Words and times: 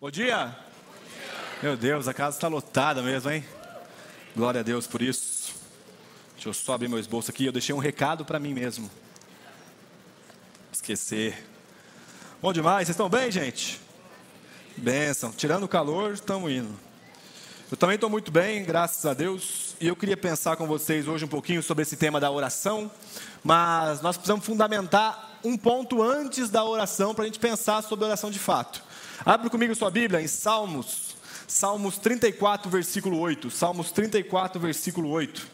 Bom 0.00 0.10
dia. 0.10 0.56
Meu 1.62 1.76
Deus, 1.76 2.08
a 2.08 2.14
casa 2.14 2.34
está 2.34 2.48
lotada 2.48 3.02
mesmo, 3.02 3.30
hein? 3.30 3.44
Glória 4.34 4.60
a 4.60 4.64
Deus 4.64 4.86
por 4.86 5.02
isso. 5.02 5.54
Deixa 6.32 6.48
eu 6.48 6.54
só 6.54 6.72
abrir 6.72 6.88
meu 6.88 6.98
esboço 6.98 7.30
aqui. 7.30 7.44
Eu 7.44 7.52
deixei 7.52 7.74
um 7.74 7.78
recado 7.78 8.24
para 8.24 8.38
mim 8.38 8.54
mesmo. 8.54 8.90
Esquecer. 10.72 11.46
Bom 12.40 12.50
demais, 12.50 12.86
vocês 12.86 12.94
estão 12.94 13.10
bem, 13.10 13.30
gente? 13.30 13.78
Benção. 14.74 15.32
Tirando 15.32 15.64
o 15.64 15.68
calor, 15.68 16.14
estamos 16.14 16.50
indo. 16.50 16.74
Eu 17.70 17.76
também 17.76 17.96
estou 17.96 18.08
muito 18.08 18.32
bem, 18.32 18.64
graças 18.64 19.04
a 19.04 19.12
Deus. 19.12 19.76
E 19.78 19.86
eu 19.86 19.94
queria 19.94 20.16
pensar 20.16 20.56
com 20.56 20.66
vocês 20.66 21.06
hoje 21.06 21.26
um 21.26 21.28
pouquinho 21.28 21.62
sobre 21.62 21.82
esse 21.82 21.94
tema 21.98 22.18
da 22.18 22.30
oração. 22.30 22.90
Mas 23.44 24.00
nós 24.00 24.16
precisamos 24.16 24.46
fundamentar 24.46 25.38
um 25.44 25.58
ponto 25.58 26.02
antes 26.02 26.48
da 26.48 26.64
oração 26.64 27.14
para 27.14 27.24
a 27.24 27.26
gente 27.26 27.38
pensar 27.38 27.82
sobre 27.82 28.06
a 28.06 28.08
oração 28.08 28.30
de 28.30 28.38
fato. 28.38 28.88
Abre 29.24 29.50
comigo 29.50 29.74
sua 29.74 29.90
Bíblia 29.90 30.22
em 30.22 30.26
Salmos, 30.26 31.14
Salmos 31.46 31.98
34, 31.98 32.70
versículo 32.70 33.18
8. 33.18 33.50
Salmos 33.50 33.90
34, 33.90 34.58
versículo 34.58 35.10
8. 35.10 35.46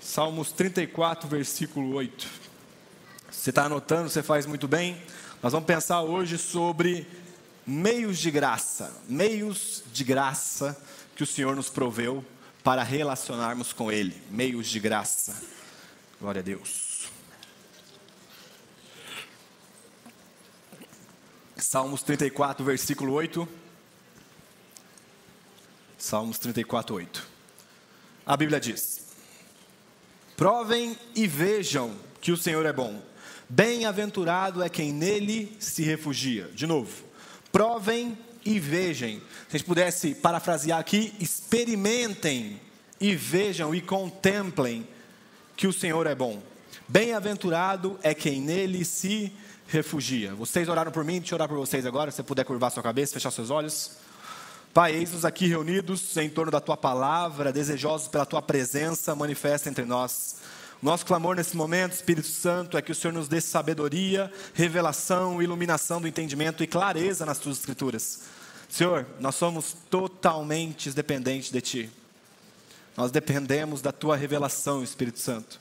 Salmos 0.00 0.52
34, 0.52 1.28
versículo 1.28 1.94
8. 1.94 2.28
Você 3.30 3.50
está 3.50 3.64
anotando, 3.64 4.10
você 4.10 4.22
faz 4.22 4.44
muito 4.44 4.68
bem. 4.68 5.00
Nós 5.42 5.52
vamos 5.52 5.66
pensar 5.66 6.02
hoje 6.02 6.36
sobre 6.36 7.06
meios 7.66 8.18
de 8.18 8.30
graça, 8.30 8.92
meios 9.08 9.82
de 9.92 10.04
graça 10.04 10.76
que 11.14 11.22
o 11.22 11.26
Senhor 11.26 11.56
nos 11.56 11.70
proveu 11.70 12.24
para 12.62 12.82
relacionarmos 12.82 13.72
com 13.72 13.90
Ele. 13.90 14.20
Meios 14.30 14.68
de 14.68 14.78
graça. 14.78 15.40
Glória 16.20 16.40
a 16.40 16.42
Deus. 16.42 16.89
Salmos 21.60 22.02
34, 22.02 22.64
versículo 22.64 23.12
8. 23.12 23.46
Salmos 25.98 26.38
34, 26.38 26.94
8. 26.94 27.28
A 28.24 28.36
Bíblia 28.36 28.58
diz: 28.58 29.04
Provem 30.36 30.98
e 31.14 31.26
vejam 31.26 31.94
que 32.20 32.32
o 32.32 32.36
Senhor 32.36 32.64
é 32.64 32.72
bom. 32.72 33.02
Bem-aventurado 33.48 34.62
é 34.62 34.68
quem 34.68 34.92
nele 34.92 35.54
se 35.60 35.82
refugia. 35.82 36.48
De 36.54 36.66
novo, 36.66 37.04
provem 37.52 38.16
e 38.44 38.58
vejam. 38.58 39.20
Se 39.48 39.56
a 39.56 39.58
gente 39.58 39.66
pudesse 39.66 40.14
parafrasear 40.14 40.78
aqui, 40.78 41.12
experimentem 41.20 42.58
e 42.98 43.14
vejam 43.14 43.74
e 43.74 43.82
contemplem 43.82 44.88
que 45.56 45.66
o 45.66 45.72
Senhor 45.72 46.06
é 46.06 46.14
bom. 46.14 46.42
Bem-aventurado 46.88 47.98
é 48.02 48.14
quem 48.14 48.40
nele 48.40 48.84
se 48.84 49.24
refugia 49.24 49.49
refugia. 49.70 50.34
Vocês 50.34 50.68
oraram 50.68 50.90
por 50.90 51.04
mim, 51.04 51.20
deixa 51.20 51.34
eu 51.34 51.36
orar 51.36 51.48
por 51.48 51.56
vocês 51.56 51.86
agora, 51.86 52.10
se 52.10 52.16
você 52.16 52.22
puder 52.24 52.44
curvar 52.44 52.70
sua 52.70 52.82
cabeça, 52.82 53.14
fechar 53.14 53.30
seus 53.30 53.50
olhos. 53.50 53.92
Pai, 54.74 54.94
eis-nos 54.94 55.24
aqui 55.24 55.46
reunidos 55.46 56.16
em 56.16 56.28
torno 56.28 56.50
da 56.50 56.60
tua 56.60 56.76
palavra, 56.76 57.52
desejosos 57.52 58.08
pela 58.08 58.26
tua 58.26 58.42
presença, 58.42 59.14
manifesta 59.14 59.68
entre 59.68 59.84
nós. 59.84 60.36
Nosso 60.82 61.04
clamor 61.06 61.36
nesse 61.36 61.56
momento, 61.56 61.92
Espírito 61.92 62.26
Santo, 62.26 62.76
é 62.76 62.82
que 62.82 62.90
o 62.90 62.94
Senhor 62.94 63.12
nos 63.12 63.28
dê 63.28 63.40
sabedoria, 63.40 64.32
revelação, 64.54 65.42
iluminação 65.42 66.00
do 66.00 66.08
entendimento 66.08 66.64
e 66.64 66.66
clareza 66.66 67.24
nas 67.26 67.38
tuas 67.38 67.58
escrituras. 67.58 68.22
Senhor, 68.68 69.06
nós 69.20 69.34
somos 69.34 69.76
totalmente 69.90 70.90
dependentes 70.90 71.50
de 71.50 71.60
ti. 71.60 71.90
Nós 72.96 73.10
dependemos 73.10 73.82
da 73.82 73.92
tua 73.92 74.16
revelação, 74.16 74.82
Espírito 74.82 75.18
Santo. 75.18 75.60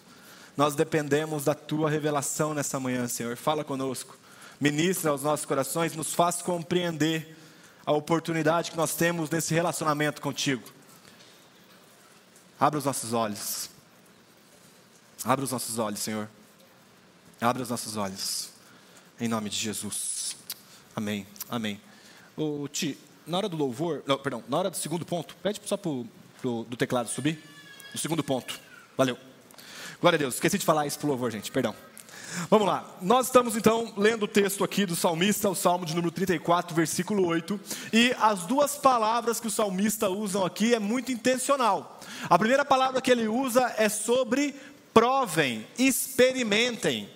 Nós 0.59 0.75
dependemos 0.75 1.45
da 1.45 1.55
tua 1.55 1.89
revelação 1.89 2.53
nessa 2.53 2.81
manhã, 2.81 3.07
Senhor. 3.07 3.37
Fala 3.37 3.63
conosco. 3.63 4.17
Ministra 4.59 5.09
aos 5.09 5.23
nossos 5.23 5.45
corações, 5.45 5.95
nos 5.95 6.13
faz 6.13 6.41
compreender 6.41 7.33
a 7.85 7.93
oportunidade 7.93 8.69
que 8.69 8.75
nós 8.75 8.93
temos 8.93 9.29
nesse 9.29 9.53
relacionamento 9.53 10.21
contigo. 10.21 10.61
Abra 12.59 12.77
os 12.77 12.83
nossos 12.83 13.13
olhos. 13.13 13.69
Abra 15.23 15.45
os 15.45 15.51
nossos 15.51 15.79
olhos, 15.79 16.01
Senhor. 16.01 16.29
Abra 17.39 17.63
os 17.63 17.69
nossos 17.69 17.95
olhos. 17.95 18.49
Em 19.17 19.29
nome 19.29 19.49
de 19.49 19.55
Jesus. 19.55 20.35
Amém. 20.93 21.25
Amém. 21.49 21.79
O 22.35 22.67
Ti, 22.67 22.97
na 23.25 23.37
hora 23.37 23.47
do 23.47 23.55
louvor, 23.55 24.03
não, 24.05 24.17
perdão, 24.17 24.43
na 24.49 24.57
hora 24.57 24.69
do 24.69 24.75
segundo 24.75 25.05
ponto, 25.05 25.37
pede 25.37 25.61
só 25.63 25.77
para 25.77 25.89
o 25.89 26.05
do 26.43 26.75
teclado 26.75 27.07
subir. 27.07 27.41
O 27.95 27.97
segundo 27.97 28.21
ponto. 28.21 28.59
Valeu. 28.97 29.28
Glória 30.01 30.15
a 30.15 30.19
Deus. 30.19 30.35
Esqueci 30.35 30.57
de 30.57 30.65
falar 30.65 30.87
isso 30.87 30.97
pro 30.97 31.09
louvor, 31.09 31.29
gente. 31.29 31.51
Perdão. 31.51 31.75
Vamos 32.49 32.65
lá. 32.65 32.97
Nós 33.01 33.25
estamos 33.25 33.57
então 33.57 33.93
lendo 33.97 34.23
o 34.23 34.27
texto 34.27 34.63
aqui 34.63 34.85
do 34.85 34.95
salmista, 34.95 35.49
o 35.49 35.55
salmo 35.55 35.85
de 35.85 35.93
número 35.93 36.09
34, 36.09 36.73
versículo 36.73 37.27
8. 37.27 37.59
E 37.91 38.15
as 38.17 38.45
duas 38.45 38.77
palavras 38.77 39.41
que 39.41 39.47
o 39.47 39.51
salmista 39.51 40.07
usa 40.07 40.45
aqui 40.45 40.73
é 40.73 40.79
muito 40.79 41.11
intencional. 41.11 41.99
A 42.29 42.39
primeira 42.39 42.63
palavra 42.63 43.01
que 43.01 43.11
ele 43.11 43.27
usa 43.27 43.73
é 43.77 43.89
sobre 43.89 44.55
provem, 44.93 45.67
experimentem. 45.77 47.09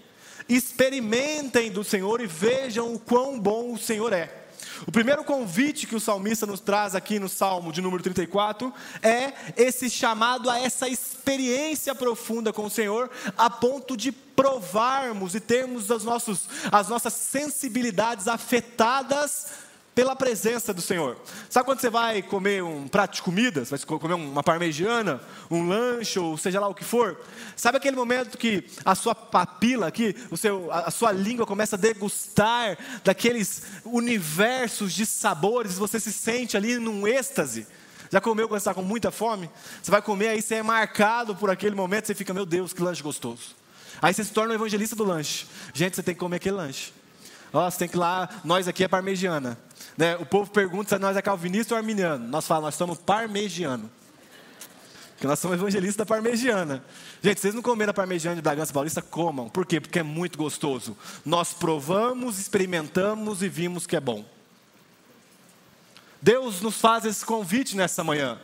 Experimentem 0.50 1.72
do 1.72 1.86
Senhor 1.86 2.20
e 2.20 2.28
vejam 2.28 2.94
o 2.94 3.00
quão 3.00 3.40
bom 3.40 3.72
o 3.72 3.78
Senhor 3.78 4.12
é. 4.12 4.43
O 4.88 4.92
primeiro 4.92 5.24
convite 5.24 5.88
que 5.88 5.96
o 5.96 6.00
salmista 6.00 6.46
nos 6.46 6.60
traz 6.60 6.96
aqui 6.96 7.20
no 7.20 7.30
Salmo 7.30 7.72
de 7.72 7.82
número 7.82 8.04
34 8.04 8.74
é 9.02 9.34
esse 9.56 9.90
chamado 9.90 10.50
a 10.50 10.60
essa 10.60 10.88
experiência 10.88 11.96
profunda 11.96 12.52
com 12.52 12.66
o 12.66 12.70
Senhor, 12.70 13.10
a 13.38 13.50
ponto 13.50 13.96
de 13.96 14.12
provarmos 14.12 15.36
e 15.36 15.40
termos 15.40 15.92
as, 15.92 16.04
nossos, 16.04 16.48
as 16.72 16.90
nossas 16.90 17.14
sensibilidades 17.14 18.28
afetadas 18.28 19.64
pela 19.96 20.16
presença 20.16 20.74
do 20.74 20.82
Senhor. 20.82 21.18
Sabe 21.50 21.66
quando 21.66 21.80
você 21.80 21.90
vai 21.90 22.22
comer 22.22 22.64
um 22.64 22.88
prato 22.88 23.16
de 23.16 23.22
comida, 23.22 23.64
você 23.64 23.76
vai 23.76 24.00
comer 24.00 24.14
uma 24.16 24.44
parmegiana, 24.44 25.22
um 25.50 25.68
lanche, 25.68 26.20
ou 26.20 26.38
seja 26.38 26.60
lá 26.60 26.68
o 26.68 26.74
que 26.74 26.84
for? 26.84 27.20
Sabe 27.56 27.78
aquele 27.78 27.96
momento 27.96 28.38
que 28.38 28.66
a 28.84 28.96
sua 28.96 29.14
papila 29.14 29.88
aqui, 29.88 30.16
o 30.32 30.38
seu, 30.38 30.72
a 30.72 30.90
sua 30.90 31.12
língua 31.12 31.46
começa 31.46 31.76
a 31.76 31.80
degustar 31.80 32.78
daqueles 33.04 33.64
universos 33.86 34.94
de 34.94 35.06
sabores, 35.06 35.78
você 35.78 36.00
se 36.00 36.12
sente 36.12 36.58
ali 36.58 36.80
num 36.80 37.08
êxtase? 37.08 37.68
Já 38.10 38.22
comeu 38.22 38.48
quando 38.48 38.60
está 38.60 38.74
com 38.74 38.84
muita 38.84 39.10
fome? 39.10 39.50
Você 39.82 39.90
vai 39.90 40.02
comer, 40.02 40.28
aí 40.30 40.42
você 40.42 40.56
é 40.56 40.64
marcado 40.64 41.36
por 41.36 41.50
aquele 41.50 41.76
momento, 41.76 42.06
você 42.06 42.14
fica, 42.14 42.34
meu 42.34 42.46
Deus, 42.46 42.72
que 42.72 42.82
lanche 42.82 43.02
gostoso. 43.02 43.56
Aí 44.02 44.14
você 44.14 44.24
se 44.24 44.32
torna 44.32 44.52
um 44.52 44.56
evangelista 44.56 44.96
do 44.96 45.04
lanche. 45.04 45.48
Gente, 45.74 45.96
você 45.96 46.04
tem 46.04 46.14
que 46.14 46.20
comer 46.20 46.36
aquele 46.36 46.56
lanche. 46.56 46.94
Ó, 47.52 47.70
você 47.70 47.80
tem 47.80 47.88
que 47.88 47.96
ir 47.96 48.00
lá, 48.00 48.30
nós 48.44 48.68
aqui 48.68 48.84
é 48.84 48.88
parmegiana. 48.88 49.58
Né? 49.98 50.16
O 50.18 50.26
povo 50.26 50.50
pergunta 50.50 50.90
se 50.90 51.00
nós 51.00 51.16
é 51.16 51.22
calvinista 51.22 51.74
ou 51.74 51.78
arminiano. 51.78 52.28
Nós 52.28 52.48
falamos, 52.48 52.68
nós 52.68 52.76
somos 52.76 52.98
parmegiano. 52.98 53.90
Porque 55.12 55.28
nós 55.28 55.40
somos 55.40 55.58
evangelistas 55.58 55.98
da 55.98 56.06
parmegiana. 56.06 56.84
Gente, 57.22 57.40
vocês 57.40 57.54
não 57.54 57.62
comeram 57.62 57.92
a 57.92 57.94
parmegiana 57.94 58.36
de 58.36 58.42
Bragança 58.42 58.74
Paulista, 58.74 59.02
comam. 59.02 59.48
Por 59.48 59.66
quê? 59.66 59.80
Porque 59.80 60.00
é 60.00 60.04
muito 60.04 60.38
gostoso. 60.38 60.98
Nós 61.26 61.54
provamos, 61.54 62.40
experimentamos 62.40 63.42
e 63.42 63.48
vimos 63.48 63.88
que 63.88 63.96
é 63.96 64.02
bom. 64.02 64.26
Deus 66.22 66.62
nos 66.62 66.80
faz 66.80 67.06
esse 67.06 67.26
convite 67.26 67.76
nessa 67.76 68.04
manhã. 68.04 68.40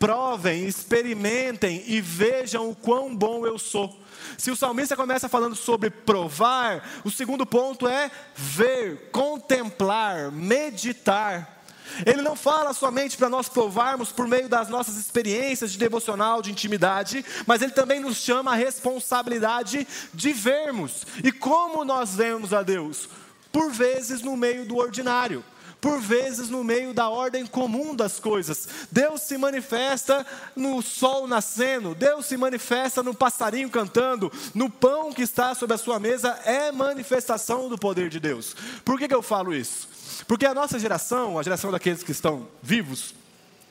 Provem, 0.00 0.66
experimentem 0.66 1.84
e 1.86 2.00
vejam 2.00 2.70
o 2.70 2.74
quão 2.74 3.14
bom 3.14 3.46
eu 3.46 3.58
sou. 3.58 3.94
Se 4.38 4.50
o 4.50 4.56
salmista 4.56 4.96
começa 4.96 5.28
falando 5.28 5.54
sobre 5.54 5.90
provar, 5.90 6.88
o 7.04 7.10
segundo 7.10 7.44
ponto 7.44 7.86
é 7.86 8.10
ver, 8.34 9.10
contemplar, 9.12 10.32
meditar. 10.32 11.62
Ele 12.06 12.22
não 12.22 12.34
fala 12.34 12.72
somente 12.72 13.18
para 13.18 13.28
nós 13.28 13.50
provarmos 13.50 14.10
por 14.10 14.26
meio 14.26 14.48
das 14.48 14.70
nossas 14.70 14.96
experiências 14.96 15.70
de 15.70 15.76
devocional, 15.76 16.40
de 16.40 16.50
intimidade, 16.50 17.22
mas 17.46 17.60
ele 17.60 17.72
também 17.72 18.00
nos 18.00 18.16
chama 18.16 18.52
a 18.52 18.56
responsabilidade 18.56 19.86
de 20.14 20.32
vermos. 20.32 21.06
E 21.22 21.30
como 21.30 21.84
nós 21.84 22.14
vemos 22.14 22.54
a 22.54 22.62
Deus? 22.62 23.06
Por 23.52 23.70
vezes 23.70 24.22
no 24.22 24.34
meio 24.34 24.64
do 24.64 24.78
ordinário 24.78 25.44
por 25.80 26.00
vezes 26.00 26.48
no 26.48 26.62
meio 26.62 26.92
da 26.92 27.08
ordem 27.08 27.46
comum 27.46 27.94
das 27.94 28.20
coisas. 28.20 28.68
Deus 28.90 29.22
se 29.22 29.38
manifesta 29.38 30.26
no 30.54 30.82
sol 30.82 31.26
nascendo, 31.26 31.94
Deus 31.94 32.26
se 32.26 32.36
manifesta 32.36 33.02
no 33.02 33.14
passarinho 33.14 33.70
cantando, 33.70 34.30
no 34.54 34.68
pão 34.68 35.12
que 35.12 35.22
está 35.22 35.54
sobre 35.54 35.74
a 35.74 35.78
sua 35.78 35.98
mesa, 35.98 36.38
é 36.44 36.70
manifestação 36.70 37.68
do 37.68 37.78
poder 37.78 38.08
de 38.08 38.20
Deus. 38.20 38.54
Por 38.84 38.98
que, 38.98 39.08
que 39.08 39.14
eu 39.14 39.22
falo 39.22 39.54
isso? 39.54 39.88
Porque 40.26 40.46
a 40.46 40.54
nossa 40.54 40.78
geração, 40.78 41.38
a 41.38 41.42
geração 41.42 41.70
daqueles 41.70 42.02
que 42.02 42.12
estão 42.12 42.46
vivos, 42.62 43.14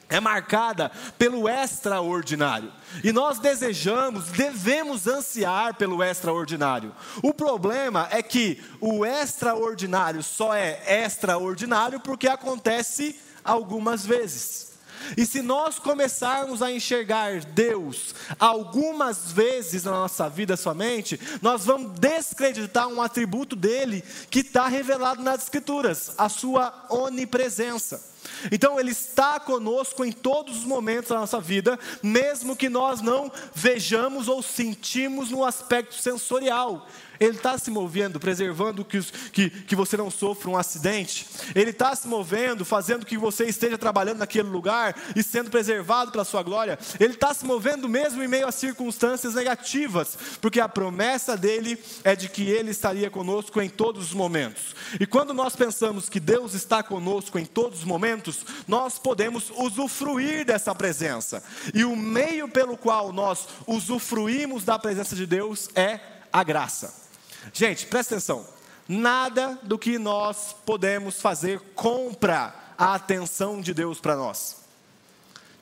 é 0.10 0.20
marcada 0.20 0.92
pelo 1.18 1.48
extraordinário. 1.48 2.72
E 3.04 3.12
nós 3.12 3.40
desejamos, 3.40 4.26
devemos 4.30 5.06
ansiar 5.08 5.76
pelo 5.76 6.04
extraordinário. 6.04 6.94
O 7.22 7.34
problema 7.34 8.08
é 8.12 8.22
que 8.24 8.62
o 8.82 9.06
extraordinário 9.06 10.24
só 10.24 10.54
é 10.56 11.04
extraordinário 11.04 12.00
porque 12.00 12.28
acontece 12.28 13.20
algumas 13.44 14.06
vezes. 14.06 14.69
E 15.18 15.26
se 15.26 15.42
nós 15.42 15.80
começarmos 15.80 16.62
a 16.62 16.72
enxergar 16.72 17.42
Deus 17.42 18.14
algumas 18.40 19.32
vezes 19.32 19.84
na 19.84 19.92
nossa 19.92 20.30
vida 20.30 20.56
somente, 20.56 21.20
nós 21.42 21.66
vamos 21.66 22.00
descreditar 22.00 22.88
um 22.88 23.02
atributo 23.02 23.56
dele 23.56 24.04
que 24.30 24.40
está 24.40 24.68
revelado 24.68 25.24
nas 25.24 25.44
Escrituras, 25.44 26.14
a 26.18 26.30
sua 26.30 26.86
onipresença. 26.90 28.10
Então 28.52 28.80
Ele 28.80 28.92
está 28.92 29.40
conosco 29.40 30.04
em 30.06 30.12
todos 30.12 30.58
os 30.58 30.64
momentos 30.64 31.10
da 31.10 31.20
nossa 31.20 31.40
vida, 31.40 31.80
mesmo 32.02 32.56
que 32.56 32.70
nós 32.70 33.02
não 33.02 33.32
vejamos 33.54 34.28
ou 34.28 34.42
sentimos 34.42 35.32
no 35.32 35.44
aspecto 35.44 35.96
sensorial. 35.96 36.88
Ele 37.20 37.36
está 37.38 37.58
se 37.58 37.70
movendo, 37.70 38.20
preservando 38.20 38.86
que, 38.86 39.02
que, 39.32 39.50
que 39.50 39.76
você 39.76 39.98
não 39.98 40.10
sofra 40.10 40.50
um 40.50 40.58
acidente. 40.58 41.28
Ele 41.54 41.72
está 41.72 41.96
se 41.96 42.08
movendo, 42.08 42.64
fazendo 42.64 43.06
que 43.06 43.18
você 43.18 43.46
esteja 43.46 43.78
trabalhando 43.78 44.20
naquele 44.20 44.48
lugar 44.48 44.96
e 45.16 45.22
sendo 45.22 45.50
preservado 45.50 46.12
pela 46.12 46.24
sua 46.24 46.42
glória. 46.42 46.80
Ele 47.00 47.14
está 47.14 47.34
se 47.34 47.46
movendo 47.46 47.90
mesmo 47.90 48.24
em 48.24 48.28
meio 48.28 48.48
a 48.48 48.52
circunstâncias 48.52 49.36
negativas, 49.36 50.18
porque 50.40 50.60
a 50.60 50.70
promessa 50.70 51.36
dele 51.36 51.78
é 52.04 52.16
de 52.16 52.30
que 52.30 52.50
ele 52.50 52.72
estaria 52.72 53.10
conosco 53.10 53.62
em 53.62 53.70
todos 53.70 54.08
os 54.08 54.14
momentos. 54.14 54.76
E 55.00 55.06
quando 55.06 55.34
nós 55.34 55.56
pensamos 55.56 56.10
que 56.10 56.20
Deus 56.20 56.54
está 56.54 56.82
conosco 56.82 57.38
em 57.38 57.46
todos 57.46 57.80
os 57.80 57.86
momentos, 57.86 58.46
nós 58.68 58.98
podemos 58.98 59.52
usufruir 59.58 60.46
dessa 60.46 60.74
presença. 60.74 61.44
E 61.74 61.84
o 61.84 61.96
meio 61.96 62.48
pelo 62.48 62.78
qual 62.78 63.12
nós 63.12 63.48
usufruímos 63.68 64.64
da 64.64 64.80
presença 64.80 65.16
de 65.16 65.26
Deus 65.26 65.70
é 65.76 66.00
a 66.32 66.44
graça. 66.44 67.09
Gente, 67.54 67.86
presta 67.86 68.16
atenção. 68.16 68.46
Nada 68.88 69.60
do 69.64 69.78
que 69.78 69.98
nós 70.00 70.56
podemos 70.66 71.22
fazer 71.22 71.60
compra 71.76 72.54
a 72.78 72.96
atenção 72.96 73.62
de 73.62 73.74
Deus 73.74 74.00
para 74.00 74.16
nós. 74.16 74.58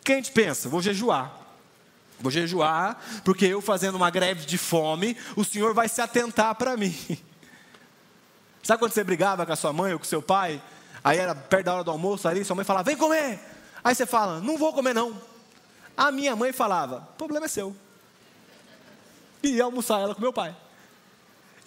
Quem 0.04 0.16
a 0.16 0.18
gente 0.20 0.32
pensa? 0.32 0.70
Vou 0.70 0.82
jejuar. 0.82 1.48
Vou 2.20 2.32
jejuar, 2.32 3.00
porque 3.24 3.46
eu 3.46 3.62
fazendo 3.62 3.96
uma 3.96 4.10
greve 4.10 4.46
de 4.46 4.58
fome, 4.58 5.16
o 5.36 5.44
Senhor 5.44 5.74
vai 5.74 5.88
se 5.88 6.02
atentar 6.02 6.56
para 6.56 6.76
mim. 6.76 6.96
Sabe 8.64 8.80
quando 8.80 8.92
você 8.92 9.04
brigava 9.04 9.46
com 9.46 9.52
a 9.52 9.56
sua 9.56 9.72
mãe 9.72 9.94
ou 9.94 10.00
com 10.00 10.06
seu 10.06 10.22
pai? 10.22 10.62
Aí 11.04 11.20
era 11.20 11.36
perto 11.36 11.66
da 11.66 11.74
hora 11.76 11.84
do 11.84 11.92
almoço 11.92 12.28
ali, 12.28 12.44
sua 12.44 12.56
mãe 12.56 12.66
falava, 12.66 12.86
vem 12.86 12.98
comer. 12.98 13.40
Aí 13.84 13.94
você 13.94 14.06
fala, 14.06 14.40
não 14.40 14.58
vou 14.58 14.74
comer 14.74 14.94
não. 14.94 15.22
A 15.96 16.12
minha 16.12 16.36
mãe 16.36 16.52
falava, 16.52 17.08
problema 17.18 17.46
é 17.46 17.50
seu. 17.50 17.76
E 19.44 19.50
ia 19.50 19.64
almoçar 19.64 20.00
ela 20.00 20.16
com 20.16 20.22
meu 20.22 20.34
pai. 20.34 20.56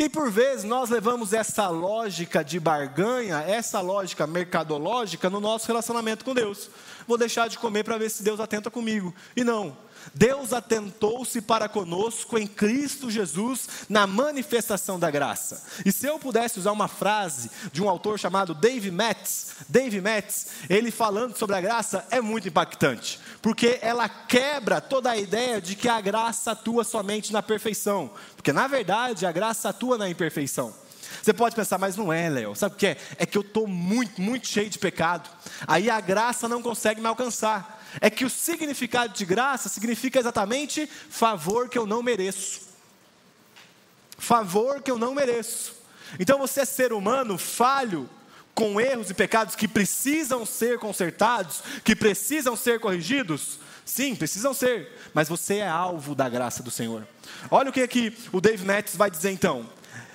E 0.01 0.09
por 0.09 0.31
vezes 0.31 0.65
nós 0.65 0.89
levamos 0.89 1.35
essa 1.35 1.69
lógica 1.69 2.43
de 2.43 2.59
barganha, 2.59 3.45
essa 3.47 3.83
lógica 3.83 4.27
mercadológica 4.27 5.29
no 5.29 5.41
nosso 5.41 5.67
relacionamento 5.67 6.25
com 6.25 6.33
Deus. 6.33 6.71
Vou 7.07 7.19
deixar 7.19 7.51
de 7.51 7.59
comer 7.59 7.85
para 7.85 7.99
ver 7.99 8.09
se 8.09 8.23
Deus 8.23 8.41
atenta 8.41 8.71
comigo. 8.71 9.15
E 9.37 9.45
não. 9.45 9.77
Deus 10.15 10.53
atentou-se 10.53 11.41
para 11.41 11.69
conosco 11.69 12.39
em 12.39 12.47
Cristo 12.47 13.11
Jesus 13.11 13.69
na 13.89 14.07
manifestação 14.07 14.99
da 14.99 15.11
graça. 15.11 15.63
E 15.85 15.93
se 15.93 16.07
eu 16.07 16.19
pudesse 16.19 16.59
usar 16.59 16.73
uma 16.73 16.89
frase 16.89 17.51
de 17.73 17.83
um 17.83 17.89
autor 17.89 18.19
chamado 18.19 18.55
Dave 18.55 18.91
Metz, 18.91 19.49
Dave 19.69 20.01
Metz, 20.01 20.49
ele 20.69 20.91
falando 20.91 21.37
sobre 21.37 21.57
a 21.57 21.61
graça 21.61 22.07
é 22.11 22.21
muito 22.21 22.49
impactante, 22.49 23.21
porque 23.41 23.79
ela 23.83 24.09
quebra 24.09 24.81
toda 24.81 25.11
a 25.11 25.17
ideia 25.17 25.61
de 25.61 25.75
que 25.77 25.89
a 25.89 26.01
graça 26.01 26.53
atua 26.53 26.85
somente 26.85 27.33
na 27.33 27.43
perfeição, 27.43 28.11
porque 28.37 28.53
na 28.53 28.67
verdade 28.67 29.27
a 29.27 29.33
graça 29.33 29.69
atua 29.69 29.97
na 29.97 30.09
imperfeição. 30.09 30.75
Você 31.23 31.33
pode 31.33 31.55
pensar, 31.55 31.79
mas 31.79 31.97
não 31.97 32.13
é, 32.13 32.29
Léo. 32.29 32.55
Sabe 32.55 32.75
o 32.75 32.79
que 32.79 32.87
é? 32.87 32.97
É 33.19 33.27
que 33.27 33.37
eu 33.37 33.43
estou 33.43 33.67
muito, 33.67 34.21
muito 34.21 34.47
cheio 34.47 34.71
de 34.71 34.79
pecado. 34.79 35.29
Aí 35.67 35.91
a 35.91 36.01
graça 36.01 36.49
não 36.49 36.63
consegue 36.63 37.01
me 37.01 37.07
alcançar 37.07 37.80
é 38.01 38.11
que 38.11 38.25
o 38.25 38.31
significado 38.31 39.15
de 39.15 39.25
graça 39.25 39.69
significa 39.69 40.19
exatamente 40.19 40.87
favor 40.87 41.69
que 41.69 41.79
eu 41.79 41.87
não 41.87 42.03
mereço. 42.03 42.69
Favor 44.19 44.83
que 44.83 44.91
eu 44.91 44.99
não 44.99 45.15
mereço. 45.15 45.75
Então 46.19 46.39
você 46.39 46.61
é 46.61 46.65
ser 46.65 46.93
humano 46.93 47.39
falho, 47.39 48.09
com 48.55 48.81
erros 48.81 49.09
e 49.11 49.15
pecados 49.15 49.55
que 49.55 49.67
precisam 49.67 50.45
ser 50.45 50.79
consertados, 50.79 51.63
que 51.85 51.97
precisam 51.97 52.57
ser 52.57 52.79
corrigidos? 52.81 53.59
Sim, 53.85 54.15
precisam 54.15 54.53
ser, 54.53 54.97
mas 55.15 55.29
você 55.29 55.57
é 55.57 55.69
alvo 55.69 56.15
da 56.15 56.29
graça 56.29 56.63
do 56.63 56.71
Senhor. 56.71 57.07
Olha 57.51 57.71
o 57.71 57.73
que 57.73 57.81
aqui 57.81 58.17
o 58.33 58.41
Dave 58.41 58.65
Matthews 58.65 58.97
vai 58.97 59.11
dizer 59.11 59.31
então, 59.31 59.69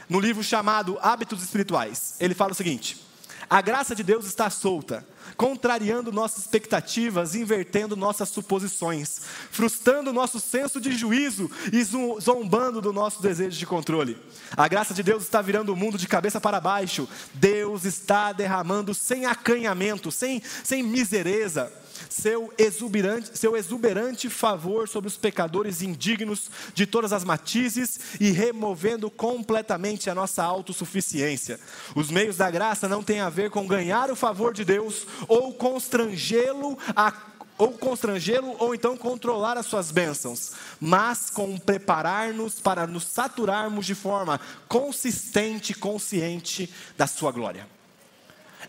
no 0.08 0.20
livro 0.20 0.44
chamado 0.44 0.98
Hábitos 1.02 1.42
Espirituais. 1.42 2.16
Ele 2.20 2.34
fala 2.34 2.52
o 2.52 2.56
seguinte: 2.56 3.05
a 3.50 3.62
graça 3.62 3.96
de 3.96 4.04
Deus 4.04 4.26
está 4.26 4.50
solta, 4.50 5.06
contrariando 5.38 6.12
nossas 6.12 6.40
expectativas, 6.40 7.36
invertendo 7.36 7.96
nossas 7.96 8.30
suposições, 8.30 9.22
frustrando 9.52 10.14
nosso 10.14 10.40
senso 10.40 10.80
de 10.80 10.92
juízo 10.92 11.50
e 11.72 11.84
zombando 11.84 12.82
do 12.82 12.94
nosso 12.94 13.22
desejo 13.22 13.58
de 13.58 13.66
controle. 13.66 14.18
A 14.56 14.68
graça 14.68 14.94
de 14.94 15.04
Deus 15.04 15.24
está 15.24 15.42
virando 15.42 15.74
o 15.74 15.76
mundo 15.76 15.98
de 15.98 16.08
cabeça 16.08 16.40
para 16.42 16.60
baixo. 16.60 17.08
Deus 17.34 17.86
está 17.86 18.32
derramando 18.32 18.94
sem 18.94 19.26
acanhamento, 19.26 20.12
sem, 20.12 20.42
sem 20.64 20.84
misereza 20.84 21.72
seu 22.10 22.54
exuberante, 22.58 23.38
seu 23.38 23.56
exuberante 23.56 24.30
favor 24.30 24.88
sobre 24.88 25.08
os 25.08 25.18
pecadores 25.18 25.82
indignos 25.82 26.50
de 26.74 26.86
todas 26.86 27.14
as 27.14 27.24
matizes 27.24 28.00
e 28.20 28.32
removendo 28.32 29.10
completamente 29.10 30.10
a 30.10 30.16
nossa 30.16 30.44
autossuficiência. 30.44 31.60
Os 31.96 32.10
meios 32.10 32.38
da 32.38 32.50
graça 32.50 32.88
não 32.88 33.04
têm 33.04 33.20
a 33.20 33.30
ver 33.30 33.50
com 33.50 33.68
ganhar 33.68 34.12
o 34.12 34.16
favor 34.16 34.54
de 34.54 34.66
Deus 34.66 35.06
ou 35.28 35.54
constrangê-lo 35.54 36.78
a 36.96 37.14
ou 37.58 37.72
constrangê-lo, 37.72 38.56
ou 38.60 38.76
então 38.76 38.98
controlar 38.98 39.58
as 39.58 39.66
suas 39.66 39.90
bênçãos, 39.90 40.52
mas 40.80 41.30
com 41.30 41.58
preparar-nos 41.58 42.60
para 42.60 42.86
nos 42.86 43.06
saturarmos 43.06 43.86
de 43.86 43.96
forma 43.96 44.40
consistente 44.68 45.72
e 45.72 45.76
consciente 45.76 46.70
da 46.98 47.08
sua 47.08 47.32
glória. 47.32 47.75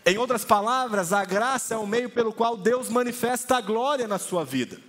Em 0.05 0.17
outras 0.17 0.45
palavras, 0.45 1.11
a 1.13 1.25
graça 1.25 1.73
é 1.73 1.77
o 1.77 1.87
meio 1.87 2.09
pelo 2.09 2.33
qual 2.33 2.55
Deus 2.55 2.89
manifesta 2.89 3.57
a 3.57 3.61
glória 3.61 4.07
na 4.07 4.19
sua 4.19 4.43
vida. 4.43 4.79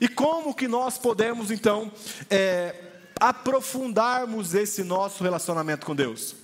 E 0.00 0.08
como 0.08 0.54
que 0.54 0.66
nós 0.66 0.98
podemos 0.98 1.50
então 1.50 1.90
é, 2.28 2.74
aprofundarmos 3.18 4.54
esse 4.54 4.82
nosso 4.82 5.22
relacionamento 5.22 5.86
com 5.86 5.94
Deus? 5.94 6.34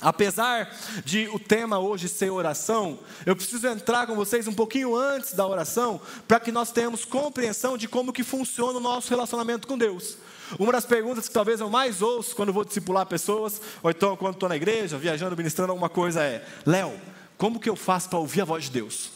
Apesar 0.00 0.74
de 1.04 1.28
o 1.28 1.38
tema 1.38 1.78
hoje 1.78 2.08
ser 2.08 2.30
oração, 2.30 2.98
eu 3.26 3.36
preciso 3.36 3.66
entrar 3.66 4.06
com 4.06 4.16
vocês 4.16 4.48
um 4.48 4.54
pouquinho 4.54 4.96
antes 4.96 5.34
da 5.34 5.46
oração, 5.46 6.00
para 6.26 6.40
que 6.40 6.50
nós 6.50 6.72
tenhamos 6.72 7.04
compreensão 7.04 7.76
de 7.76 7.86
como 7.86 8.12
que 8.12 8.24
funciona 8.24 8.78
o 8.78 8.80
nosso 8.80 9.10
relacionamento 9.10 9.68
com 9.68 9.76
Deus. 9.76 10.16
Uma 10.58 10.72
das 10.72 10.86
perguntas 10.86 11.28
que 11.28 11.34
talvez 11.34 11.60
eu 11.60 11.68
mais 11.68 12.00
ouço 12.00 12.34
quando 12.34 12.52
vou 12.52 12.64
discipular 12.64 13.04
pessoas, 13.04 13.60
ou 13.82 13.90
então 13.90 14.16
quando 14.16 14.34
estou 14.34 14.48
na 14.48 14.56
igreja, 14.56 14.96
viajando, 14.96 15.36
ministrando 15.36 15.70
alguma 15.70 15.90
coisa 15.90 16.22
é: 16.22 16.44
Léo, 16.64 16.98
como 17.40 17.58
que 17.58 17.70
eu 17.70 17.74
faço 17.74 18.10
para 18.10 18.18
ouvir 18.18 18.42
a 18.42 18.44
voz 18.44 18.64
de 18.64 18.70
Deus? 18.70 19.12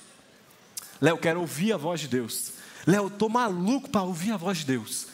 Léo, 0.99 1.19
quero 1.19 1.41
ouvir 1.41 1.75
a 1.75 1.77
voz 1.77 2.01
de 2.01 2.09
Deus. 2.09 2.53
Léo, 2.87 3.09
estou 3.09 3.29
maluco 3.29 3.91
para 3.91 4.01
ouvir 4.01 4.33
a 4.33 4.39
voz 4.39 4.57
de 4.57 4.65
Deus. 4.65 5.09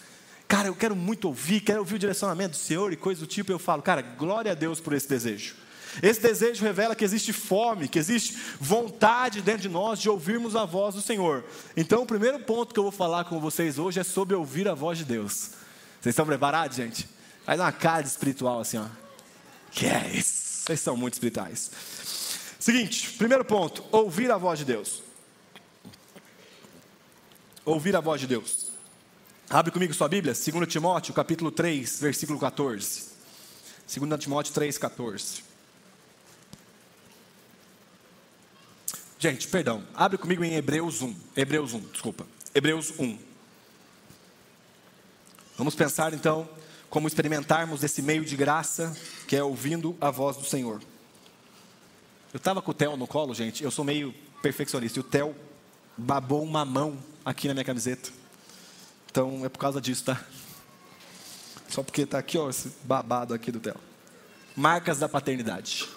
Cara, 0.47 0.69
eu 0.69 0.77
quero 0.77 0.95
muito 0.95 1.25
ouvir, 1.25 1.61
quero 1.61 1.81
ouvir 1.81 1.97
o 1.97 1.99
direcionamento 1.99 2.53
do 2.53 2.57
Senhor 2.57 2.93
e 2.93 2.97
coisa 2.97 3.21
do 3.21 3.27
tipo. 3.27 3.51
Eu 3.51 3.59
falo, 3.59 3.83
cara, 3.83 4.01
glória 4.01 4.53
a 4.53 4.55
Deus 4.55 4.79
por 4.79 4.93
esse 4.93 5.09
desejo. 5.09 5.57
Esse 6.01 6.21
desejo 6.21 6.63
revela 6.63 6.95
que 6.95 7.05
existe 7.05 7.33
fome, 7.33 7.89
que 7.89 7.99
existe 7.99 8.39
vontade 8.61 9.43
dentro 9.43 9.63
de 9.63 9.69
nós 9.69 9.99
de 9.99 10.09
ouvirmos 10.09 10.55
a 10.55 10.65
voz 10.65 10.95
do 10.95 11.03
Senhor. 11.03 11.45
Então, 11.77 12.03
o 12.03 12.07
primeiro 12.07 12.39
ponto 12.39 12.73
que 12.73 12.79
eu 12.79 12.85
vou 12.85 12.93
falar 12.93 13.25
com 13.25 13.41
vocês 13.41 13.77
hoje 13.77 13.99
é 13.99 14.05
sobre 14.05 14.37
ouvir 14.37 14.69
a 14.69 14.75
voz 14.75 14.99
de 14.99 15.05
Deus. 15.05 15.51
Vocês 16.01 16.13
estão 16.13 16.25
preparados, 16.25 16.77
gente? 16.77 17.09
Faz 17.45 17.59
uma 17.59 17.73
cara 17.73 18.07
espiritual 18.07 18.61
assim, 18.61 18.79
ó. 18.79 18.87
Que 19.73 19.87
é 19.87 20.13
isso? 20.15 20.63
Vocês 20.65 20.79
são 20.79 20.97
muito 20.97 21.15
espirituais. 21.15 21.73
Seguinte, 22.61 23.13
primeiro 23.13 23.43
ponto, 23.43 23.83
ouvir 23.91 24.31
a 24.31 24.37
voz 24.37 24.59
de 24.59 24.67
Deus. 24.67 25.03
Ouvir 27.65 27.97
a 27.97 28.01
voz 28.01 28.21
de 28.21 28.27
Deus. 28.27 28.67
Abre 29.49 29.73
comigo 29.73 29.95
sua 29.95 30.09
Bíblia, 30.09 30.35
2 30.35 30.69
Timóteo, 30.69 31.15
capítulo 31.15 31.51
3, 31.51 32.01
versículo 32.03 32.39
14. 32.39 33.13
2 33.99 34.21
Timóteo 34.21 34.53
3, 34.53 34.77
14. 34.77 35.43
Gente, 39.19 39.49
perdão, 39.49 39.83
abre 39.95 40.19
comigo 40.19 40.45
em 40.45 40.55
Hebreus 40.55 41.01
1. 41.01 41.17
Hebreus 41.35 41.73
1, 41.73 41.81
desculpa. 41.81 42.27
Hebreus 42.55 42.93
1. 42.99 43.19
Vamos 45.57 45.75
pensar 45.75 46.13
então 46.13 46.47
como 46.91 47.09
experimentarmos 47.09 47.83
esse 47.83 48.03
meio 48.03 48.23
de 48.23 48.37
graça 48.37 48.95
que 49.27 49.35
é 49.35 49.43
ouvindo 49.43 49.97
a 49.99 50.11
voz 50.11 50.37
do 50.37 50.45
Senhor. 50.45 50.83
Eu 52.33 52.39
estava 52.39 52.63
com 52.63 52.71
o 52.71 52.75
Theo 52.75 52.97
no 52.97 53.09
colo, 53.09 53.35
gente. 53.35 53.65
Eu 53.65 53.73
sou 53.73 53.85
meio 53.85 54.15
perfeccionista. 54.41 54.99
E 54.99 55.01
o 55.01 55.03
Theo 55.03 55.35
babou 55.97 56.45
uma 56.45 56.65
mão 56.65 56.97
aqui 57.25 57.49
na 57.49 57.55
minha 57.55 57.65
camiseta. 57.65 58.11
Então 59.11 59.45
é 59.45 59.49
por 59.49 59.59
causa 59.59 59.81
disso, 59.81 60.05
tá? 60.05 60.25
Só 61.69 61.83
porque 61.83 62.03
está 62.03 62.19
aqui, 62.19 62.39
ó, 62.39 62.49
esse 62.49 62.73
babado 62.85 63.35
aqui 63.35 63.51
do 63.51 63.59
Theo. 63.59 63.75
Marcas 64.57 65.01
da 65.01 65.09
paternidade. 65.09 65.89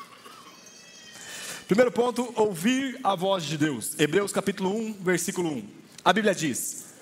Primeiro 1.67 1.91
ponto, 1.91 2.33
ouvir 2.35 2.99
a 3.03 3.13
voz 3.13 3.43
de 3.43 3.55
Deus. 3.55 3.97
Hebreus 3.99 4.31
capítulo 4.31 4.75
1, 4.75 4.93
versículo 5.01 5.49
1. 5.49 5.69
A 6.03 6.11
Bíblia 6.11 6.33
diz: 6.33 6.93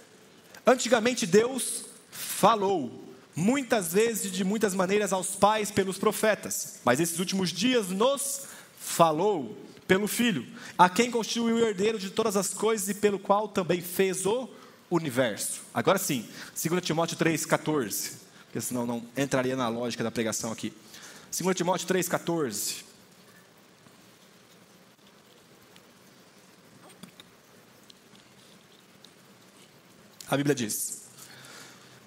Antigamente 0.68 1.26
Deus 1.26 1.86
falou, 2.12 3.02
muitas 3.34 3.94
vezes 3.94 4.30
de 4.30 4.44
muitas 4.44 4.74
maneiras 4.74 5.14
aos 5.14 5.36
pais 5.36 5.72
pelos 5.72 5.98
profetas, 5.98 6.82
mas 6.84 7.00
esses 7.00 7.18
últimos 7.18 7.50
dias 7.50 7.88
nos 7.88 8.51
falou 8.92 9.58
pelo 9.88 10.08
Filho, 10.08 10.46
a 10.78 10.90
quem 10.90 11.10
constituiu 11.10 11.56
o 11.56 11.60
herdeiro 11.60 11.98
de 11.98 12.10
todas 12.10 12.38
as 12.38 12.54
coisas 12.54 12.88
e 12.90 12.94
pelo 12.94 13.20
qual 13.20 13.48
também 13.48 13.82
fez 13.82 14.26
o 14.26 14.48
universo. 14.90 15.62
Agora 15.74 15.98
sim, 15.98 16.28
2 16.62 16.82
Timóteo 16.84 17.18
3,14, 17.18 18.14
porque 18.46 18.62
senão 18.62 18.86
não 18.86 19.04
entraria 19.18 19.56
na 19.56 19.68
lógica 19.68 20.04
da 20.04 20.12
pregação 20.12 20.52
aqui. 20.52 20.74
2 21.38 21.56
Timóteo 21.56 21.88
3,14. 21.88 22.84
A 30.30 30.38
Bíblia 30.38 30.56
diz: 30.56 31.02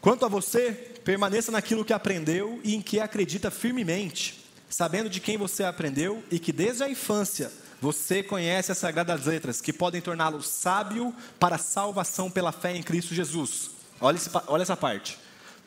Quanto 0.00 0.24
a 0.24 0.28
você, 0.28 0.72
permaneça 1.04 1.52
naquilo 1.52 1.84
que 1.84 1.92
aprendeu 1.92 2.60
e 2.64 2.74
em 2.74 2.80
que 2.80 2.98
acredita 2.98 3.50
firmemente, 3.50 4.43
sabendo 4.68 5.08
de 5.08 5.20
quem 5.20 5.36
você 5.36 5.64
aprendeu 5.64 6.22
e 6.30 6.38
que 6.38 6.52
desde 6.52 6.82
a 6.82 6.88
infância 6.88 7.50
você 7.80 8.22
conhece 8.22 8.72
as 8.72 8.78
sagradas 8.78 9.26
letras 9.26 9.60
que 9.60 9.72
podem 9.72 10.00
torná-lo 10.00 10.42
sábio 10.42 11.14
para 11.38 11.56
a 11.56 11.58
salvação 11.58 12.30
pela 12.30 12.52
fé 12.52 12.74
em 12.74 12.82
Cristo 12.82 13.14
Jesus. 13.14 13.70
Olha, 14.00 14.16
esse, 14.16 14.30
olha 14.46 14.62
essa 14.62 14.76
parte. 14.76 15.18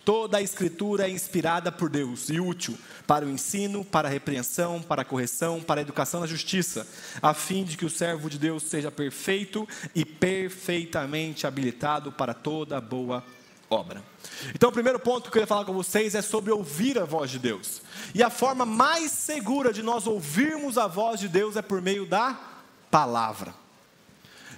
Toda 0.03 0.37
a 0.37 0.41
escritura 0.41 1.05
é 1.05 1.09
inspirada 1.09 1.69
por 1.69 1.89
Deus 1.89 2.29
e 2.29 2.39
útil 2.39 2.77
para 3.05 3.25
o 3.25 3.29
ensino, 3.29 3.83
para 3.83 4.07
a 4.07 4.11
repreensão, 4.11 4.81
para 4.81 5.01
a 5.01 5.05
correção, 5.05 5.61
para 5.61 5.81
a 5.81 5.83
educação 5.83 6.21
na 6.21 6.27
justiça, 6.27 6.87
a 7.21 7.33
fim 7.33 7.65
de 7.65 7.75
que 7.75 7.85
o 7.85 7.89
servo 7.89 8.29
de 8.29 8.39
Deus 8.39 8.63
seja 8.63 8.89
perfeito 8.89 9.67
e 9.93 10.05
perfeitamente 10.05 11.45
habilitado 11.45 12.11
para 12.11 12.33
toda 12.33 12.79
boa 12.79 13.23
obra. 13.69 14.03
Então, 14.53 14.69
o 14.69 14.74
primeiro 14.74 15.00
ponto 15.00 15.24
que 15.24 15.27
eu 15.27 15.33
queria 15.33 15.47
falar 15.47 15.65
com 15.65 15.74
vocês 15.74 16.15
é 16.15 16.21
sobre 16.21 16.51
ouvir 16.51 16.97
a 17.00 17.05
voz 17.05 17.29
de 17.29 17.39
Deus. 17.39 17.81
E 18.13 18.24
a 18.24 18.29
forma 18.29 18.65
mais 18.65 19.12
segura 19.12 19.74
de 19.74 19.83
nós 19.83 20.07
ouvirmos 20.07 20.77
a 20.77 20.88
voz 20.88 21.19
de 21.19 21.27
Deus 21.27 21.55
é 21.55 21.62
por 21.62 21.81
meio 21.81 22.05
da 22.05 22.38
palavra. 22.89 23.53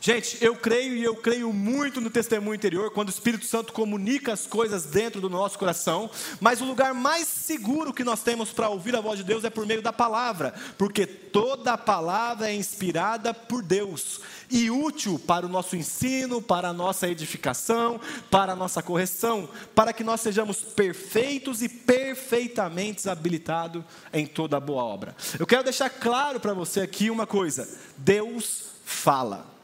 Gente, 0.01 0.38
eu 0.41 0.56
creio 0.56 0.96
e 0.96 1.03
eu 1.03 1.15
creio 1.15 1.51
muito 1.51 2.00
no 2.00 2.10
testemunho 2.10 2.56
interior, 2.56 2.89
quando 2.91 3.10
o 3.10 3.12
Espírito 3.12 3.46
Santo 3.46 3.74
comunica 3.74 4.32
as 4.32 4.48
coisas 4.48 4.86
dentro 4.86 5.20
do 5.20 5.29
nosso 5.29 5.60
coração, 5.60 6.10
mas 6.39 6.62
o 6.62 6.65
lugar 6.65 6.94
mais 6.94 7.27
seguro 7.27 7.94
que 7.94 8.03
nós 8.03 8.24
temos 8.24 8.51
para 8.51 8.70
ouvir 8.70 8.96
a 8.96 9.01
voz 9.01 9.20
de 9.20 9.25
Deus 9.25 9.44
é 9.44 9.50
por 9.50 9.65
meio 9.65 9.82
da 9.82 9.91
palavra, 9.91 10.53
porque 10.77 11.06
toda 11.06 11.77
palavra 11.77 12.50
é 12.50 12.56
inspirada 12.56 13.34
por 13.34 13.62
Deus 13.62 14.22
e 14.50 14.72
útil 14.72 15.20
para 15.20 15.46
o 15.46 15.50
nosso 15.50 15.75
ensino, 15.75 16.41
para 16.41 16.70
a 16.70 16.74
nossa 16.74 17.08
edificação, 17.08 18.00
para 18.32 18.53
a 18.53 18.56
nossa 18.56 18.82
correção, 18.82 19.50
para 19.75 19.91
que 19.91 20.03
nós 20.03 20.22
sejamos 20.22 20.58
perfeitos 20.58 21.62
e 21.62 21.68
perfeitamente 21.68 23.10
habilitados 23.10 23.84
em 24.13 24.25
toda 24.25 24.60
boa 24.60 24.84
obra. 24.84 25.15
Eu 25.38 25.46
quero 25.46 25.63
deixar 25.63 25.89
claro 25.89 26.39
para 26.39 26.53
você 26.53 26.82
aqui 26.82 27.10
uma 27.10 27.27
coisa: 27.27 27.68
Deus 27.98 28.70
fala. 28.86 29.59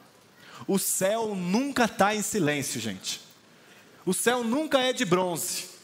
O 0.67 0.79
céu 0.79 1.35
nunca 1.35 1.85
está 1.85 2.15
em 2.15 2.21
silêncio, 2.21 2.79
gente. 2.79 3.21
O 4.05 4.13
céu 4.13 4.43
nunca 4.43 4.79
é 4.79 4.93
de 4.93 5.05
bronze. 5.05 5.75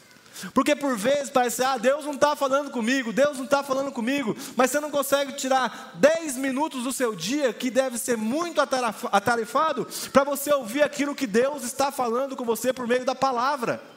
Porque 0.54 0.74
por 0.74 0.96
vezes 0.96 1.30
parece, 1.30 1.62
ah, 1.62 1.76
Deus 1.76 2.04
não 2.04 2.14
está 2.14 2.34
falando 2.34 2.70
comigo, 2.70 3.12
Deus 3.12 3.36
não 3.36 3.44
está 3.44 3.62
falando 3.62 3.92
comigo, 3.92 4.36
mas 4.56 4.70
você 4.70 4.80
não 4.80 4.90
consegue 4.90 5.34
tirar 5.34 5.92
10 5.94 6.36
minutos 6.36 6.84
do 6.84 6.92
seu 6.92 7.14
dia, 7.14 7.52
que 7.52 7.70
deve 7.70 7.98
ser 7.98 8.16
muito 8.16 8.60
atarefado, 8.60 9.86
para 10.12 10.24
você 10.24 10.52
ouvir 10.52 10.82
aquilo 10.82 11.14
que 11.14 11.26
Deus 11.26 11.62
está 11.62 11.92
falando 11.92 12.34
com 12.34 12.44
você 12.44 12.72
por 12.72 12.88
meio 12.88 13.04
da 13.04 13.14
palavra. 13.14 13.91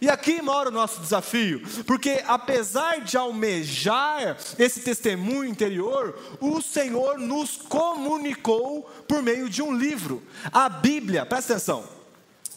E 0.00 0.10
aqui 0.10 0.42
mora 0.42 0.68
o 0.68 0.72
nosso 0.72 1.00
desafio, 1.00 1.62
porque 1.86 2.22
apesar 2.26 3.00
de 3.00 3.16
almejar 3.16 4.36
esse 4.58 4.80
testemunho 4.80 5.44
interior, 5.44 6.18
o 6.40 6.60
Senhor 6.60 7.18
nos 7.18 7.56
comunicou 7.56 8.82
por 9.08 9.22
meio 9.22 9.48
de 9.48 9.62
um 9.62 9.74
livro. 9.74 10.22
A 10.52 10.68
Bíblia, 10.68 11.24
presta 11.24 11.54
atenção. 11.54 11.84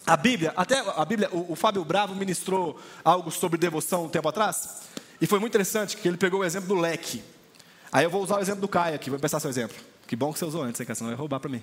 A 0.06 0.18
Bíblia, 0.18 0.54
até 0.56 0.80
a 0.80 1.06
Bíblia, 1.06 1.30
o, 1.32 1.54
o 1.54 1.56
Fábio 1.56 1.86
Bravo 1.86 2.16
ministrou 2.16 2.80
algo 3.04 3.32
sobre 3.32 3.58
devoção 3.58 4.06
um 4.06 4.10
tempo 4.10 4.28
atrás, 4.28 4.82
e 5.22 5.28
foi 5.28 5.40
muito 5.40 5.52
interessante 5.52 5.98
que 5.98 6.08
ele 6.08 6.18
pegou 6.18 6.42
o 6.42 6.44
exemplo 6.44 6.68
do 6.68 6.76
leque. 6.76 7.22
Aí 7.92 8.04
eu 8.06 8.10
vou 8.10 8.24
usar 8.24 8.38
o 8.38 8.40
exemplo 8.40 8.62
do 8.62 8.68
Caio 8.68 8.96
aqui, 8.96 9.10
vou 9.10 9.18
empezar 9.18 9.40
seu 9.40 9.50
exemplo. 9.50 9.76
Que 10.08 10.16
bom 10.16 10.34
que 10.34 10.40
você 10.40 10.46
usou 10.46 10.64
antes, 10.64 10.82
hein, 10.82 10.96
senão 10.96 11.10
vai 11.10 11.18
roubar 11.18 11.40
para 11.40 11.50
mim. 11.50 11.62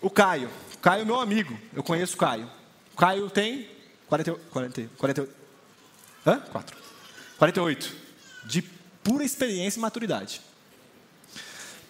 O 0.00 0.10
Caio, 0.10 0.50
Caio 0.82 1.02
é 1.02 1.04
meu 1.04 1.18
amigo, 1.18 1.58
eu 1.74 1.82
conheço 1.82 2.14
o 2.14 2.18
Caio. 2.18 2.50
O 2.92 2.96
Caio 2.96 3.30
tem 3.30 3.75
48. 4.08 4.40
40, 4.50 4.90
48. 4.96 5.34
Hã? 6.26 6.40
4. 6.40 6.76
48. 7.38 7.96
De 8.44 8.62
pura 8.62 9.24
experiência 9.24 9.78
e 9.78 9.82
maturidade. 9.82 10.40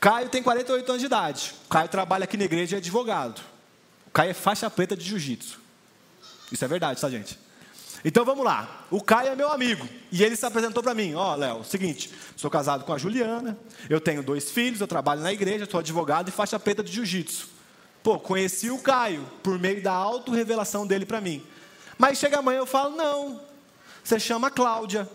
Caio 0.00 0.28
tem 0.28 0.42
48 0.42 0.88
anos 0.88 1.00
de 1.00 1.06
idade. 1.06 1.54
Caio 1.68 1.88
trabalha 1.88 2.24
aqui 2.24 2.36
na 2.36 2.44
igreja 2.44 2.74
e 2.74 2.76
é 2.76 2.78
advogado. 2.78 3.40
Caio 4.12 4.30
é 4.30 4.34
faixa 4.34 4.68
preta 4.70 4.96
de 4.96 5.04
jiu-jitsu. 5.04 5.58
Isso 6.52 6.64
é 6.64 6.68
verdade, 6.68 7.00
tá, 7.00 7.10
gente? 7.10 7.38
Então 8.04 8.24
vamos 8.24 8.44
lá. 8.44 8.86
O 8.90 9.00
Caio 9.00 9.30
é 9.30 9.34
meu 9.34 9.50
amigo. 9.50 9.88
E 10.12 10.22
ele 10.22 10.36
se 10.36 10.46
apresentou 10.46 10.82
para 10.82 10.94
mim: 10.94 11.14
Ó, 11.14 11.32
oh, 11.32 11.36
Léo, 11.36 11.64
seguinte, 11.64 12.12
sou 12.36 12.50
casado 12.50 12.84
com 12.84 12.92
a 12.92 12.98
Juliana, 12.98 13.58
eu 13.90 14.00
tenho 14.00 14.22
dois 14.22 14.50
filhos, 14.50 14.80
eu 14.80 14.86
trabalho 14.86 15.22
na 15.22 15.32
igreja, 15.32 15.66
sou 15.68 15.80
advogado 15.80 16.28
e 16.28 16.32
faixa 16.32 16.58
preta 16.58 16.82
de 16.82 16.92
jiu-jitsu. 16.92 17.48
Pô, 18.02 18.18
conheci 18.20 18.70
o 18.70 18.78
Caio 18.78 19.26
por 19.42 19.58
meio 19.58 19.82
da 19.82 19.92
auto-revelação 19.92 20.86
dele 20.86 21.04
para 21.04 21.20
mim. 21.20 21.44
Mas 21.98 22.18
chega 22.18 22.38
amanhã 22.38 22.58
eu 22.58 22.66
falo: 22.66 22.96
não, 22.96 23.40
você 24.02 24.18
chama 24.20 24.50
Cláudia. 24.50 25.08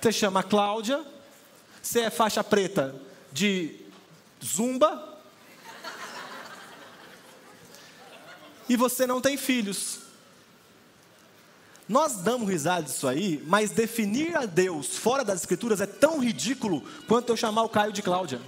Você 0.00 0.12
chama 0.12 0.44
Cláudia, 0.44 1.04
você 1.82 2.02
é 2.02 2.10
faixa 2.10 2.44
preta 2.44 2.94
de 3.32 3.80
zumba. 4.44 5.18
E 8.68 8.76
você 8.76 9.06
não 9.06 9.20
tem 9.20 9.36
filhos. 9.36 10.00
Nós 11.88 12.16
damos 12.18 12.48
risada 12.48 12.82
disso 12.82 13.08
aí, 13.08 13.42
mas 13.46 13.70
definir 13.70 14.36
a 14.36 14.44
Deus 14.44 14.98
fora 14.98 15.24
das 15.24 15.40
Escrituras 15.40 15.80
é 15.80 15.86
tão 15.86 16.20
ridículo 16.20 16.82
quanto 17.08 17.30
eu 17.30 17.36
chamar 17.36 17.62
o 17.62 17.68
Caio 17.68 17.92
de 17.92 18.02
Cláudia. 18.02 18.40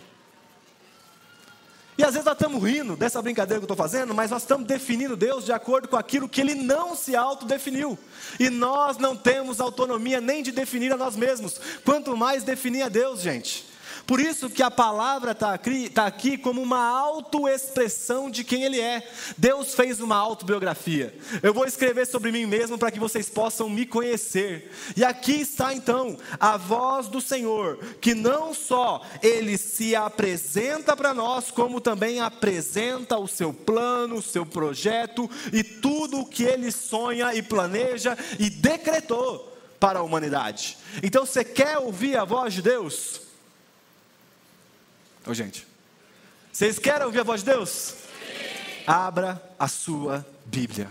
E 2.00 2.02
às 2.02 2.12
vezes 2.14 2.24
nós 2.24 2.32
estamos 2.32 2.64
rindo 2.64 2.96
dessa 2.96 3.20
brincadeira 3.20 3.60
que 3.60 3.64
eu 3.64 3.66
estou 3.66 3.76
fazendo, 3.76 4.14
mas 4.14 4.30
nós 4.30 4.40
estamos 4.40 4.66
definindo 4.66 5.14
Deus 5.14 5.44
de 5.44 5.52
acordo 5.52 5.86
com 5.86 5.98
aquilo 5.98 6.30
que 6.30 6.40
Ele 6.40 6.54
não 6.54 6.96
se 6.96 7.14
autodefiniu. 7.14 7.98
E 8.38 8.48
nós 8.48 8.96
não 8.96 9.14
temos 9.14 9.60
autonomia 9.60 10.18
nem 10.18 10.42
de 10.42 10.50
definir 10.50 10.94
a 10.94 10.96
nós 10.96 11.14
mesmos, 11.14 11.60
quanto 11.84 12.16
mais 12.16 12.42
definir 12.42 12.80
a 12.80 12.88
Deus, 12.88 13.20
gente. 13.20 13.69
Por 14.10 14.18
isso 14.18 14.50
que 14.50 14.60
a 14.60 14.72
palavra 14.72 15.30
está 15.30 15.54
aqui, 15.54 15.88
tá 15.88 16.04
aqui 16.04 16.36
como 16.36 16.60
uma 16.60 16.84
autoexpressão 16.84 18.28
de 18.28 18.42
quem 18.42 18.64
Ele 18.64 18.80
é. 18.80 19.08
Deus 19.38 19.72
fez 19.72 20.00
uma 20.00 20.16
autobiografia. 20.16 21.16
Eu 21.40 21.54
vou 21.54 21.64
escrever 21.64 22.08
sobre 22.08 22.32
mim 22.32 22.44
mesmo 22.44 22.76
para 22.76 22.90
que 22.90 22.98
vocês 22.98 23.28
possam 23.28 23.68
me 23.68 23.86
conhecer. 23.86 24.72
E 24.96 25.04
aqui 25.04 25.34
está 25.34 25.72
então 25.72 26.18
a 26.40 26.56
voz 26.56 27.06
do 27.06 27.20
Senhor, 27.20 27.78
que 28.00 28.12
não 28.12 28.52
só 28.52 29.00
Ele 29.22 29.56
se 29.56 29.94
apresenta 29.94 30.96
para 30.96 31.14
nós, 31.14 31.52
como 31.52 31.80
também 31.80 32.18
apresenta 32.18 33.16
o 33.16 33.28
seu 33.28 33.52
plano, 33.52 34.16
o 34.16 34.22
seu 34.22 34.44
projeto 34.44 35.30
e 35.52 35.62
tudo 35.62 36.18
o 36.18 36.26
que 36.26 36.42
Ele 36.42 36.72
sonha 36.72 37.32
e 37.32 37.42
planeja 37.42 38.18
e 38.40 38.50
decretou 38.50 39.56
para 39.78 40.00
a 40.00 40.02
humanidade. 40.02 40.76
Então 41.00 41.24
você 41.24 41.44
quer 41.44 41.78
ouvir 41.78 42.16
a 42.16 42.24
voz 42.24 42.52
de 42.52 42.60
Deus? 42.60 43.29
Ô, 45.26 45.34
gente, 45.34 45.66
vocês 46.50 46.78
querem 46.78 47.04
ouvir 47.04 47.20
a 47.20 47.24
voz 47.24 47.42
de 47.42 47.50
Deus? 47.50 47.68
Sim. 47.68 48.84
Abra 48.86 49.40
a 49.58 49.68
sua 49.68 50.26
Bíblia. 50.46 50.88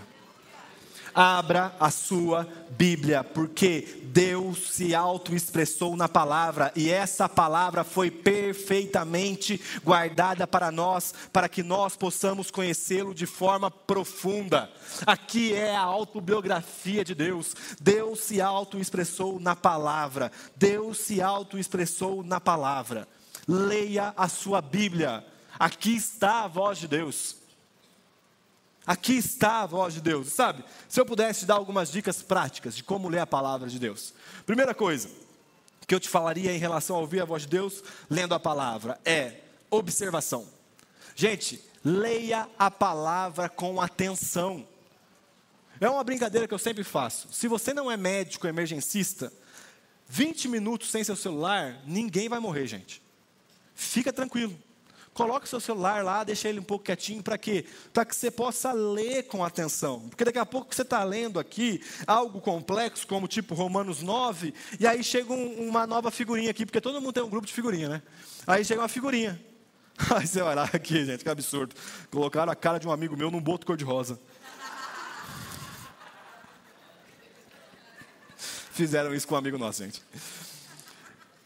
Abra 1.16 1.76
a 1.80 1.90
sua 1.90 2.48
Bíblia, 2.70 3.24
porque 3.24 4.02
Deus 4.04 4.70
se 4.70 4.94
auto-expressou 4.94 5.96
na 5.96 6.08
palavra 6.08 6.72
e 6.76 6.92
essa 6.92 7.28
palavra 7.28 7.84
foi 7.84 8.12
perfeitamente 8.12 9.60
guardada 9.84 10.46
para 10.46 10.72
nós, 10.72 11.14
para 11.34 11.50
que 11.50 11.64
nós 11.64 11.98
possamos 11.98 12.52
conhecê-lo 12.52 13.16
de 13.16 13.26
forma 13.26 13.72
profunda. 13.72 14.72
Aqui 15.08 15.54
é 15.56 15.76
a 15.76 15.82
autobiografia 15.82 17.04
de 17.04 17.16
Deus. 17.16 17.56
Deus 17.82 18.20
se 18.20 18.40
auto-expressou 18.40 19.40
na 19.40 19.56
palavra. 19.56 20.32
Deus 20.56 21.00
se 21.00 21.20
auto-expressou 21.20 22.24
na 22.24 22.40
palavra 22.40 23.08
leia 23.48 24.14
a 24.16 24.28
sua 24.28 24.62
Bíblia. 24.62 25.26
Aqui 25.58 25.96
está 25.96 26.44
a 26.44 26.48
voz 26.48 26.78
de 26.78 26.88
Deus. 26.88 27.36
Aqui 28.86 29.18
está 29.18 29.62
a 29.62 29.66
voz 29.66 29.94
de 29.94 30.02
Deus. 30.02 30.30
Sabe, 30.30 30.64
se 30.88 31.00
eu 31.00 31.06
pudesse 31.06 31.42
te 31.42 31.46
dar 31.46 31.56
algumas 31.56 31.92
dicas 31.92 32.22
práticas 32.22 32.76
de 32.76 32.84
como 32.84 33.10
ler 33.10 33.20
a 33.20 33.28
palavra 33.28 33.70
de 33.70 33.78
Deus. 33.78 34.14
Primeira 34.46 34.74
coisa 34.74 35.10
que 35.88 35.94
eu 35.94 36.00
te 36.00 36.10
falaria 36.10 36.54
em 36.54 36.60
relação 36.60 36.96
a 36.96 37.00
ouvir 37.00 37.22
a 37.22 37.26
voz 37.26 37.44
de 37.44 37.50
Deus 37.50 37.84
lendo 38.10 38.34
a 38.34 38.40
palavra 38.40 39.00
é 39.04 39.42
observação. 39.70 40.48
Gente, 41.16 41.64
leia 41.84 42.48
a 42.58 42.72
palavra 42.72 43.50
com 43.50 43.82
atenção. 43.82 44.68
É 45.82 45.90
uma 45.90 46.04
brincadeira 46.04 46.48
que 46.48 46.54
eu 46.54 46.60
sempre 46.60 46.84
faço. 46.84 47.28
Se 47.32 47.48
você 47.48 47.74
não 47.74 47.90
é 47.90 47.98
médico 47.98 48.48
emergencista, 48.48 49.32
20 50.08 50.48
minutos 50.48 50.90
sem 50.90 51.04
seu 51.04 51.16
celular, 51.16 51.82
ninguém 51.86 52.28
vai 52.28 52.40
morrer, 52.40 52.68
gente. 52.68 53.02
Fica 53.80 54.12
tranquilo. 54.12 54.54
Coloque 55.14 55.48
seu 55.48 55.60
celular 55.60 56.04
lá, 56.04 56.24
deixa 56.24 56.50
ele 56.50 56.60
um 56.60 56.64
pouco 56.64 56.86
quietinho, 56.86 57.24
para 57.24 57.38
quê? 57.38 57.66
Para 57.94 58.06
que 58.06 58.14
você 58.14 58.30
possa 58.30 58.74
ler 58.74 59.24
com 59.24 59.44
atenção. 59.44 60.02
Porque 60.10 60.26
daqui 60.26 60.38
a 60.38 60.46
pouco 60.46 60.76
você 60.76 60.82
está 60.82 61.04
lendo 61.04 61.40
aqui 61.40 61.82
algo 62.06 62.42
complexo, 62.42 63.08
como 63.08 63.28
tipo 63.28 63.56
Romanos 63.56 64.02
9, 64.02 64.54
e 64.80 64.86
aí 64.86 65.02
chega 65.02 65.34
um, 65.34 65.70
uma 65.70 65.88
nova 65.88 66.12
figurinha 66.12 66.52
aqui, 66.52 66.66
porque 66.66 66.82
todo 66.82 67.00
mundo 67.00 67.14
tem 67.14 67.24
um 67.24 67.30
grupo 67.30 67.48
de 67.48 67.54
figurinha, 67.54 67.88
né? 67.88 68.02
Aí 68.46 68.66
chega 68.66 68.82
uma 68.82 68.90
figurinha. 68.90 69.40
Aí 70.16 70.28
você 70.28 70.42
vai 70.42 70.56
lá 70.56 70.70
aqui, 70.72 71.06
gente, 71.06 71.24
que 71.24 71.30
absurdo. 71.30 71.76
Colocaram 72.12 72.52
a 72.52 72.56
cara 72.56 72.80
de 72.80 72.88
um 72.88 72.92
amigo 72.92 73.18
meu 73.18 73.32
num 73.32 73.42
boto 73.42 73.66
cor-de-rosa. 73.66 74.20
Fizeram 78.72 79.14
isso 79.14 79.28
com 79.28 79.36
um 79.36 79.38
amigo 79.38 79.58
nosso, 79.58 79.84
gente. 79.84 80.02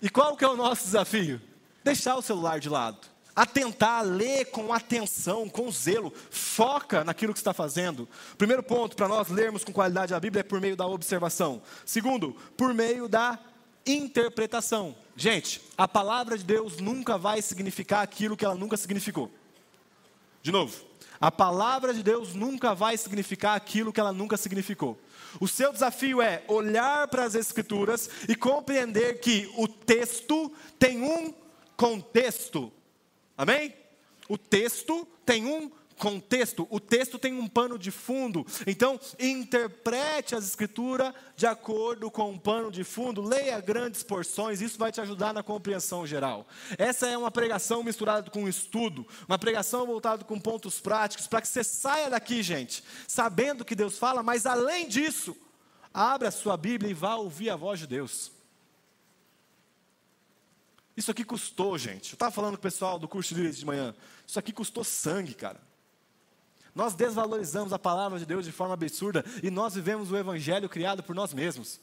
E 0.02 0.10
qual 0.10 0.36
que 0.36 0.44
é 0.44 0.48
o 0.48 0.56
nosso 0.56 0.84
desafio? 0.84 1.40
Deixar 1.84 2.16
o 2.16 2.22
celular 2.22 2.60
de 2.60 2.70
lado. 2.70 3.14
Atentar, 3.36 4.04
ler 4.04 4.46
com 4.46 4.72
atenção, 4.72 5.50
com 5.50 5.72
zelo. 5.72 6.14
Foca 6.30 7.04
naquilo 7.04 7.34
que 7.34 7.40
está 7.40 7.54
fazendo. 7.54 8.08
Primeiro 8.38 8.62
ponto, 8.62 8.96
para 8.96 9.08
nós 9.08 9.30
lermos 9.30 9.64
com 9.64 9.74
qualidade 9.74 10.14
a 10.14 10.20
Bíblia, 10.20 10.42
é 10.42 10.44
por 10.44 10.62
meio 10.62 10.76
da 10.76 10.86
observação. 10.86 11.62
Segundo, 11.84 12.36
por 12.56 12.74
meio 12.74 13.08
da 13.08 13.40
interpretação. 13.86 14.96
Gente, 15.16 15.62
a 15.78 15.88
palavra 15.88 16.38
de 16.38 16.44
Deus 16.44 16.78
nunca 16.78 17.18
vai 17.18 17.42
significar 17.42 18.04
aquilo 18.04 18.38
que 18.38 18.46
ela 18.46 18.56
nunca 18.56 18.78
significou. 18.78 19.32
De 20.42 20.52
novo, 20.52 20.86
a 21.20 21.32
palavra 21.32 21.94
de 21.94 22.04
Deus 22.04 22.34
nunca 22.34 22.76
vai 22.76 22.98
significar 22.98 23.56
aquilo 23.56 23.94
que 23.94 24.00
ela 24.00 24.14
nunca 24.14 24.38
significou. 24.38 25.00
O 25.40 25.48
seu 25.48 25.72
desafio 25.72 26.22
é 26.22 26.44
olhar 26.48 27.08
para 27.08 27.24
as 27.24 27.34
Escrituras 27.34 28.10
e 28.28 28.36
compreender 28.36 29.20
que 29.20 29.52
o 29.58 29.68
texto 29.68 30.52
tem 30.78 31.02
um 31.02 31.34
contexto. 31.78 32.72
Amém? 33.38 33.74
O 34.30 34.38
texto 34.38 35.08
tem 35.26 35.46
um 35.46 35.72
contexto, 35.98 36.68
o 36.70 36.80
texto 36.80 37.18
tem 37.18 37.34
um 37.34 37.48
pano 37.48 37.78
de 37.78 37.92
fundo. 37.92 38.46
Então, 38.68 39.00
interprete 39.20 40.36
as 40.36 40.44
escrituras 40.44 41.14
de 41.36 41.46
acordo 41.46 42.10
com 42.12 42.32
um 42.32 42.38
pano 42.38 42.72
de 42.72 42.84
fundo, 42.84 43.22
leia 43.22 43.60
grandes 43.62 44.04
porções, 44.04 44.62
isso 44.62 44.78
vai 44.78 44.92
te 44.92 45.02
ajudar 45.02 45.34
na 45.34 45.44
compreensão 45.44 46.06
geral. 46.06 46.48
Essa 46.78 47.08
é 47.08 47.18
uma 47.18 47.32
pregação 47.32 47.84
misturada 47.84 48.30
com 48.30 48.48
estudo, 48.48 49.08
uma 49.28 49.40
pregação 49.40 49.86
voltada 49.86 50.24
com 50.24 50.40
pontos 50.40 50.80
práticos, 50.80 51.28
para 51.28 51.42
que 51.42 51.48
você 51.48 51.64
saia 51.64 52.10
daqui, 52.10 52.44
gente, 52.44 52.84
sabendo 53.08 53.66
que 53.66 53.76
Deus 53.76 53.98
fala, 53.98 54.22
mas 54.22 54.46
além 54.46 54.88
disso, 54.88 55.36
abra 55.94 56.30
a 56.30 56.32
sua 56.32 56.58
Bíblia 56.58 56.92
e 56.92 56.94
vá 56.94 57.16
ouvir 57.16 57.50
a 57.50 57.56
voz 57.56 57.80
de 57.80 57.88
Deus. 57.88 58.32
Isso 60.96 61.10
aqui 61.10 61.24
custou, 61.24 61.78
gente. 61.78 62.12
Eu 62.12 62.16
estava 62.16 62.32
falando 62.32 62.54
com 62.54 62.60
o 62.60 62.62
pessoal 62.62 63.00
do 63.00 63.08
curso 63.08 63.30
de 63.30 63.36
líderes 63.36 63.58
de 63.58 63.66
manhã. 63.66 63.96
Isso 64.26 64.38
aqui 64.38 64.52
custou 64.52 64.84
sangue, 64.84 65.34
cara. 65.34 65.60
Nós 66.76 66.94
desvalorizamos 66.94 67.74
a 67.74 67.80
palavra 67.80 68.18
de 68.20 68.26
Deus 68.26 68.46
de 68.46 68.52
forma 68.52 68.74
absurda 68.74 69.24
e 69.42 69.52
nós 69.52 69.76
vivemos 69.76 70.12
o 70.12 70.18
evangelho 70.18 70.68
criado 70.70 71.04
por 71.04 71.16
nós 71.16 71.34
mesmos. 71.34 71.80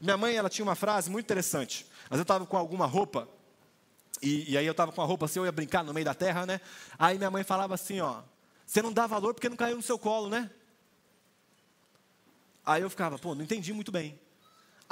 Minha 0.00 0.16
mãe, 0.16 0.36
ela 0.36 0.48
tinha 0.48 0.64
uma 0.64 0.74
frase 0.74 1.10
muito 1.10 1.24
interessante. 1.24 1.86
Mas 2.08 2.18
eu 2.18 2.22
estava 2.22 2.46
com 2.46 2.56
alguma 2.56 2.86
roupa 2.86 3.28
e, 4.22 4.52
e 4.52 4.58
aí 4.58 4.66
eu 4.66 4.72
estava 4.72 4.92
com 4.92 5.02
a 5.02 5.04
roupa 5.04 5.26
assim, 5.26 5.38
eu 5.38 5.44
ia 5.44 5.52
brincar 5.52 5.84
no 5.84 5.92
meio 5.92 6.04
da 6.04 6.14
terra, 6.14 6.46
né? 6.46 6.60
Aí 6.98 7.18
minha 7.18 7.30
mãe 7.30 7.44
falava 7.44 7.74
assim, 7.74 8.00
ó, 8.00 8.22
você 8.64 8.80
não 8.80 8.92
dá 8.92 9.06
valor 9.06 9.34
porque 9.34 9.48
não 9.48 9.56
caiu 9.56 9.76
no 9.76 9.82
seu 9.82 9.98
colo, 9.98 10.28
né? 10.28 10.50
Aí 12.64 12.82
eu 12.82 12.90
ficava, 12.90 13.18
pô, 13.18 13.34
não 13.34 13.44
entendi 13.44 13.72
muito 13.72 13.92
bem. 13.92 14.18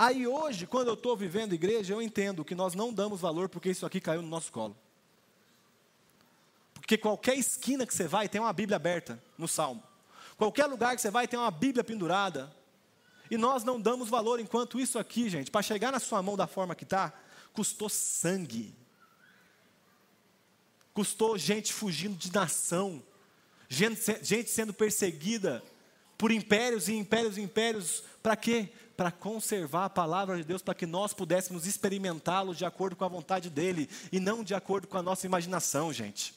Aí 0.03 0.27
hoje, 0.27 0.67
quando 0.67 0.89
eu 0.89 0.95
estou 0.95 1.17
vivendo 1.17 1.53
igreja, 1.53 1.95
eu 1.95 2.03
entendo 2.03 2.45
que 2.45 2.57
nós 2.57 2.75
não 2.75 2.93
damos 2.93 3.21
valor 3.21 3.49
porque 3.49 3.71
isso 3.71 3.87
aqui 3.87 4.01
caiu 4.01 4.21
no 4.21 4.27
nosso 4.27 4.51
colo. 4.51 4.77
Porque 6.75 6.99
qualquer 6.99 7.37
esquina 7.37 7.87
que 7.87 7.95
você 7.95 8.09
vai 8.09 8.29
tem 8.29 8.41
uma 8.41 8.53
Bíblia 8.53 8.75
aberta 8.75 9.23
no 9.39 9.47
Salmo. 9.47 9.81
Qualquer 10.37 10.67
lugar 10.67 10.97
que 10.97 11.01
você 11.01 11.09
vai 11.09 11.29
tem 11.29 11.39
uma 11.39 11.53
Bíblia 11.53 11.85
pendurada. 11.85 12.53
E 13.31 13.37
nós 13.37 13.63
não 13.63 13.81
damos 13.81 14.09
valor, 14.09 14.41
enquanto 14.41 14.81
isso 14.81 14.99
aqui, 14.99 15.31
gente, 15.31 15.53
para 15.53 15.63
chegar 15.63 15.93
na 15.93 16.01
sua 16.01 16.21
mão 16.21 16.37
da 16.37 16.49
forma 16.49 16.75
que 16.75 16.83
está, 16.83 17.13
custou 17.53 17.89
sangue. 17.89 18.75
Custou 20.93 21.39
gente 21.39 21.73
fugindo 21.73 22.17
de 22.17 22.33
nação. 22.33 23.01
Gente, 23.69 24.19
gente 24.21 24.51
sendo 24.51 24.75
perseguida 24.75 25.63
por 26.19 26.33
impérios 26.33 26.89
e 26.89 26.95
impérios 26.95 27.39
e 27.39 27.41
impérios. 27.41 28.03
Para 28.21 28.35
quê? 28.35 28.73
Para 28.97 29.11
conservar 29.11 29.87
a 29.87 29.91
palavra 29.91 30.37
de 30.37 30.45
Deus, 30.45 30.63
para 30.63 30.75
que 30.75 30.87
nós 30.87 31.13
pudéssemos 31.13 31.67
experimentá-lo 31.67 32.55
de 32.55 32.65
acordo 32.65 32.97
com 32.97 33.05
a 33.05 33.09
vontade 33.09 33.51
dEle 33.51 33.89
e 34.11 34.21
não 34.21 34.45
de 34.45 34.55
acordo 34.55 34.87
com 34.87 34.99
a 34.99 35.03
nossa 35.03 35.27
imaginação, 35.27 35.93
gente. 35.93 36.35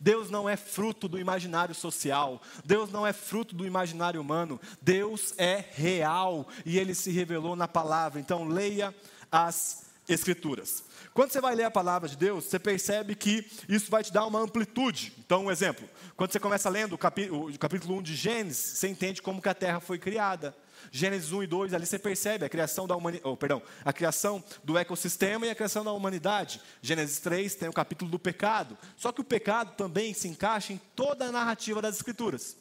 Deus 0.00 0.30
não 0.30 0.48
é 0.48 0.56
fruto 0.56 1.06
do 1.06 1.18
imaginário 1.18 1.74
social, 1.74 2.42
Deus 2.64 2.90
não 2.90 3.06
é 3.06 3.12
fruto 3.12 3.54
do 3.54 3.64
imaginário 3.66 4.20
humano, 4.20 4.60
Deus 4.82 5.32
é 5.38 5.64
real 5.72 6.48
e 6.64 6.78
ele 6.78 6.94
se 6.94 7.10
revelou 7.10 7.54
na 7.54 7.68
palavra. 7.68 8.18
Então, 8.18 8.44
leia 8.44 8.94
as 9.30 9.86
Escrituras. 10.08 10.84
Quando 11.12 11.32
você 11.32 11.40
vai 11.40 11.56
ler 11.56 11.64
a 11.64 11.70
palavra 11.70 12.08
de 12.08 12.16
Deus, 12.16 12.44
você 12.44 12.60
percebe 12.60 13.16
que 13.16 13.44
isso 13.68 13.90
vai 13.90 14.04
te 14.04 14.12
dar 14.12 14.24
uma 14.24 14.38
amplitude. 14.38 15.12
Então, 15.18 15.46
um 15.46 15.50
exemplo: 15.50 15.88
quando 16.16 16.30
você 16.30 16.38
começa 16.38 16.68
lendo 16.68 16.92
o 16.92 16.98
capítulo, 16.98 17.48
o 17.48 17.58
capítulo 17.58 17.96
1 17.96 18.02
de 18.02 18.14
Gênesis, 18.14 18.78
você 18.78 18.86
entende 18.86 19.20
como 19.20 19.42
que 19.42 19.48
a 19.48 19.54
terra 19.54 19.80
foi 19.80 19.98
criada. 19.98 20.54
Gênesis 20.90 21.32
1 21.32 21.42
e 21.42 21.46
2, 21.46 21.74
ali 21.74 21.86
você 21.86 21.98
percebe 21.98 22.44
a 22.44 22.48
criação 22.48 22.86
da 22.86 22.96
humanidade, 22.96 23.28
oh, 23.28 23.36
perdão, 23.36 23.62
a 23.84 23.92
criação 23.92 24.42
do 24.64 24.78
ecossistema 24.78 25.46
e 25.46 25.50
a 25.50 25.54
criação 25.54 25.84
da 25.84 25.92
humanidade. 25.92 26.60
Gênesis 26.80 27.18
3 27.20 27.54
tem 27.54 27.68
o 27.68 27.72
capítulo 27.72 28.10
do 28.10 28.18
pecado. 28.18 28.76
Só 28.96 29.12
que 29.12 29.20
o 29.20 29.24
pecado 29.24 29.74
também 29.76 30.14
se 30.14 30.28
encaixa 30.28 30.72
em 30.72 30.80
toda 30.94 31.26
a 31.26 31.32
narrativa 31.32 31.82
das 31.82 31.96
escrituras. 31.96 32.56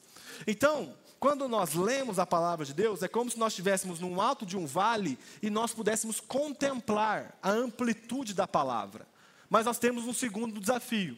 Então, 0.46 0.94
quando 1.20 1.48
nós 1.48 1.74
lemos 1.74 2.20
a 2.20 2.26
palavra 2.26 2.66
de 2.66 2.74
Deus, 2.74 3.02
é 3.02 3.08
como 3.08 3.32
se 3.32 3.40
nós 3.40 3.54
estivéssemos 3.54 4.00
num 4.00 4.22
alto 4.22 4.46
de 4.46 4.58
um 4.58 4.66
vale 4.66 5.18
e 5.42 5.50
nós 5.50 5.74
pudéssemos 5.74 6.20
contemplar 6.20 7.38
a 7.42 7.50
amplitude 7.50 8.34
da 8.34 8.48
palavra. 8.48 9.08
Mas 9.50 9.66
nós 9.66 9.80
temos 9.80 10.06
um 10.06 10.14
segundo 10.14 10.60
desafio. 10.60 11.18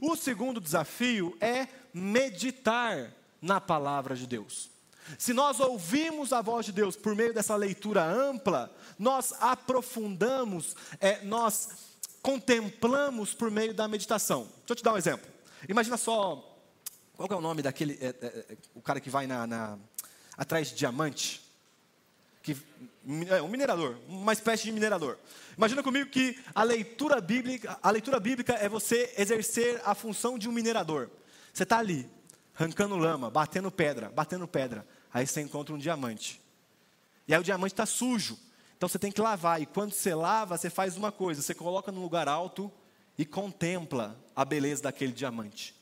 O 0.00 0.16
segundo 0.16 0.60
desafio 0.60 1.36
é 1.40 1.68
meditar 1.92 3.12
na 3.40 3.60
palavra 3.60 4.14
de 4.14 4.26
Deus. 4.26 4.70
Se 5.16 5.32
nós 5.32 5.60
ouvimos 5.60 6.32
a 6.32 6.42
voz 6.42 6.66
de 6.66 6.72
Deus 6.72 6.96
por 6.96 7.14
meio 7.14 7.32
dessa 7.32 7.56
leitura 7.56 8.04
ampla, 8.04 8.74
nós 8.98 9.32
aprofundamos, 9.40 10.76
é, 11.00 11.22
nós 11.24 11.68
contemplamos 12.20 13.32
por 13.32 13.50
meio 13.50 13.72
da 13.72 13.88
meditação. 13.88 14.42
Deixa 14.42 14.70
eu 14.70 14.76
te 14.76 14.82
dar 14.82 14.92
um 14.92 14.98
exemplo. 14.98 15.26
Imagina 15.68 15.96
só, 15.96 16.44
qual 17.16 17.28
é 17.30 17.34
o 17.34 17.40
nome 17.40 17.62
daquele, 17.62 17.98
é, 18.00 18.06
é, 18.08 18.26
é, 18.26 18.56
o 18.74 18.82
cara 18.82 19.00
que 19.00 19.10
vai 19.10 19.26
na, 19.26 19.46
na, 19.46 19.78
atrás 20.36 20.68
de 20.68 20.74
diamante? 20.74 21.42
Que, 22.42 22.56
é, 23.28 23.40
um 23.40 23.48
minerador, 23.48 23.96
uma 24.08 24.32
espécie 24.32 24.64
de 24.64 24.72
minerador. 24.72 25.16
Imagina 25.56 25.82
comigo 25.82 26.10
que 26.10 26.38
a 26.54 26.62
leitura 26.62 27.20
bíblica, 27.20 27.78
a 27.82 27.90
leitura 27.90 28.20
bíblica 28.20 28.52
é 28.54 28.68
você 28.68 29.12
exercer 29.16 29.80
a 29.84 29.94
função 29.94 30.38
de 30.38 30.48
um 30.48 30.52
minerador. 30.52 31.10
Você 31.52 31.62
está 31.62 31.78
ali, 31.78 32.08
arrancando 32.54 32.96
lama, 32.96 33.30
batendo 33.30 33.70
pedra, 33.70 34.10
batendo 34.10 34.46
pedra. 34.46 34.86
Aí 35.12 35.26
você 35.26 35.40
encontra 35.40 35.74
um 35.74 35.78
diamante. 35.78 36.40
E 37.26 37.34
aí 37.34 37.40
o 37.40 37.44
diamante 37.44 37.72
está 37.72 37.86
sujo. 37.86 38.38
Então 38.76 38.88
você 38.88 38.98
tem 38.98 39.10
que 39.10 39.20
lavar. 39.20 39.60
E 39.60 39.66
quando 39.66 39.92
você 39.92 40.14
lava, 40.14 40.56
você 40.56 40.70
faz 40.70 40.96
uma 40.96 41.10
coisa: 41.10 41.42
você 41.42 41.54
coloca 41.54 41.90
num 41.92 42.02
lugar 42.02 42.28
alto 42.28 42.72
e 43.18 43.24
contempla 43.24 44.18
a 44.34 44.44
beleza 44.44 44.84
daquele 44.84 45.12
diamante. 45.12 45.74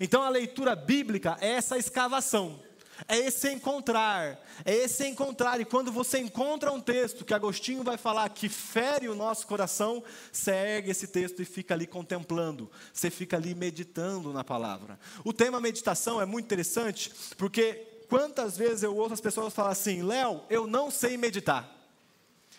Então 0.00 0.22
a 0.22 0.28
leitura 0.28 0.76
bíblica 0.76 1.36
é 1.40 1.52
essa 1.52 1.78
escavação. 1.78 2.60
É 3.08 3.18
esse 3.18 3.50
encontrar, 3.50 4.40
é 4.64 4.72
esse 4.72 5.04
encontrar. 5.06 5.60
E 5.60 5.64
quando 5.64 5.90
você 5.90 6.18
encontra 6.18 6.70
um 6.70 6.80
texto 6.80 7.24
que 7.24 7.34
Agostinho 7.34 7.82
vai 7.82 7.98
falar 7.98 8.28
que 8.28 8.48
fere 8.48 9.08
o 9.08 9.16
nosso 9.16 9.48
coração, 9.48 10.02
você 10.30 10.52
ergue 10.52 10.92
esse 10.92 11.08
texto 11.08 11.42
e 11.42 11.44
fica 11.44 11.74
ali 11.74 11.88
contemplando, 11.88 12.70
você 12.92 13.10
fica 13.10 13.36
ali 13.36 13.52
meditando 13.52 14.32
na 14.32 14.44
palavra. 14.44 14.98
O 15.24 15.32
tema 15.32 15.60
meditação 15.60 16.20
é 16.20 16.24
muito 16.24 16.44
interessante, 16.44 17.12
porque 17.36 17.93
quantas 18.08 18.56
vezes 18.56 18.82
eu 18.82 18.96
ouço 18.96 19.14
as 19.14 19.20
pessoas 19.20 19.52
falar 19.52 19.70
assim: 19.70 20.02
Léo, 20.02 20.42
eu 20.48 20.66
não 20.66 20.90
sei 20.90 21.16
meditar. 21.16 21.68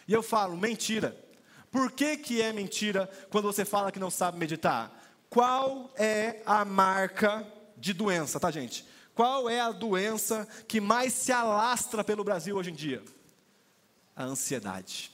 E 0.08 0.13
eu 0.13 0.21
falo: 0.21 0.55
mentira. 0.58 1.15
Por 1.71 1.91
que, 1.91 2.15
que 2.15 2.41
é 2.41 2.53
mentira 2.53 3.10
quando 3.29 3.45
você 3.45 3.65
fala 3.65 3.91
que 3.91 3.99
não 3.99 4.10
sabe 4.10 4.38
meditar? 4.38 4.91
Qual 5.29 5.91
é 5.95 6.41
a 6.45 6.63
marca 6.63 7.45
de 7.75 7.91
doença, 7.91 8.39
tá, 8.39 8.49
gente? 8.49 8.86
Qual 9.13 9.49
é 9.49 9.60
a 9.60 9.71
doença 9.71 10.47
que 10.67 10.79
mais 10.79 11.12
se 11.13 11.34
alastra 11.34 12.03
pelo 12.03 12.23
Brasil 12.23 12.55
hoje 12.55 12.71
em 12.71 12.75
dia? 12.75 13.03
A 14.15 14.23
ansiedade. 14.23 15.12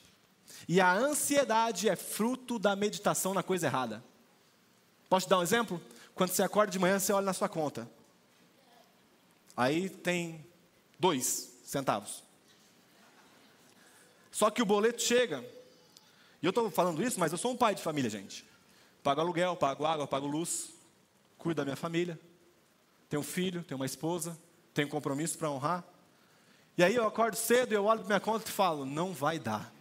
E 0.68 0.80
a 0.80 0.94
ansiedade 0.94 1.90
é 1.90 1.96
fruto 1.96 2.60
da 2.60 2.76
meditação 2.76 3.34
na 3.34 3.42
coisa 3.42 3.66
errada. 3.66 4.04
Posso 5.10 5.26
te 5.26 5.30
dar 5.30 5.40
um 5.40 5.44
exemplo? 5.44 5.82
quando 6.22 6.32
você 6.32 6.44
acorda 6.44 6.72
de 6.72 6.80
manhã, 6.80 7.00
você 7.00 7.12
olha 7.12 7.26
na 7.26 7.34
sua 7.34 7.50
conta. 7.50 7.90
Aí 9.62 9.92
tem 9.92 10.44
dois 10.98 11.54
centavos. 11.64 12.24
Só 14.32 14.50
que 14.50 14.60
o 14.60 14.66
boleto 14.66 15.00
chega. 15.00 15.46
E 16.42 16.48
eu 16.48 16.50
estou 16.50 16.72
falando 16.72 17.04
isso, 17.04 17.20
mas 17.20 17.32
eu 17.32 17.38
sou 17.38 17.52
um 17.52 17.56
pai 17.56 17.76
de 17.76 17.84
família, 17.84 18.10
gente. 18.10 18.44
Pago 19.04 19.22
aluguel, 19.22 19.56
pago 19.56 19.86
água, 19.86 20.08
pago 20.08 20.26
luz, 20.26 20.72
cuido 21.38 21.58
da 21.58 21.64
minha 21.64 21.76
família. 21.76 22.20
Tenho 23.08 23.20
um 23.20 23.24
filho, 23.24 23.64
tenho 23.64 23.80
uma 23.80 23.86
esposa, 23.86 24.36
tenho 24.74 24.90
compromisso 24.90 25.38
para 25.38 25.52
honrar. 25.52 25.84
E 26.76 26.84
aí 26.84 26.96
eu 26.96 27.06
acordo 27.06 27.36
cedo 27.36 27.72
eu 27.72 27.86
olho 27.86 28.00
para 28.00 28.08
minha 28.08 28.20
conta 28.20 28.50
e 28.50 28.52
falo: 28.52 28.84
não 28.84 29.14
vai 29.14 29.38
dar. 29.38 29.72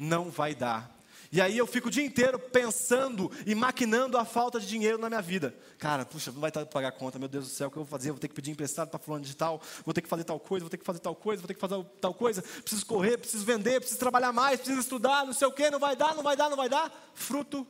Não 0.00 0.32
vai 0.32 0.52
dar. 0.52 0.92
E 1.36 1.40
aí 1.42 1.58
eu 1.58 1.66
fico 1.66 1.88
o 1.88 1.90
dia 1.90 2.02
inteiro 2.02 2.38
pensando 2.38 3.30
e 3.44 3.54
maquinando 3.54 4.16
a 4.16 4.24
falta 4.24 4.58
de 4.58 4.66
dinheiro 4.66 4.96
na 4.96 5.10
minha 5.10 5.20
vida. 5.20 5.54
Cara, 5.76 6.02
puxa, 6.06 6.32
não 6.32 6.40
vai 6.40 6.48
estar 6.48 6.60
para 6.60 6.72
pagar 6.72 6.88
a 6.88 6.92
conta, 6.92 7.18
meu 7.18 7.28
Deus 7.28 7.44
do 7.44 7.50
céu, 7.50 7.68
o 7.68 7.70
que 7.70 7.76
eu 7.76 7.84
vou 7.84 7.90
fazer? 7.90 8.10
Vou 8.10 8.18
ter 8.18 8.28
que 8.28 8.34
pedir 8.34 8.52
emprestado 8.52 8.88
para 8.88 8.98
fulano 8.98 9.22
de 9.22 9.36
tal, 9.36 9.60
vou 9.84 9.92
ter 9.92 10.00
que 10.00 10.08
fazer 10.08 10.24
tal 10.24 10.40
coisa, 10.40 10.64
vou 10.64 10.70
ter 10.70 10.78
que 10.78 10.84
fazer 10.86 10.98
tal 10.98 11.14
coisa, 11.14 11.42
vou 11.42 11.46
ter 11.46 11.52
que 11.52 11.60
fazer 11.60 11.84
tal 12.00 12.14
coisa, 12.14 12.40
preciso 12.40 12.86
correr, 12.86 13.18
preciso 13.18 13.44
vender, 13.44 13.80
preciso 13.80 14.00
trabalhar 14.00 14.32
mais, 14.32 14.60
preciso 14.60 14.80
estudar, 14.80 15.26
não 15.26 15.34
sei 15.34 15.46
o 15.46 15.52
quê, 15.52 15.70
não 15.70 15.78
vai 15.78 15.94
dar, 15.94 16.14
não 16.14 16.22
vai 16.22 16.38
dar, 16.38 16.48
não 16.48 16.56
vai 16.56 16.70
dar. 16.70 16.90
Fruto, 17.12 17.66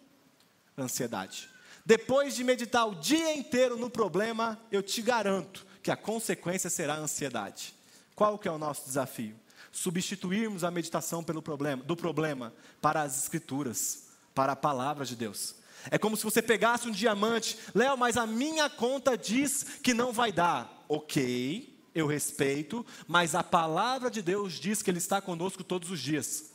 ansiedade. 0.79 1.51
Depois 1.85 2.37
de 2.37 2.45
meditar 2.45 2.87
o 2.87 2.95
dia 2.95 3.35
inteiro 3.35 3.77
no 3.77 3.91
problema, 3.91 4.61
eu 4.71 4.81
te 4.81 5.03
garanto 5.03 5.67
que 5.83 5.91
a 5.91 5.97
consequência 5.97 6.71
será 6.71 6.95
a 6.95 6.99
ansiedade. 6.99 7.75
Qual 8.15 8.39
que 8.39 8.47
é 8.47 8.53
o 8.53 8.59
nosso 8.59 8.85
desafio? 8.85 9.35
Substituirmos 9.77 10.65
a 10.65 10.71
meditação 10.71 11.23
pelo 11.23 11.43
problema, 11.43 11.85
do 11.85 11.95
problema 11.95 12.53
para 12.81 13.03
as 13.03 13.23
escrituras, 13.23 14.07
para 14.35 14.53
a 14.53 14.57
palavra 14.57 15.05
de 15.05 15.15
Deus. 15.15 15.55
É 15.91 15.99
como 15.99 16.17
se 16.17 16.25
você 16.25 16.41
pegasse 16.41 16.89
um 16.89 16.91
diamante, 16.91 17.59
Léo, 17.75 17.97
mas 17.97 18.17
a 18.17 18.27
minha 18.27 18.71
conta 18.71 19.19
diz 19.19 19.65
que 19.83 19.93
não 19.93 20.15
vai 20.15 20.33
dar. 20.33 20.85
Ok, 20.89 21.79
eu 21.95 22.07
respeito, 22.07 22.87
mas 23.07 23.35
a 23.35 23.45
palavra 23.45 24.11
de 24.11 24.23
Deus 24.23 24.55
diz 24.55 24.83
que 24.83 24.91
Ele 24.91 24.99
está 24.99 25.21
conosco 25.21 25.63
todos 25.63 25.91
os 25.91 26.01
dias. 26.01 26.51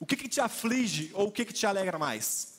O 0.00 0.06
que, 0.06 0.16
que 0.16 0.28
te 0.28 0.40
aflige 0.40 1.10
ou 1.12 1.28
o 1.28 1.32
que, 1.32 1.44
que 1.44 1.52
te 1.52 1.66
alegra 1.66 1.98
mais? 1.98 2.57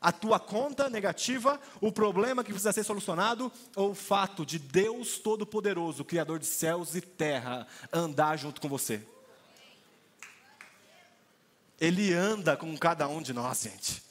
A 0.00 0.12
tua 0.12 0.38
conta 0.38 0.88
negativa, 0.88 1.60
o 1.80 1.90
problema 1.90 2.44
que 2.44 2.50
precisa 2.50 2.72
ser 2.72 2.84
solucionado, 2.84 3.50
ou 3.74 3.90
o 3.90 3.94
fato 3.94 4.46
de 4.46 4.58
Deus 4.58 5.18
Todo-Poderoso, 5.18 6.04
Criador 6.04 6.38
de 6.38 6.46
céus 6.46 6.94
e 6.94 7.00
terra, 7.00 7.66
andar 7.92 8.36
junto 8.36 8.60
com 8.60 8.68
você. 8.68 9.00
Ele 11.80 12.12
anda 12.12 12.56
com 12.56 12.76
cada 12.76 13.08
um 13.08 13.22
de 13.22 13.32
nós, 13.32 13.62
gente. 13.62 14.02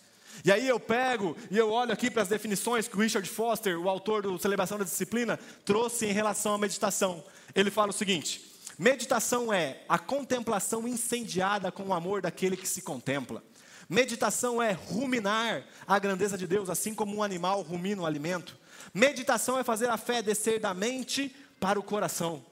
E 0.46 0.52
aí 0.52 0.68
eu 0.68 0.80
pego 0.80 1.36
e 1.50 1.58
eu 1.58 1.72
olho 1.72 1.92
aqui 1.92 2.12
para 2.12 2.22
as 2.22 2.28
definições 2.28 2.88
que 2.88 2.96
o 2.96 3.00
Richard 3.00 3.28
Foster, 3.28 3.80
o 3.80 3.90
autor 3.90 4.22
do 4.22 4.38
Celebração 4.38 4.78
da 4.78 4.84
Disciplina, 4.84 5.40
trouxe 5.66 6.06
em 6.06 6.12
relação 6.12 6.54
à 6.54 6.58
meditação. 6.58 7.24
Ele 7.56 7.72
fala 7.72 7.90
o 7.90 7.94
seguinte: 7.94 8.46
meditação 8.78 9.52
é 9.52 9.84
a 9.90 9.98
contemplação 9.98 10.88
incendiada 10.88 11.72
com 11.72 11.88
o 11.88 11.94
amor 11.94 12.22
daquele 12.22 12.56
que 12.56 12.68
se 12.68 12.82
contempla. 12.82 13.44
Meditação 13.90 14.62
é 14.62 14.72
ruminar 14.72 15.64
a 15.86 15.98
grandeza 15.98 16.38
de 16.38 16.46
Deus, 16.46 16.70
assim 16.70 16.94
como 16.94 17.16
um 17.16 17.24
animal 17.24 17.62
rumina 17.62 18.02
o 18.02 18.06
alimento. 18.06 18.58
Meditação 18.94 19.58
é 19.58 19.64
fazer 19.64 19.90
a 19.90 19.98
fé 19.98 20.22
descer 20.22 20.60
da 20.60 20.74
mente 20.74 21.34
para 21.60 21.80
o 21.80 21.84
coração. 21.84 22.46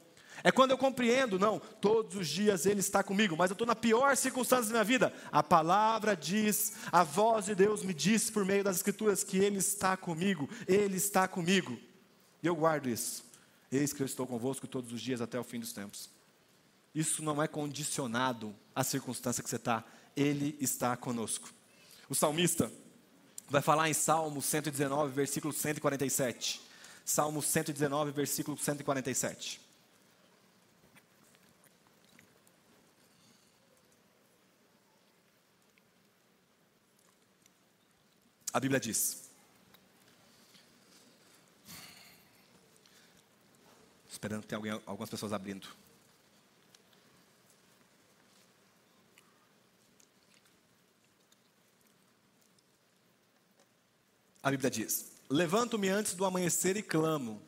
É 0.43 0.51
quando 0.51 0.71
eu 0.71 0.77
compreendo, 0.77 1.39
não, 1.39 1.59
todos 1.59 2.15
os 2.15 2.27
dias 2.27 2.65
Ele 2.65 2.79
está 2.79 3.03
comigo, 3.03 3.35
mas 3.35 3.49
eu 3.49 3.55
estou 3.55 3.65
na 3.65 3.75
pior 3.75 4.15
circunstância 4.15 4.65
da 4.65 4.71
minha 4.71 4.83
vida. 4.83 5.13
A 5.31 5.41
palavra 5.41 6.15
diz, 6.15 6.73
a 6.91 7.03
voz 7.03 7.45
de 7.45 7.55
Deus 7.55 7.83
me 7.83 7.93
diz 7.93 8.29
por 8.29 8.45
meio 8.45 8.63
das 8.63 8.77
Escrituras 8.77 9.23
que 9.23 9.37
Ele 9.37 9.57
está 9.57 9.97
comigo, 9.97 10.49
Ele 10.67 10.97
está 10.97 11.27
comigo. 11.27 11.77
E 12.43 12.47
eu 12.47 12.55
guardo 12.55 12.87
isso. 12.87 13.25
Eis 13.71 13.91
que 13.91 14.01
eu 14.01 14.05
estou 14.05 14.27
convosco 14.27 14.67
todos 14.67 14.93
os 14.93 15.01
dias 15.01 15.19
até 15.19 15.39
o 15.39 15.43
fim 15.43 15.59
dos 15.59 15.73
tempos. 15.73 16.09
Isso 16.93 17.23
não 17.23 17.41
é 17.41 17.47
condicionado 17.47 18.55
à 18.73 18.83
circunstância 18.83 19.43
que 19.43 19.49
você 19.49 19.55
está, 19.57 19.83
ele 20.15 20.57
está 20.59 20.95
conosco. 20.95 21.49
O 22.09 22.15
salmista 22.15 22.71
vai 23.49 23.61
falar 23.61 23.89
em 23.89 23.93
Salmo 23.93 24.41
119, 24.41 25.13
versículo 25.13 25.53
147. 25.53 26.61
Salmo 27.03 27.41
119, 27.41 28.11
versículo 28.11 28.57
147. 28.57 29.61
A 38.51 38.59
Bíblia 38.59 38.79
diz: 38.79 39.29
Esperando 44.09 44.45
tenha 44.45 44.57
alguém, 44.57 44.71
algumas 44.85 45.09
pessoas 45.09 45.33
abrindo. 45.33 45.67
A 54.45 54.51
Bíblia 54.51 54.69
diz: 54.69 55.07
Levanto-me 55.27 55.89
antes 55.89 56.13
do 56.13 56.23
amanhecer 56.23 56.77
e 56.77 56.83
clamo. 56.83 57.41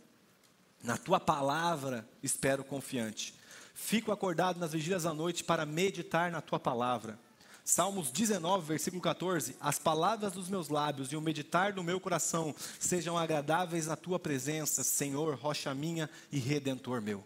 Na 0.84 0.98
tua 0.98 1.20
palavra 1.20 2.10
espero 2.24 2.64
confiante. 2.64 3.36
Fico 3.76 4.12
acordado 4.12 4.60
nas 4.60 4.72
vigílias 4.72 5.04
da 5.04 5.14
noite 5.14 5.44
para 5.44 5.64
meditar 5.64 6.32
na 6.32 6.42
tua 6.42 6.60
palavra. 6.60 7.20
Salmos 7.64 8.10
19, 8.10 8.66
versículo 8.66 9.00
14: 9.00 9.56
As 9.62 9.78
palavras 9.78 10.34
dos 10.34 10.50
meus 10.50 10.70
lábios 10.70 11.12
e 11.12 11.16
o 11.16 11.22
meditar 11.22 11.72
do 11.72 11.84
meu 11.84 12.00
coração 12.00 12.56
sejam 12.80 13.16
agradáveis 13.16 13.86
na 13.86 13.96
tua 13.96 14.18
presença, 14.18 14.84
Senhor, 14.84 15.36
rocha 15.36 15.76
minha 15.76 16.10
e 16.32 16.40
redentor 16.40 17.00
meu. 17.00 17.24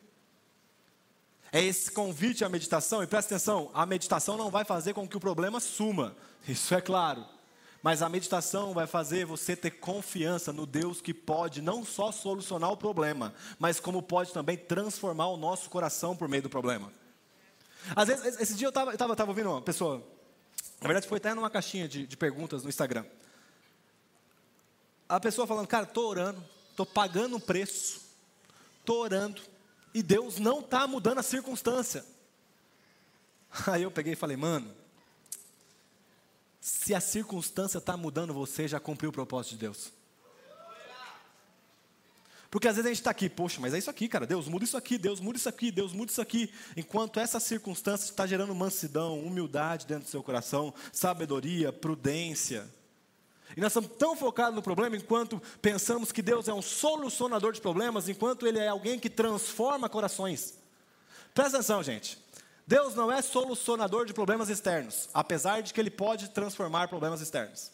É 1.50 1.64
esse 1.64 1.92
convite 1.92 2.44
à 2.44 2.50
meditação, 2.50 3.02
e 3.02 3.08
presta 3.08 3.36
atenção: 3.36 3.72
a 3.74 3.86
meditação 3.86 4.36
não 4.36 4.52
vai 4.52 4.66
fazer 4.66 4.94
com 4.94 5.08
que 5.08 5.16
o 5.16 5.22
problema 5.22 5.62
suma, 5.62 6.14
isso 6.46 6.76
é 6.76 6.82
claro. 6.82 7.26
Mas 7.82 8.02
a 8.02 8.10
meditação 8.10 8.74
vai 8.74 8.86
fazer 8.86 9.26
você 9.26 9.56
ter 9.56 9.72
confiança 9.72 10.54
no 10.54 10.66
Deus 10.66 11.02
que 11.02 11.14
pode 11.14 11.62
não 11.62 11.84
só 11.84 12.12
solucionar 12.12 12.72
o 12.72 12.78
problema, 12.78 13.34
mas 13.58 13.80
como 13.80 14.04
pode 14.04 14.32
também 14.32 14.56
transformar 14.56 15.28
o 15.28 15.38
nosso 15.38 15.70
coração 15.70 16.16
por 16.16 16.28
meio 16.28 16.44
do 16.44 16.50
problema. 16.50 16.92
Às 17.96 18.08
vezes, 18.08 18.40
esse 18.40 18.54
dia 18.54 18.68
eu 18.68 18.70
estava 18.70 18.96
tava, 18.96 19.16
tava 19.16 19.32
ouvindo 19.32 19.50
uma 19.50 19.62
pessoa, 19.62 19.98
na 20.80 20.88
verdade 20.88 21.08
foi 21.08 21.18
até 21.18 21.34
numa 21.34 21.50
caixinha 21.50 21.88
de, 21.88 22.06
de 22.06 22.16
perguntas 22.16 22.62
no 22.64 22.70
Instagram. 22.70 23.04
A 25.10 25.20
pessoa 25.20 25.48
falando, 25.48 25.68
cara, 25.68 25.84
estou 25.84 26.08
orando, 26.08 26.44
estou 26.70 26.86
pagando 26.86 27.36
um 27.36 27.40
preço, 27.40 28.02
estou 28.80 29.00
orando, 29.00 29.42
e 29.94 30.04
Deus 30.04 30.38
não 30.38 30.60
está 30.60 30.86
mudando 30.86 31.18
a 31.18 31.24
circunstância. 31.24 32.06
Aí 33.68 33.84
eu 33.84 33.92
peguei 33.92 34.14
e 34.14 34.16
falei, 34.16 34.38
mano, 34.38 34.72
se 36.62 36.94
a 36.94 37.02
circunstância 37.02 37.80
está 37.80 37.98
mudando 37.98 38.36
você, 38.36 38.68
já 38.68 38.80
cumpriu 38.80 39.10
o 39.10 39.14
propósito 39.14 39.54
de 39.54 39.58
Deus. 39.58 39.92
Porque 42.52 42.68
às 42.68 42.76
vezes 42.76 42.86
a 42.86 42.90
gente 42.90 43.00
está 43.00 43.12
aqui, 43.12 43.30
poxa, 43.30 43.60
mas 43.62 43.74
é 43.74 43.78
isso 43.78 43.90
aqui, 43.90 44.08
cara. 44.08 44.28
Deus 44.28 44.48
muda 44.48 44.66
isso 44.66 44.78
aqui, 44.78 44.98
Deus 44.98 45.22
muda 45.22 45.38
isso 45.38 45.50
aqui, 45.50 45.72
Deus 45.72 45.94
muda 45.94 46.12
isso 46.12 46.22
aqui. 46.22 46.54
Enquanto 46.76 47.20
essa 47.20 47.40
circunstância 47.40 48.12
está 48.12 48.28
gerando 48.28 48.54
mansidão, 48.54 49.20
humildade 49.20 49.88
dentro 49.88 50.04
do 50.04 50.10
seu 50.10 50.22
coração, 50.22 50.74
sabedoria, 50.92 51.72
prudência. 51.72 52.70
E 53.56 53.62
nós 53.62 53.72
estamos 53.72 53.90
tão 53.98 54.16
focados 54.16 54.54
no 54.54 54.62
problema, 54.62 54.98
enquanto 54.98 55.42
pensamos 55.62 56.12
que 56.12 56.22
Deus 56.22 56.48
é 56.48 56.54
um 56.54 56.62
solucionador 56.62 57.54
de 57.54 57.62
problemas, 57.62 58.08
enquanto 58.08 58.46
Ele 58.46 58.60
é 58.60 58.68
alguém 58.68 59.00
que 59.00 59.10
transforma 59.10 59.90
corações. 59.90 60.56
Presta 61.34 61.58
atenção, 61.58 61.82
gente. 61.82 62.20
Deus 62.66 62.96
não 62.96 63.12
é 63.12 63.22
solucionador 63.22 64.06
de 64.06 64.14
problemas 64.14 64.50
externos, 64.50 65.10
apesar 65.14 65.62
de 65.62 65.74
que 65.74 65.80
Ele 65.80 65.90
pode 65.90 66.30
transformar 66.30 66.88
problemas 66.88 67.22
externos. 67.22 67.72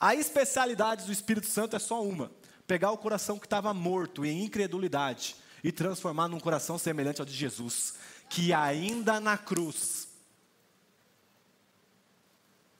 A 0.00 0.14
especialidade 0.14 1.04
do 1.04 1.12
Espírito 1.12 1.46
Santo 1.46 1.76
é 1.76 1.78
só 1.78 2.02
uma: 2.02 2.30
pegar 2.66 2.90
o 2.90 2.98
coração 2.98 3.38
que 3.38 3.46
estava 3.46 3.72
morto 3.74 4.24
em 4.24 4.44
incredulidade 4.44 5.36
e 5.62 5.72
transformar 5.72 6.28
num 6.28 6.40
coração 6.40 6.78
semelhante 6.78 7.20
ao 7.20 7.26
de 7.26 7.34
Jesus, 7.34 7.94
que 8.30 8.52
ainda 8.52 9.20
na 9.20 9.36
cruz, 9.36 10.08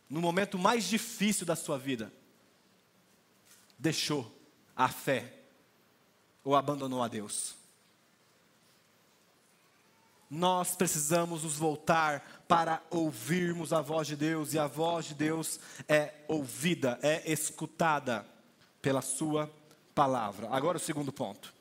no 0.09 0.21
momento 0.21 0.59
mais 0.59 0.85
difícil 0.85 1.45
da 1.45 1.57
sua 1.57 1.79
vida, 1.79 2.13
deixou 3.79 4.35
a 4.75 4.89
fé 4.89 5.35
ou 6.43 6.57
abandonou 6.57 7.03
a 7.03 7.09
Deus 7.09 7.58
nós 10.31 10.77
precisamos 10.77 11.43
nos 11.43 11.57
voltar 11.57 12.45
para 12.47 12.83
ouvirmos 12.91 13.73
a 13.73 13.81
voz 13.81 14.07
de 14.07 14.17
Deus, 14.17 14.53
e 14.53 14.59
a 14.59 14.67
voz 14.67 15.07
de 15.07 15.15
Deus 15.15 15.59
é 15.89 16.13
ouvida, 16.27 16.99
é 17.03 17.31
escutada 17.31 18.27
pela 18.83 19.03
Sua 19.03 19.51
palavra. 19.95 20.49
Agora, 20.51 20.77
o 20.77 20.81
segundo 20.81 21.13
ponto. 21.13 21.53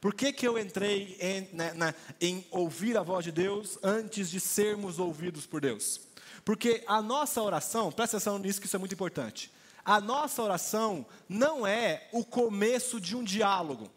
Por 0.00 0.14
que, 0.14 0.32
que 0.32 0.46
eu 0.46 0.58
entrei 0.58 1.16
em, 1.18 1.48
né, 1.56 1.72
na, 1.72 1.94
em 2.20 2.46
ouvir 2.50 2.96
a 2.96 3.02
voz 3.02 3.24
de 3.24 3.32
Deus 3.32 3.78
antes 3.82 4.30
de 4.30 4.38
sermos 4.38 4.98
ouvidos 4.98 5.46
por 5.46 5.60
Deus? 5.60 6.00
Porque 6.44 6.84
a 6.86 7.00
nossa 7.00 7.42
oração, 7.42 7.90
presta 7.90 8.18
atenção 8.18 8.38
nisso 8.38 8.60
que 8.60 8.66
isso 8.66 8.76
é 8.76 8.78
muito 8.78 8.92
importante. 8.92 9.50
A 9.82 10.00
nossa 10.00 10.42
oração 10.42 11.06
não 11.28 11.66
é 11.66 12.08
o 12.12 12.24
começo 12.24 13.00
de 13.00 13.16
um 13.16 13.24
diálogo. 13.24 13.90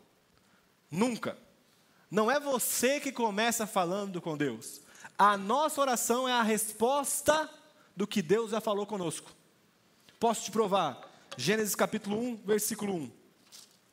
Nunca. 0.89 1.37
Não 2.09 2.31
é 2.31 2.39
você 2.39 2.99
que 2.99 3.11
começa 3.11 3.67
falando 3.67 4.21
com 4.21 4.37
Deus. 4.37 4.81
A 5.17 5.37
nossa 5.37 5.81
oração 5.81 6.27
é 6.27 6.33
a 6.33 6.43
resposta 6.43 7.49
do 7.95 8.07
que 8.07 8.21
Deus 8.21 8.51
já 8.51 8.61
falou 8.61 8.85
conosco. 8.85 9.31
Posso 10.19 10.45
te 10.45 10.51
provar? 10.51 10.99
Gênesis 11.35 11.75
capítulo 11.75 12.19
1, 12.19 12.35
versículo 12.37 12.95
1. 12.95 13.11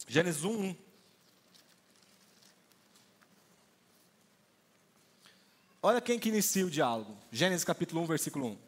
Gênesis 0.06 0.44
1, 0.44 0.50
1. 0.50 0.76
Olha 5.82 6.00
quem 6.00 6.18
que 6.18 6.28
inicia 6.28 6.64
o 6.64 6.70
diálogo. 6.70 7.16
Gênesis 7.30 7.64
capítulo 7.64 8.02
1, 8.02 8.06
versículo 8.06 8.46
1. 8.46 8.58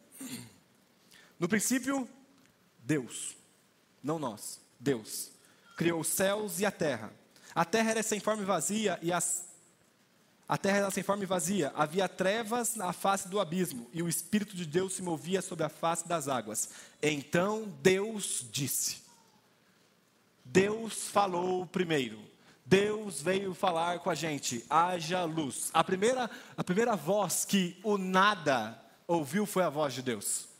No 1.38 1.48
princípio, 1.48 2.08
Deus, 2.78 3.36
não 4.02 4.18
nós, 4.18 4.60
Deus, 4.80 5.30
criou 5.76 6.00
os 6.00 6.08
céus 6.08 6.60
e 6.60 6.66
a 6.66 6.70
terra. 6.70 7.12
A 7.56 7.64
terra 7.64 7.92
era 7.92 8.02
sem 8.02 8.20
forma 8.20 8.42
e 8.42 8.44
vazia 8.44 8.98
e 9.00 9.10
as 9.10 9.46
a 10.46 10.56
terra 10.56 10.78
era 10.78 10.90
sem 10.92 11.02
forma 11.02 11.24
e 11.24 11.26
vazia, 11.26 11.72
havia 11.74 12.08
trevas 12.08 12.76
na 12.76 12.92
face 12.92 13.26
do 13.28 13.40
abismo, 13.40 13.90
e 13.92 14.00
o 14.00 14.08
Espírito 14.08 14.54
de 14.54 14.64
Deus 14.64 14.92
se 14.92 15.02
movia 15.02 15.42
sobre 15.42 15.64
a 15.64 15.68
face 15.68 16.06
das 16.06 16.28
águas. 16.28 16.70
Então 17.02 17.64
Deus 17.82 18.46
disse: 18.52 19.02
Deus 20.44 21.08
falou 21.08 21.66
primeiro. 21.66 22.20
Deus 22.64 23.22
veio 23.22 23.54
falar 23.54 24.00
com 24.00 24.10
a 24.10 24.14
gente, 24.14 24.64
haja 24.68 25.24
luz. 25.24 25.70
A 25.72 25.82
primeira, 25.82 26.30
a 26.56 26.62
primeira 26.62 26.94
voz 26.94 27.44
que 27.44 27.80
o 27.82 27.96
nada 27.96 28.80
ouviu 29.06 29.46
foi 29.46 29.62
a 29.62 29.68
voz 29.68 29.94
de 29.94 30.02
Deus 30.02 30.55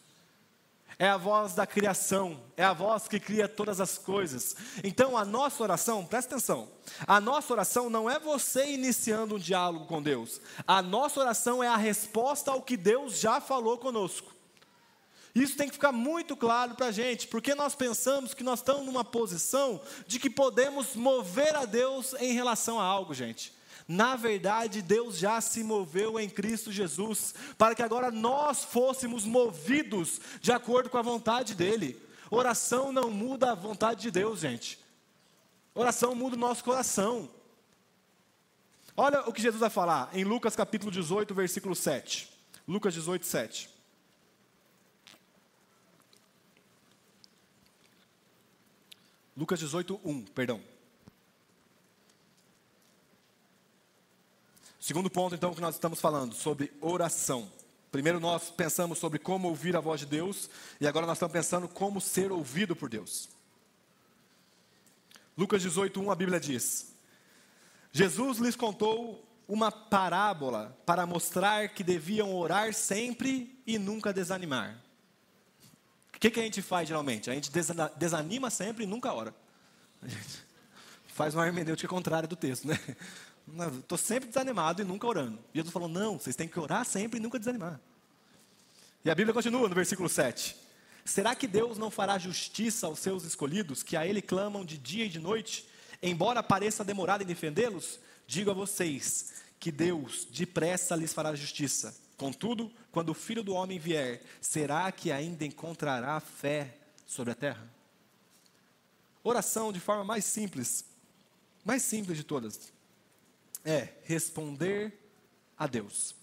é 0.99 1.09
a 1.09 1.17
voz 1.17 1.55
da 1.55 1.67
criação, 1.67 2.41
é 2.57 2.65
a 2.65 2.73
voz 2.73 3.07
que 3.07 3.21
cria 3.21 3.47
todas 3.47 3.81
as 3.81 3.99
coisas. 3.99 4.57
Então 4.83 5.17
a 5.17 5.25
nossa 5.25 5.63
oração, 5.63 6.05
presta 6.05 6.35
atenção, 6.35 6.69
a 7.07 7.21
nossa 7.21 7.53
oração 7.53 7.91
não 7.91 8.09
é 8.09 8.19
você 8.19 8.71
iniciando 8.71 9.37
um 9.37 9.39
diálogo 9.39 9.87
com 9.87 10.03
Deus, 10.03 10.41
a 10.67 10.81
nossa 10.81 11.21
oração 11.21 11.63
é 11.63 11.69
a 11.69 11.77
resposta 11.77 12.51
ao 12.51 12.63
que 12.63 12.77
Deus 12.77 13.19
já 13.21 13.41
falou 13.41 13.79
conosco. 13.79 14.35
Isso 15.35 15.55
tem 15.55 15.69
que 15.69 15.75
ficar 15.75 15.93
muito 15.93 16.35
claro 16.35 16.75
para 16.75 16.87
a 16.87 16.93
gente, 16.93 17.29
porque 17.29 17.55
nós 17.55 17.75
pensamos 17.75 18.33
que 18.33 18.43
nós 18.43 18.61
estamos 18.61 18.87
numa 18.87 19.05
posição 19.05 19.79
de 20.07 20.19
que 20.19 20.31
podemos 20.31 20.97
mover 20.97 21.55
a 21.55 21.67
Deus 21.67 22.15
em 22.19 22.33
relação 22.33 22.81
a 22.81 22.85
algo, 22.85 23.13
gente. 23.13 23.55
Na 23.89 24.17
verdade, 24.17 24.83
Deus 24.83 25.17
já 25.17 25.41
se 25.41 25.63
moveu 25.63 26.19
em 26.19 26.29
Cristo 26.29 26.73
Jesus, 26.73 27.35
para 27.57 27.75
que 27.75 27.83
agora 27.83 28.11
nós 28.11 28.65
fôssemos 28.65 29.25
movidos 29.25 30.21
de 30.41 30.51
acordo 30.51 30.91
com 30.91 30.99
a 30.99 31.03
vontade 31.03 31.55
dEle. 31.55 32.01
Oração 32.31 32.91
não 32.91 33.11
muda 33.11 33.53
a 33.53 33.55
vontade 33.55 34.03
de 34.03 34.11
Deus, 34.11 34.41
gente. 34.41 34.79
Oração 35.75 36.15
muda 36.15 36.35
o 36.35 36.39
nosso 36.39 36.65
coração. 36.65 37.31
Olha 38.97 39.21
o 39.29 39.33
que 39.33 39.43
Jesus 39.43 39.61
vai 39.61 39.71
falar 39.71 40.11
em 40.13 40.25
Lucas 40.25 40.57
capítulo 40.57 40.91
18, 40.91 41.33
versículo 41.35 41.77
7. 41.77 42.29
Lucas 42.67 42.95
18, 42.95 43.25
7. 43.25 43.71
Lucas 49.37 49.61
18, 49.61 50.01
1, 50.03 50.23
perdão. 50.23 50.61
Segundo 54.87 55.11
ponto, 55.11 55.35
então, 55.35 55.53
que 55.53 55.61
nós 55.61 55.75
estamos 55.75 56.01
falando 56.01 56.33
sobre 56.33 56.73
oração. 56.81 57.51
Primeiro 57.91 58.21
nós 58.21 58.51
pensamos 58.51 59.01
sobre 59.01 59.19
como 59.19 59.49
ouvir 59.49 59.75
a 59.75 59.81
voz 59.81 59.99
de 59.99 60.07
Deus, 60.07 60.49
e 60.81 60.87
agora 60.87 61.05
nós 61.05 61.17
estamos 61.17 61.33
pensando 61.33 61.67
como 61.67 62.01
ser 62.01 62.31
ouvido 62.31 62.77
por 62.77 62.89
Deus. 62.89 63.29
Lucas 65.37 65.61
18:1 65.61 66.09
a 66.09 66.15
Bíblia 66.15 66.39
diz: 66.39 66.95
Jesus 67.91 68.39
lhes 68.39 68.55
contou 68.55 69.29
uma 69.49 69.73
parábola 69.73 70.79
para 70.87 71.05
mostrar 71.05 71.71
que 71.71 71.83
deviam 71.83 72.33
orar 72.33 72.73
sempre 72.73 73.61
e 73.67 73.81
nunca 73.81 74.13
desanimar. 74.13 74.81
O 76.15 76.21
que, 76.21 76.31
que 76.31 76.39
a 76.39 76.45
gente 76.45 76.63
faz 76.63 76.87
geralmente? 76.87 77.29
A 77.29 77.35
gente 77.35 77.51
desanima 77.97 78.51
sempre 78.51 78.85
e 78.85 78.87
nunca 78.87 79.13
ora. 79.13 79.35
A 80.01 80.07
gente 80.07 80.47
faz 81.09 81.35
uma 81.35 81.45
hermenêutica 81.45 81.89
contrária 81.89 82.29
do 82.29 82.37
texto, 82.37 82.69
né? 82.69 82.79
Estou 83.79 83.97
sempre 83.97 84.29
desanimado 84.29 84.83
e 84.83 84.85
nunca 84.85 85.07
orando. 85.07 85.39
E 85.55 85.59
Jesus 85.59 85.73
falou: 85.73 85.89
não, 85.89 86.19
vocês 86.19 86.35
têm 86.35 86.49
que 86.49 86.59
orar 86.59 86.85
sempre 86.85 87.19
e 87.19 87.23
nunca 87.23 87.39
desanimar. 87.39 87.81
E 89.05 89.11
a 89.11 89.15
Bíblia 89.15 89.33
continua 89.33 89.69
no 89.69 89.75
versículo 89.75 90.09
7. 90.09 90.57
Será 91.05 91.37
que 91.37 91.47
Deus 91.47 91.79
não 91.79 91.89
fará 91.89 92.19
justiça 92.19 92.89
aos 92.89 92.99
seus 92.99 93.23
escolhidos, 93.25 93.85
que 93.85 93.97
a 93.97 94.05
Ele 94.05 94.21
clamam 94.21 94.65
de 94.65 94.77
dia 94.77 95.05
e 95.05 95.09
de 95.09 95.21
noite, 95.21 95.65
embora 96.03 96.43
pareça 96.43 96.85
demorado 96.85 97.23
em 97.23 97.27
defendê-los? 97.27 98.01
Digo 98.27 98.51
a 98.51 98.55
vocês 98.55 99.35
que 99.61 99.71
Deus 99.71 100.27
depressa 100.29 100.97
lhes 100.97 101.15
fará 101.15 101.33
justiça. 101.37 101.97
Contudo, 102.17 102.73
quando 102.91 103.11
o 103.11 103.15
filho 103.15 103.45
do 103.45 103.55
homem 103.55 103.79
vier, 103.79 104.21
será 104.41 104.91
que 104.91 105.13
ainda 105.13 105.45
encontrará 105.45 106.19
fé 106.19 106.77
sobre 107.07 107.31
a 107.31 107.37
terra? 107.37 107.71
Oração 109.23 109.73
de 109.73 109.79
forma 109.79 110.03
mais 110.03 110.25
simples, 110.25 110.85
mais 111.65 111.83
simples 111.83 112.17
de 112.17 112.25
todas 112.25 112.75
é 113.67 113.89
responder 114.05 114.97
a 115.59 115.67
Deus. 115.67 116.15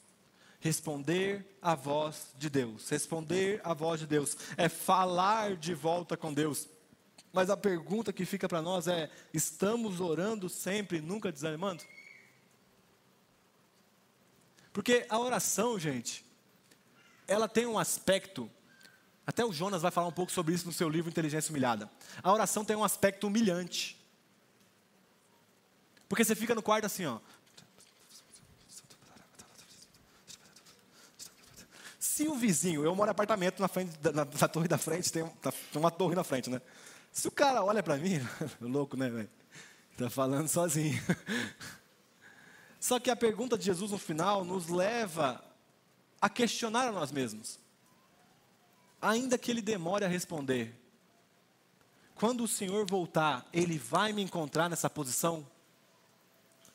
Responder 0.61 1.45
à 1.61 1.75
voz 1.75 2.33
de 2.37 2.49
Deus. 2.49 2.89
Responder 2.89 3.59
à 3.65 3.73
voz 3.73 3.99
de 3.99 4.07
Deus. 4.07 4.37
É 4.55 4.69
falar 4.69 5.57
de 5.57 5.73
volta 5.73 6.15
com 6.15 6.33
Deus. 6.33 6.69
Mas 7.33 7.49
a 7.49 7.57
pergunta 7.57 8.13
que 8.13 8.25
fica 8.25 8.47
para 8.47 8.61
nós 8.61 8.87
é: 8.87 9.11
estamos 9.33 9.99
orando 9.99 10.47
sempre, 10.47 11.01
nunca 11.01 11.33
desanimando? 11.33 11.83
Porque 14.71 15.05
a 15.09 15.19
oração, 15.19 15.77
gente, 15.77 16.25
ela 17.27 17.49
tem 17.49 17.65
um 17.65 17.77
aspecto. 17.77 18.49
Até 19.27 19.43
o 19.43 19.53
Jonas 19.53 19.81
vai 19.81 19.91
falar 19.91 20.07
um 20.07 20.13
pouco 20.13 20.31
sobre 20.31 20.53
isso 20.53 20.65
no 20.65 20.73
seu 20.73 20.87
livro 20.87 21.09
Inteligência 21.09 21.51
Humilhada. 21.51 21.89
A 22.21 22.31
oração 22.31 22.63
tem 22.63 22.75
um 22.75 22.83
aspecto 22.83 23.27
humilhante. 23.27 24.02
Porque 26.07 26.23
você 26.23 26.35
fica 26.35 26.53
no 26.53 26.61
quarto 26.61 26.85
assim, 26.85 27.05
ó. 27.05 27.19
Se 31.99 32.27
o 32.27 32.35
vizinho, 32.35 32.83
eu 32.83 32.95
moro 32.95 33.09
em 33.09 33.11
apartamento 33.11 33.59
na 33.59 33.67
frente 33.67 33.97
da, 33.97 34.11
na, 34.11 34.25
na 34.25 34.47
torre 34.47 34.67
da 34.67 34.77
frente, 34.77 35.11
tem, 35.11 35.27
tá, 35.41 35.51
tem, 35.51 35.81
uma 35.81 35.89
torre 35.89 36.13
na 36.13 36.23
frente, 36.23 36.49
né? 36.49 36.61
Se 37.11 37.27
o 37.27 37.31
cara 37.31 37.63
olha 37.63 37.81
para 37.81 37.97
mim, 37.97 38.19
louco, 38.61 38.95
né, 38.95 39.09
velho? 39.09 39.29
Tá 39.97 40.09
falando 40.09 40.47
sozinho. 40.47 41.01
Só 42.79 42.99
que 42.99 43.09
a 43.09 43.15
pergunta 43.15 43.57
de 43.57 43.65
Jesus 43.65 43.91
no 43.91 43.97
final 43.97 44.43
nos 44.43 44.67
leva 44.67 45.43
a 46.21 46.29
questionar 46.29 46.87
a 46.87 46.91
nós 46.91 47.11
mesmos. 47.11 47.59
Ainda 49.01 49.37
que 49.37 49.49
ele 49.49 49.61
demore 49.61 50.05
a 50.05 50.07
responder, 50.07 50.79
quando 52.15 52.43
o 52.43 52.47
Senhor 52.47 52.85
voltar, 52.85 53.47
ele 53.51 53.77
vai 53.77 54.13
me 54.13 54.21
encontrar 54.21 54.69
nessa 54.69 54.89
posição? 54.89 55.45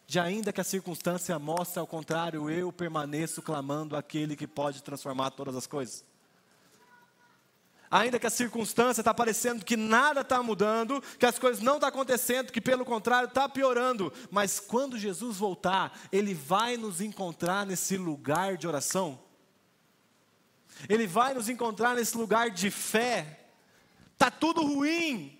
De 0.08 0.18
ainda 0.18 0.54
que 0.54 0.60
a 0.60 0.64
circunstância 0.64 1.38
mostre 1.38 1.78
ao 1.78 1.86
contrário, 1.86 2.48
eu 2.48 2.72
permaneço 2.72 3.42
clamando 3.42 3.94
aquele 3.94 4.34
que 4.34 4.46
pode 4.46 4.82
transformar 4.82 5.32
todas 5.32 5.54
as 5.54 5.66
coisas. 5.66 6.02
Ainda 7.90 8.18
que 8.18 8.26
a 8.26 8.30
circunstância 8.30 9.02
está 9.02 9.12
parecendo 9.12 9.66
que 9.66 9.76
nada 9.76 10.22
está 10.22 10.42
mudando, 10.42 11.02
que 11.18 11.26
as 11.26 11.38
coisas 11.38 11.62
não 11.62 11.74
estão 11.74 11.80
tá 11.80 11.88
acontecendo, 11.88 12.50
que 12.50 12.60
pelo 12.60 12.86
contrário 12.86 13.28
está 13.28 13.46
piorando, 13.50 14.10
mas 14.30 14.58
quando 14.58 14.98
Jesus 14.98 15.36
voltar, 15.36 15.92
Ele 16.10 16.32
vai 16.32 16.78
nos 16.78 17.02
encontrar 17.02 17.66
nesse 17.66 17.98
lugar 17.98 18.56
de 18.56 18.66
oração. 18.66 19.20
Ele 20.88 21.06
vai 21.06 21.34
nos 21.34 21.50
encontrar 21.50 21.96
nesse 21.96 22.16
lugar 22.16 22.50
de 22.50 22.70
fé. 22.70 23.40
Está 24.14 24.30
tudo 24.30 24.62
ruim, 24.62 25.37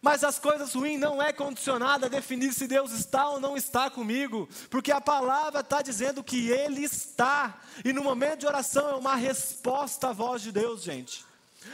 mas 0.00 0.22
as 0.22 0.38
coisas 0.38 0.74
ruins 0.74 0.98
não 0.98 1.20
é 1.20 1.32
condicionada 1.32 2.06
a 2.06 2.08
definir 2.08 2.52
se 2.52 2.66
Deus 2.66 2.92
está 2.92 3.28
ou 3.30 3.40
não 3.40 3.56
está 3.56 3.90
comigo, 3.90 4.48
porque 4.70 4.92
a 4.92 5.00
palavra 5.00 5.60
está 5.60 5.82
dizendo 5.82 6.22
que 6.22 6.50
Ele 6.50 6.84
está, 6.84 7.60
e 7.84 7.92
no 7.92 8.02
momento 8.02 8.40
de 8.40 8.46
oração 8.46 8.90
é 8.90 8.94
uma 8.94 9.16
resposta 9.16 10.08
à 10.08 10.12
voz 10.12 10.42
de 10.42 10.52
Deus, 10.52 10.82
gente. 10.82 11.24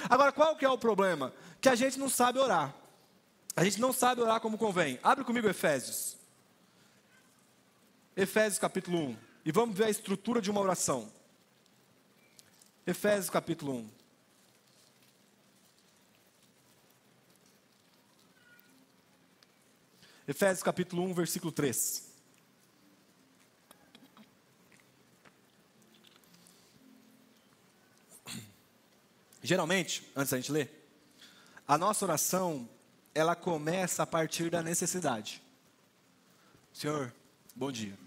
Agora, 0.09 0.33
qual 0.33 0.57
que 0.57 0.65
é 0.65 0.69
o 0.69 0.79
problema? 0.79 1.33
Que 1.61 1.69
a 1.69 1.75
gente 1.75 1.99
não 1.99 2.09
sabe 2.09 2.39
orar. 2.39 2.75
A 3.57 3.63
gente 3.63 3.81
não 3.81 3.93
sabe 3.93 4.21
orar 4.21 4.41
como 4.41 4.59
convém. 4.59 4.99
Abre 5.03 5.25
comigo 5.25 5.49
Efésios. 5.49 6.17
Efésios 8.17 8.59
capítulo 8.59 8.99
1. 8.99 9.17
E 9.45 9.53
vamos 9.53 9.77
ver 9.77 9.85
a 9.85 9.91
estrutura 9.91 10.41
de 10.41 10.51
uma 10.51 10.61
oração. 10.61 11.13
Efésios 12.87 13.31
capítulo 13.31 13.75
1. 13.75 13.91
Efésios 20.27 20.63
capítulo 20.63 21.03
1, 21.05 21.13
versículo 21.13 21.53
3. 21.53 22.11
Geralmente, 29.43 30.11
antes 30.17 30.31
da 30.31 30.39
gente 30.39 30.51
ler, 30.51 30.81
A 31.67 31.79
nossa 31.79 32.05
oração, 32.05 32.69
ela 33.15 33.35
começa 33.35 34.03
a 34.03 34.07
partir 34.07 34.51
da 34.51 34.63
necessidade. 34.63 35.43
Senhor, 36.73 37.13
bom 37.55 37.73
dia. 37.73 37.99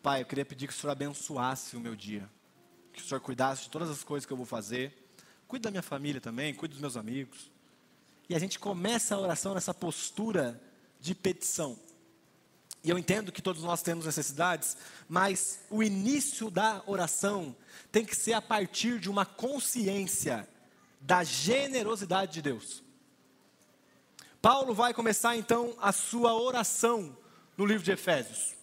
Pai, 0.00 0.22
eu 0.22 0.26
queria 0.26 0.44
pedir 0.44 0.68
que 0.68 0.72
o 0.72 0.76
Senhor 0.76 0.92
abençoasse 0.92 1.76
o 1.76 1.80
meu 1.80 1.96
dia. 1.96 2.28
Que 2.92 3.02
o 3.02 3.04
Senhor 3.04 3.20
cuidasse 3.20 3.64
de 3.64 3.70
todas 3.70 3.90
as 3.90 4.04
coisas 4.04 4.24
que 4.26 4.32
eu 4.32 4.36
vou 4.36 4.46
fazer. 4.46 4.96
Cuide 5.48 5.64
da 5.64 5.70
minha 5.70 5.82
família 5.82 6.20
também, 6.20 6.54
cuide 6.54 6.74
dos 6.74 6.80
meus 6.80 6.96
amigos. 6.96 7.50
E 8.28 8.34
a 8.34 8.38
gente 8.38 8.58
começa 8.58 9.14
a 9.14 9.18
oração 9.18 9.54
nessa 9.54 9.72
postura 9.72 10.60
de 11.00 11.14
petição. 11.14 11.78
E 12.84 12.90
eu 12.90 12.98
entendo 12.98 13.32
que 13.32 13.42
todos 13.42 13.62
nós 13.62 13.82
temos 13.82 14.06
necessidades, 14.06 14.76
mas 15.08 15.60
o 15.70 15.82
início 15.82 16.50
da 16.50 16.82
oração 16.86 17.56
tem 17.90 18.04
que 18.04 18.14
ser 18.14 18.34
a 18.34 18.42
partir 18.42 18.98
de 18.98 19.10
uma 19.10 19.26
consciência 19.26 20.48
da 21.00 21.24
generosidade 21.24 22.34
de 22.34 22.42
Deus. 22.42 22.82
Paulo 24.40 24.72
vai 24.72 24.94
começar 24.94 25.36
então 25.36 25.74
a 25.80 25.92
sua 25.92 26.34
oração 26.34 27.16
no 27.56 27.66
livro 27.66 27.82
de 27.82 27.90
Efésios. 27.90 28.54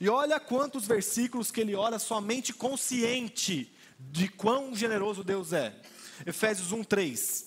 E 0.00 0.08
olha 0.08 0.40
quantos 0.40 0.86
versículos 0.86 1.50
que 1.50 1.60
ele 1.60 1.74
ora 1.74 1.98
somente 1.98 2.52
consciente 2.52 3.72
de 3.98 4.28
quão 4.28 4.74
generoso 4.74 5.24
Deus 5.24 5.52
é. 5.52 5.74
Efésios 6.26 6.72
1:3. 6.72 7.45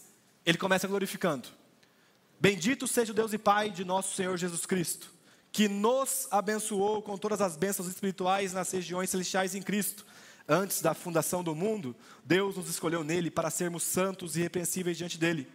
Ele 0.50 0.58
começa 0.58 0.88
glorificando. 0.88 1.48
Bendito 2.40 2.88
seja 2.88 3.12
o 3.12 3.16
Deus 3.16 3.34
e 3.34 3.38
Pai 3.38 3.70
de 3.70 3.86
nosso 3.86 4.16
Senhor 4.16 4.36
Jesus 4.36 4.66
Cristo, 4.66 5.14
que 5.52 5.68
nos 5.68 6.28
abençoou 6.32 7.04
com 7.04 7.16
todas 7.20 7.40
as 7.40 7.56
bênçãos 7.56 7.88
espirituais 7.88 8.52
nas 8.52 8.72
regiões 8.72 9.12
celestiais 9.12 9.54
em 9.54 9.62
Cristo. 9.62 10.04
Antes 10.48 10.82
da 10.82 10.96
fundação 10.96 11.44
do 11.44 11.54
mundo, 11.54 11.96
Deus 12.26 12.58
nos 12.58 12.68
escolheu 12.68 13.04
nele 13.04 13.30
para 13.30 13.52
sermos 13.52 13.84
santos 13.84 14.36
e 14.36 14.40
irrepreensíveis 14.40 14.98
diante 14.98 15.20
dele. 15.20 15.48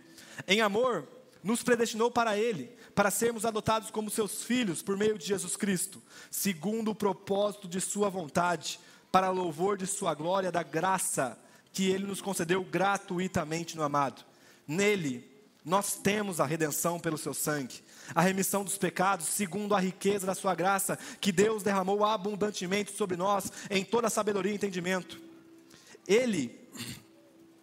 Em 0.47 0.61
amor, 0.61 1.09
nos 1.43 1.61
predestinou 1.65 2.09
para 2.09 2.39
Ele, 2.39 2.67
para 2.95 3.11
sermos 3.11 3.45
adotados 3.45 3.91
como 3.91 4.09
seus 4.09 4.45
filhos 4.45 4.81
por 4.81 4.97
meio 4.97 5.19
de 5.19 5.27
Jesus 5.27 5.57
Cristo, 5.57 6.01
segundo 6.31 6.93
o 6.93 6.95
propósito 6.95 7.67
de 7.67 7.81
Sua 7.81 8.09
vontade, 8.09 8.79
para 9.11 9.29
louvor 9.31 9.77
de 9.77 9.89
Sua 9.89 10.15
glória, 10.15 10.53
da 10.53 10.63
graça 10.63 11.37
que 11.73 11.91
Ele 11.91 12.07
nos 12.07 12.23
concedeu 12.23 12.63
gratuitamente 12.63 13.77
no 13.77 13.83
amado. 13.83 14.25
Nele, 14.67 15.31
nós 15.65 15.97
temos 15.97 16.41
a 16.41 16.47
redenção 16.47 17.01
pelo 17.01 17.17
Seu 17.17 17.33
sangue, 17.33 17.83
a 18.15 18.21
remissão 18.21 18.65
dos 18.65 18.77
pecados, 18.77 19.27
segundo 19.27 19.75
a 19.75 19.81
riqueza 19.81 20.27
da 20.27 20.35
Sua 20.35 20.55
graça, 20.55 20.99
que 21.21 21.33
Deus 21.33 21.63
derramou 21.63 22.05
abundantemente 22.05 22.93
sobre 22.93 23.17
nós, 23.17 23.51
em 23.71 23.85
toda 23.85 24.11
sabedoria 24.11 24.53
e 24.53 24.57
entendimento. 24.57 25.21
Ele 26.07 26.69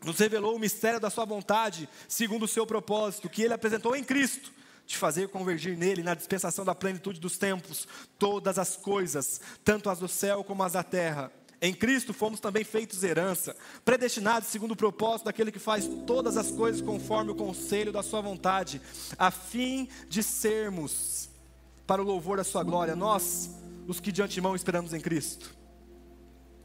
nos 0.03 0.17
revelou 0.17 0.55
o 0.55 0.59
mistério 0.59 0.99
da 0.99 1.09
sua 1.09 1.25
vontade, 1.25 1.87
segundo 2.07 2.43
o 2.43 2.47
seu 2.47 2.65
propósito, 2.65 3.29
que 3.29 3.43
ele 3.43 3.53
apresentou 3.53 3.95
em 3.95 4.03
Cristo, 4.03 4.51
de 4.85 4.97
fazer 4.97 5.29
convergir 5.29 5.77
nele, 5.77 6.01
na 6.01 6.15
dispensação 6.15 6.65
da 6.65 6.73
plenitude 6.73 7.19
dos 7.19 7.37
tempos, 7.37 7.87
todas 8.17 8.57
as 8.57 8.75
coisas, 8.75 9.39
tanto 9.63 9.89
as 9.89 9.99
do 9.99 10.07
céu 10.07 10.43
como 10.43 10.63
as 10.63 10.73
da 10.73 10.83
terra. 10.83 11.31
Em 11.61 11.73
Cristo 11.73 12.11
fomos 12.11 12.39
também 12.39 12.63
feitos 12.63 13.03
herança, 13.03 13.55
predestinados 13.85 14.49
segundo 14.49 14.71
o 14.71 14.75
propósito 14.75 15.25
daquele 15.25 15.51
que 15.51 15.59
faz 15.59 15.87
todas 16.07 16.35
as 16.35 16.49
coisas 16.49 16.81
conforme 16.81 17.29
o 17.29 17.35
conselho 17.35 17.91
da 17.91 18.01
sua 18.01 18.19
vontade, 18.19 18.81
a 19.15 19.29
fim 19.29 19.87
de 20.09 20.23
sermos, 20.23 21.29
para 21.85 22.01
o 22.01 22.05
louvor 22.05 22.37
da 22.37 22.43
sua 22.43 22.63
glória, 22.63 22.95
nós, 22.95 23.51
os 23.87 23.99
que 23.99 24.11
de 24.11 24.23
antemão 24.23 24.55
esperamos 24.55 24.91
em 24.91 24.99
Cristo. 24.99 25.55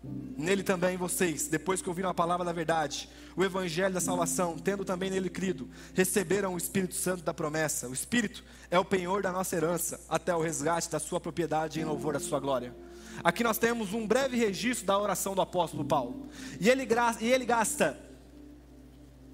Nele 0.03 0.63
também 0.63 0.97
vocês, 0.97 1.49
depois 1.49 1.83
que 1.83 1.89
ouviram 1.89 2.09
a 2.09 2.15
palavra 2.15 2.45
da 2.45 2.53
verdade, 2.53 3.09
o 3.37 3.45
evangelho 3.45 3.93
da 3.93 4.01
salvação, 4.01 4.57
tendo 4.57 4.85
também 4.85 5.11
nele 5.11 5.29
crido, 5.29 5.69
receberam 5.95 6.55
o 6.55 6.57
Espírito 6.57 6.95
Santo 6.95 7.23
da 7.23 7.35
promessa. 7.35 7.89
O 7.89 7.93
Espírito 7.93 8.45
é 8.71 8.79
o 8.79 8.85
penhor 8.85 9.21
da 9.21 9.33
nossa 9.33 9.57
herança, 9.57 10.01
até 10.09 10.35
o 10.35 10.41
resgate 10.41 10.89
da 10.89 10.99
sua 10.99 11.21
propriedade 11.21 11.81
em 11.81 11.85
louvor 11.85 12.15
da 12.15 12.21
sua 12.21 12.39
glória. 12.41 12.86
Aqui 13.23 13.43
nós 13.43 13.59
temos 13.59 13.93
um 13.93 14.07
breve 14.07 14.37
registro 14.37 14.87
da 14.87 14.99
oração 14.99 15.35
do 15.35 15.41
apóstolo 15.41 15.85
Paulo. 15.85 16.29
E 16.61 16.69
ele, 16.69 16.87
e 17.21 17.29
ele 17.29 17.45
gasta 17.45 17.99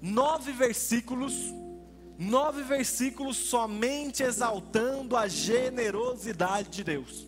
nove 0.01 0.51
versículos, 0.51 1.33
nove 2.17 2.63
versículos 2.63 3.37
somente 3.37 4.23
exaltando 4.23 5.15
a 5.15 5.27
generosidade 5.27 6.69
de 6.69 6.83
Deus. 6.83 7.27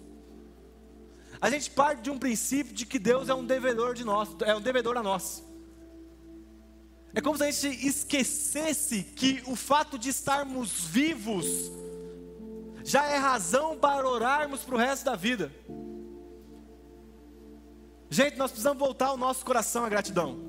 A 1.40 1.50
gente 1.50 1.70
parte 1.70 2.02
de 2.02 2.10
um 2.10 2.18
princípio 2.18 2.74
de 2.74 2.86
que 2.86 2.98
Deus 2.98 3.30
é 3.30 3.34
um 3.34 3.46
devedor 3.46 3.94
de 3.94 4.04
nós, 4.04 4.30
é 4.42 4.56
um 4.56 4.62
devedor 4.62 4.98
a 4.98 5.04
nós. 5.04 5.44
É 7.14 7.22
como 7.22 7.38
se 7.38 7.44
a 7.44 7.52
gente 7.52 7.88
esquecesse 7.88 9.04
que 9.04 9.42
o 9.48 9.56
fato 9.56 9.98
de 9.98 10.10
estarmos 10.10 10.86
vivos 10.86 11.46
já 12.84 13.06
é 13.08 13.18
razão 13.18 13.78
para 13.78 14.08
orarmos 14.08 14.62
para 14.62 14.76
o 14.76 14.78
resto 14.78 15.06
da 15.06 15.16
vida. 15.16 15.52
Gente, 18.10 18.38
nós 18.38 18.52
precisamos 18.52 18.80
voltar 18.80 19.12
o 19.12 19.18
nosso 19.18 19.46
coração 19.46 19.84
à 19.86 19.90
gratidão. 19.90 20.40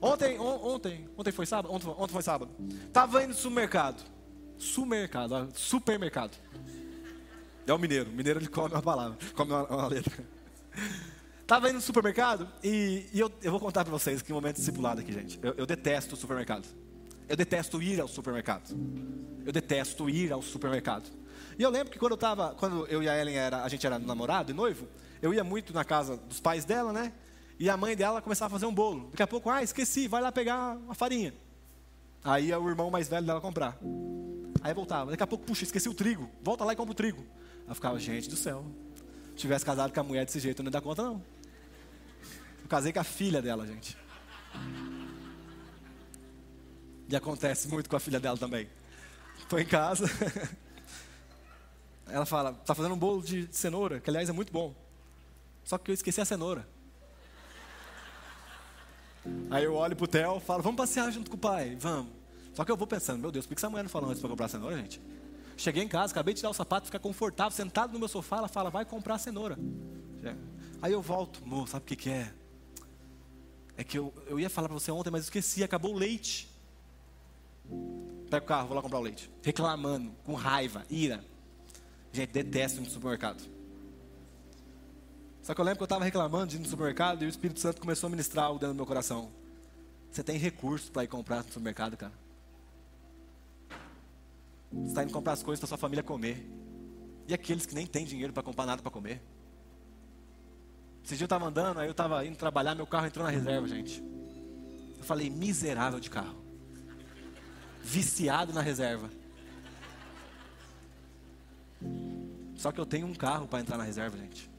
Ontem, 0.00 0.38
on, 0.38 0.74
ontem, 0.74 1.08
ontem 1.16 1.32
foi 1.32 1.46
sábado? 1.46 1.72
Ontem, 1.72 1.88
ontem 1.88 2.12
foi 2.12 2.22
sábado. 2.22 2.50
Estava 2.86 3.22
indo 3.22 3.28
no 3.28 3.34
supermercado. 3.34 4.02
Supermercado, 4.58 5.48
supermercado. 5.54 6.36
É 7.66 7.72
o 7.72 7.78
mineiro. 7.78 8.10
O 8.10 8.12
mineiro 8.12 8.38
ele 8.38 8.48
come 8.48 8.74
uma 8.74 8.82
palavra, 8.82 9.18
come 9.34 9.52
uma, 9.52 9.64
uma 9.64 9.88
letra. 9.88 10.24
Estava 11.42 11.68
indo 11.68 11.76
no 11.76 11.80
supermercado 11.80 12.48
e, 12.62 13.06
e 13.12 13.20
eu, 13.20 13.30
eu, 13.42 13.50
vou 13.50 13.60
contar 13.60 13.84
para 13.84 13.90
vocês 13.92 14.20
que 14.20 14.32
momento 14.32 14.56
discipulado 14.56 15.00
aqui, 15.00 15.12
gente. 15.12 15.38
Eu, 15.42 15.54
eu 15.58 15.66
detesto 15.66 16.14
o 16.14 16.18
supermercado. 16.18 16.66
Eu 17.28 17.36
detesto 17.36 17.82
ir 17.82 18.00
ao 18.00 18.08
supermercado. 18.08 18.76
Eu 19.44 19.52
detesto 19.52 20.08
ir 20.08 20.32
ao 20.32 20.42
supermercado. 20.42 21.08
E 21.58 21.62
eu 21.62 21.70
lembro 21.70 21.92
que 21.92 21.98
quando 21.98 22.12
eu 22.12 22.18
tava, 22.18 22.54
quando 22.54 22.86
eu 22.86 23.02
e 23.02 23.08
a 23.08 23.18
Ellen 23.18 23.36
era, 23.36 23.62
a 23.62 23.68
gente 23.68 23.86
era 23.86 23.98
namorado 23.98 24.50
e 24.50 24.54
noivo, 24.54 24.86
eu 25.20 25.32
ia 25.32 25.44
muito 25.44 25.72
na 25.72 25.84
casa 25.84 26.16
dos 26.16 26.40
pais 26.40 26.64
dela, 26.64 26.92
né? 26.92 27.12
E 27.58 27.70
a 27.70 27.76
mãe 27.76 27.96
dela 27.96 28.20
começava 28.20 28.54
a 28.54 28.58
fazer 28.58 28.66
um 28.66 28.74
bolo. 28.74 29.08
Daqui 29.10 29.22
a 29.22 29.26
pouco, 29.26 29.48
ah, 29.48 29.62
esqueci, 29.62 30.06
vai 30.08 30.20
lá 30.20 30.30
pegar 30.30 30.76
uma 30.76 30.94
farinha. 30.94 31.32
Aí 32.22 32.52
o 32.52 32.68
irmão 32.68 32.90
mais 32.90 33.08
velho 33.08 33.24
dela 33.24 33.40
comprar. 33.40 33.78
Aí 34.62 34.74
voltava. 34.74 35.10
Daqui 35.10 35.22
a 35.22 35.26
pouco, 35.26 35.44
puxa, 35.44 35.64
esqueci 35.64 35.88
o 35.88 35.94
trigo. 35.94 36.28
Volta 36.42 36.64
lá 36.64 36.72
e 36.72 36.76
compra 36.76 36.92
o 36.92 36.94
trigo. 36.94 37.24
Eu 37.66 37.74
ficava, 37.74 37.98
gente 37.98 38.28
do 38.28 38.36
céu. 38.36 38.64
Se 39.30 39.36
tivesse 39.36 39.64
casado 39.64 39.92
com 39.92 40.00
a 40.00 40.02
mulher 40.02 40.24
desse 40.24 40.40
jeito, 40.40 40.60
eu 40.60 40.64
não 40.64 40.68
ia 40.68 40.72
dar 40.72 40.80
conta, 40.80 41.02
não. 41.02 41.22
Eu 42.62 42.68
casei 42.68 42.92
com 42.92 43.00
a 43.00 43.04
filha 43.04 43.40
dela, 43.40 43.66
gente. 43.66 43.96
E 47.08 47.14
acontece 47.14 47.68
muito 47.68 47.88
com 47.88 47.96
a 47.96 48.00
filha 48.00 48.18
dela 48.18 48.36
também. 48.36 48.68
Estou 49.38 49.58
em 49.60 49.64
casa. 49.64 50.06
Ela 52.08 52.26
fala, 52.26 52.52
tá 52.52 52.74
fazendo 52.74 52.94
um 52.94 52.98
bolo 52.98 53.22
de 53.22 53.48
cenoura, 53.50 54.00
que 54.00 54.10
aliás 54.10 54.28
é 54.28 54.32
muito 54.32 54.52
bom. 54.52 54.74
Só 55.66 55.76
que 55.76 55.90
eu 55.90 55.94
esqueci 55.94 56.20
a 56.20 56.24
cenoura. 56.24 56.66
Aí 59.50 59.64
eu 59.64 59.74
olho 59.74 59.96
pro 59.96 60.06
Theo 60.06 60.38
falo, 60.38 60.62
vamos 60.62 60.76
passear 60.76 61.10
junto 61.10 61.28
com 61.28 61.36
o 61.36 61.40
pai, 61.40 61.74
vamos. 61.74 62.12
Só 62.54 62.64
que 62.64 62.70
eu 62.70 62.76
vou 62.76 62.86
pensando, 62.86 63.20
meu 63.20 63.32
Deus, 63.32 63.46
por 63.46 63.54
que 63.54 63.58
essa 63.58 63.68
mulher 63.68 63.82
não 63.82 63.90
falou 63.90 64.08
antes 64.08 64.20
para 64.20 64.30
comprar 64.30 64.46
cenoura, 64.46 64.76
gente? 64.76 65.02
Cheguei 65.56 65.82
em 65.82 65.88
casa, 65.88 66.12
acabei 66.12 66.32
de 66.34 66.38
tirar 66.38 66.50
o 66.50 66.54
sapato, 66.54 66.86
ficar 66.86 67.00
confortável, 67.00 67.50
sentado 67.50 67.92
no 67.92 67.98
meu 67.98 68.06
sofá, 68.06 68.36
ela 68.38 68.48
fala, 68.48 68.70
vai 68.70 68.84
comprar 68.84 69.18
cenoura. 69.18 69.58
Aí 70.80 70.92
eu 70.92 71.02
volto, 71.02 71.44
moço, 71.44 71.72
sabe 71.72 71.82
o 71.82 71.86
que, 71.86 71.96
que 71.96 72.10
é? 72.10 72.32
É 73.76 73.82
que 73.82 73.98
eu, 73.98 74.14
eu 74.28 74.38
ia 74.38 74.48
falar 74.48 74.68
para 74.68 74.78
você 74.78 74.92
ontem, 74.92 75.10
mas 75.10 75.24
esqueci, 75.24 75.64
acabou 75.64 75.94
o 75.94 75.98
leite. 75.98 76.48
Pega 78.30 78.44
o 78.44 78.46
carro, 78.46 78.68
vou 78.68 78.76
lá 78.76 78.82
comprar 78.82 79.00
o 79.00 79.02
leite. 79.02 79.28
Reclamando, 79.42 80.12
com 80.22 80.34
raiva, 80.34 80.86
ira. 80.88 81.24
Gente, 82.12 82.30
detesto 82.30 82.80
no 82.80 82.88
supermercado. 82.88 83.55
Só 85.46 85.54
que 85.54 85.60
eu 85.60 85.64
lembro 85.64 85.78
que 85.78 85.82
eu 85.84 85.86
estava 85.86 86.04
reclamando 86.04 86.48
de 86.48 86.56
ir 86.56 86.58
no 86.58 86.66
supermercado 86.66 87.22
e 87.22 87.26
o 87.26 87.28
Espírito 87.28 87.60
Santo 87.60 87.80
começou 87.80 88.08
a 88.08 88.10
ministrar 88.10 88.46
algo 88.46 88.58
dentro 88.58 88.74
do 88.74 88.76
meu 88.76 88.84
coração. 88.84 89.30
Você 90.10 90.20
tem 90.20 90.36
recursos 90.36 90.90
para 90.90 91.04
ir 91.04 91.06
comprar 91.06 91.36
no 91.36 91.44
supermercado, 91.44 91.96
cara? 91.96 92.12
Você 94.72 94.88
está 94.88 95.04
indo 95.04 95.12
comprar 95.12 95.34
as 95.34 95.44
coisas 95.44 95.60
para 95.60 95.68
sua 95.68 95.78
família 95.78 96.02
comer. 96.02 96.44
E 97.28 97.32
aqueles 97.32 97.64
que 97.64 97.76
nem 97.76 97.86
têm 97.86 98.04
dinheiro 98.04 98.32
para 98.32 98.42
comprar 98.42 98.66
nada 98.66 98.82
para 98.82 98.90
comer? 98.90 99.22
Esse 101.04 101.14
dia 101.14 101.22
eu 101.22 101.26
estava 101.26 101.46
andando, 101.46 101.78
aí 101.78 101.86
eu 101.86 101.92
estava 101.92 102.26
indo 102.26 102.36
trabalhar, 102.36 102.74
meu 102.74 102.84
carro 102.84 103.06
entrou 103.06 103.24
na 103.24 103.30
reserva, 103.30 103.68
gente. 103.68 104.02
Eu 104.98 105.04
falei, 105.04 105.30
miserável 105.30 106.00
de 106.00 106.10
carro. 106.10 106.42
Viciado 107.84 108.52
na 108.52 108.62
reserva. 108.62 109.08
Só 112.56 112.72
que 112.72 112.80
eu 112.80 112.86
tenho 112.86 113.06
um 113.06 113.14
carro 113.14 113.46
para 113.46 113.60
entrar 113.60 113.78
na 113.78 113.84
reserva, 113.84 114.18
gente. 114.18 114.55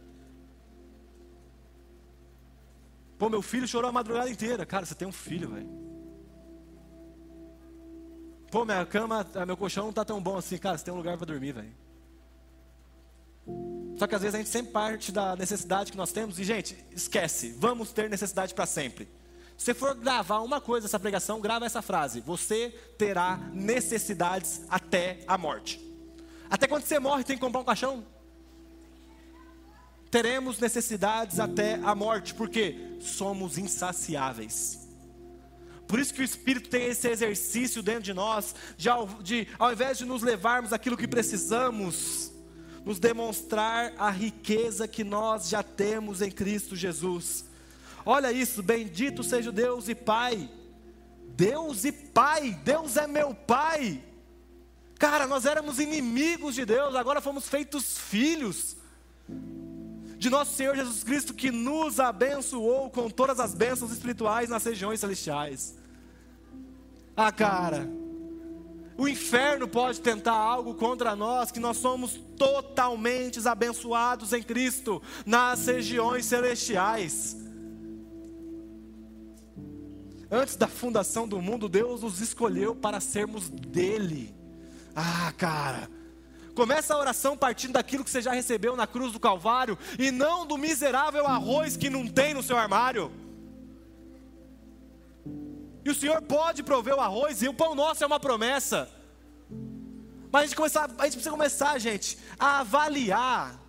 Pô, 3.17 3.29
meu 3.29 3.41
filho 3.41 3.67
chorou 3.67 3.89
a 3.89 3.91
madrugada 3.91 4.29
inteira. 4.29 4.65
Cara, 4.65 4.85
você 4.85 4.93
tem 4.93 5.07
um 5.07 5.11
filho, 5.11 5.49
velho. 5.49 5.69
Pô, 8.51 8.63
minha 8.63 8.85
cama, 8.85 9.25
ah, 9.35 9.45
meu 9.45 9.57
colchão 9.57 9.87
não 9.87 9.93
tá 9.93 10.05
tão 10.05 10.21
bom 10.21 10.37
assim. 10.37 10.57
Cara, 10.57 10.77
você 10.77 10.85
tem 10.85 10.93
um 10.93 10.97
lugar 10.97 11.17
para 11.17 11.25
dormir, 11.25 11.53
velho. 11.53 11.73
Só 13.97 14.05
que 14.05 14.13
às 14.13 14.21
vezes 14.21 14.35
a 14.35 14.37
gente 14.37 14.49
sempre 14.49 14.71
parte 14.71 15.11
da 15.11 15.35
necessidade 15.35 15.91
que 15.91 15.97
nós 15.97 16.11
temos. 16.11 16.37
E, 16.37 16.43
gente, 16.43 16.77
esquece. 16.91 17.55
Vamos 17.57 17.91
ter 17.91 18.09
necessidade 18.09 18.53
para 18.53 18.65
sempre. 18.65 19.09
Se 19.57 19.73
for 19.73 19.95
gravar 19.95 20.39
uma 20.41 20.61
coisa 20.61 20.85
dessa 20.85 20.99
pregação, 20.99 21.41
grava 21.41 21.65
essa 21.65 21.81
frase: 21.81 22.21
Você 22.21 22.69
terá 22.97 23.37
necessidades 23.51 24.61
até 24.69 25.23
a 25.27 25.37
morte. 25.37 25.81
Até 26.49 26.67
quando 26.67 26.83
você 26.83 26.99
morre, 26.99 27.23
tem 27.23 27.35
que 27.35 27.43
comprar 27.43 27.61
um 27.61 27.65
caixão? 27.65 28.05
Teremos 30.17 30.57
necessidades 30.57 31.39
até 31.39 31.75
a 31.83 31.93
morte, 31.93 32.33
porque 32.33 32.97
somos 32.99 33.55
insaciáveis. 33.55 34.87
Por 35.87 35.99
isso 35.99 36.11
que 36.11 36.21
o 36.21 36.25
Espírito 36.25 36.69
tem 36.69 36.85
esse 36.87 37.07
exercício 37.07 37.83
dentro 37.83 38.01
de 38.01 38.15
nós, 38.15 38.55
de 38.75 38.89
ao, 38.89 39.05
de, 39.21 39.47
ao 39.59 39.71
invés 39.71 39.99
de 39.99 40.05
nos 40.05 40.23
levarmos 40.23 40.73
aquilo 40.73 40.97
que 40.97 41.07
precisamos, 41.07 42.31
nos 42.83 42.97
demonstrar 42.97 43.93
a 43.95 44.09
riqueza 44.09 44.87
que 44.87 45.03
nós 45.03 45.49
já 45.49 45.61
temos 45.61 46.19
em 46.19 46.31
Cristo 46.31 46.75
Jesus. 46.75 47.45
Olha 48.03 48.31
isso, 48.31 48.63
bendito 48.63 49.23
seja 49.23 49.51
Deus 49.51 49.87
e 49.87 49.93
Pai. 49.93 50.49
Deus 51.27 51.85
e 51.85 51.91
Pai, 51.91 52.59
Deus 52.63 52.97
é 52.97 53.05
meu 53.05 53.35
Pai. 53.35 54.03
Cara, 54.97 55.27
nós 55.27 55.45
éramos 55.45 55.77
inimigos 55.77 56.55
de 56.55 56.65
Deus, 56.65 56.95
agora 56.95 57.21
fomos 57.21 57.47
feitos 57.47 57.99
filhos 57.99 58.77
de 60.17 60.29
nosso 60.29 60.55
Senhor 60.55 60.75
Jesus 60.75 61.03
Cristo, 61.03 61.33
que 61.33 61.51
nos 61.51 61.99
abençoou 61.99 62.89
com 62.89 63.09
todas 63.09 63.39
as 63.39 63.53
bênçãos 63.53 63.91
espirituais 63.91 64.49
nas 64.49 64.63
regiões 64.63 64.99
celestiais. 64.99 65.75
Ah, 67.15 67.31
cara, 67.31 67.87
o 68.97 69.07
inferno 69.07 69.67
pode 69.67 70.01
tentar 70.01 70.33
algo 70.33 70.73
contra 70.73 71.15
nós, 71.15 71.51
que 71.51 71.59
nós 71.59 71.77
somos 71.77 72.19
totalmente 72.35 73.47
abençoados 73.47 74.33
em 74.33 74.41
Cristo 74.41 75.01
nas 75.25 75.67
regiões 75.67 76.25
celestiais. 76.25 77.37
Antes 80.29 80.55
da 80.55 80.67
fundação 80.67 81.27
do 81.27 81.41
mundo, 81.41 81.69
Deus 81.69 82.01
nos 82.01 82.19
escolheu 82.19 82.75
para 82.75 82.99
sermos 82.99 83.49
dele. 83.49 84.35
Ah, 84.95 85.31
cara. 85.37 85.96
Começa 86.57 86.95
a 86.95 86.97
oração 86.97 87.37
partindo 87.37 87.73
daquilo 87.73 88.03
que 88.03 88.09
você 88.09 88.19
já 88.19 88.31
recebeu 88.31 88.75
na 88.75 88.87
cruz 88.87 89.13
do 89.13 89.19
Calvário 89.19 89.77
e 89.99 90.09
não 90.09 90.43
do 90.43 90.57
miserável 90.57 91.27
arroz 91.27 91.77
que 91.77 91.87
não 91.87 92.07
tem 92.07 92.33
no 92.33 92.41
seu 92.41 92.57
armário. 92.57 93.11
E 95.85 95.89
o 95.91 95.93
Senhor 95.93 96.19
pode 96.23 96.63
prover 96.63 96.95
o 96.95 96.99
arroz 96.99 97.43
e 97.43 97.47
o 97.47 97.53
pão 97.53 97.75
nosso 97.75 98.03
é 98.03 98.07
uma 98.07 98.19
promessa. 98.19 98.89
Mas 100.31 100.41
a 100.41 100.45
gente, 100.47 100.55
começar, 100.55 100.89
a 100.97 101.03
gente 101.03 101.13
precisa 101.13 101.29
começar, 101.29 101.77
gente, 101.77 102.17
a 102.39 102.61
avaliar. 102.61 103.61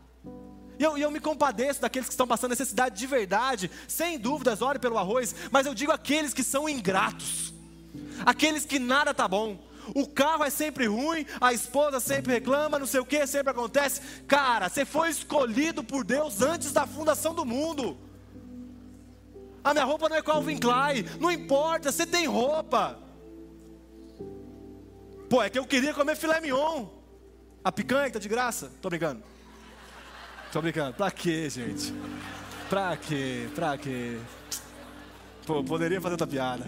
E 0.79 0.83
eu, 0.83 0.97
eu 0.97 1.11
me 1.11 1.21
compadeço 1.21 1.83
daqueles 1.83 2.09
que 2.09 2.15
estão 2.15 2.27
passando 2.27 2.53
necessidade 2.53 2.99
de 2.99 3.07
verdade, 3.07 3.71
sem 3.87 4.19
dúvidas, 4.19 4.63
ore 4.63 4.79
pelo 4.79 4.97
arroz, 4.97 5.35
mas 5.51 5.67
eu 5.67 5.75
digo 5.75 5.93
aqueles 5.93 6.33
que 6.33 6.43
são 6.43 6.67
ingratos, 6.67 7.53
aqueles 8.25 8.65
que 8.65 8.79
nada 8.79 9.11
está 9.11 9.29
bom, 9.29 9.68
o 9.95 10.07
carro 10.07 10.45
é 10.45 10.51
sempre 10.51 10.87
ruim, 10.87 11.27
a 11.41 11.53
esposa 11.53 12.01
sempre 12.01 12.33
reclama, 12.33 12.79
não 12.79 12.87
sei 12.87 13.01
o 13.01 13.07
que, 13.07 13.27
sempre 13.27 13.51
acontece. 13.51 14.01
Cara, 14.27 14.69
você 14.69 14.85
foi 14.85 15.11
escolhido 15.11 15.83
por 15.83 16.05
Deus 16.05 16.43
antes 16.43 16.73
da 16.73 16.87
fundação 16.87 17.35
do 17.35 17.45
mundo. 17.45 17.97
A 19.63 19.73
minha 19.73 19.85
roupa 19.85 20.09
não 20.09 20.17
é 20.17 20.23
Calvin 20.23 20.59
Klein, 20.59 21.05
não 21.21 21.31
importa, 21.31 21.93
você 21.93 22.07
tem 22.07 22.27
roupa. 22.27 22.99
Pô, 25.29 25.43
é 25.43 25.51
que 25.51 25.59
eu 25.59 25.67
queria 25.67 25.93
comer 25.93 26.17
filé 26.17 26.41
mignon. 26.41 26.87
A 27.63 27.71
picanha 27.71 28.11
tá 28.11 28.19
de 28.19 28.29
graça? 28.29 28.73
Tô 28.81 28.89
brincando. 28.89 29.23
Tô 30.51 30.63
brincando. 30.63 30.95
Pra 30.95 31.11
quê, 31.11 31.51
gente? 31.51 31.93
Pra 32.71 32.97
quê? 32.97 33.49
Pra 33.55 33.77
quê? 33.77 34.19
Pô, 35.47 35.63
poderia 35.63 36.01
fazer 36.01 36.15
outra 36.15 36.27
piada. 36.27 36.67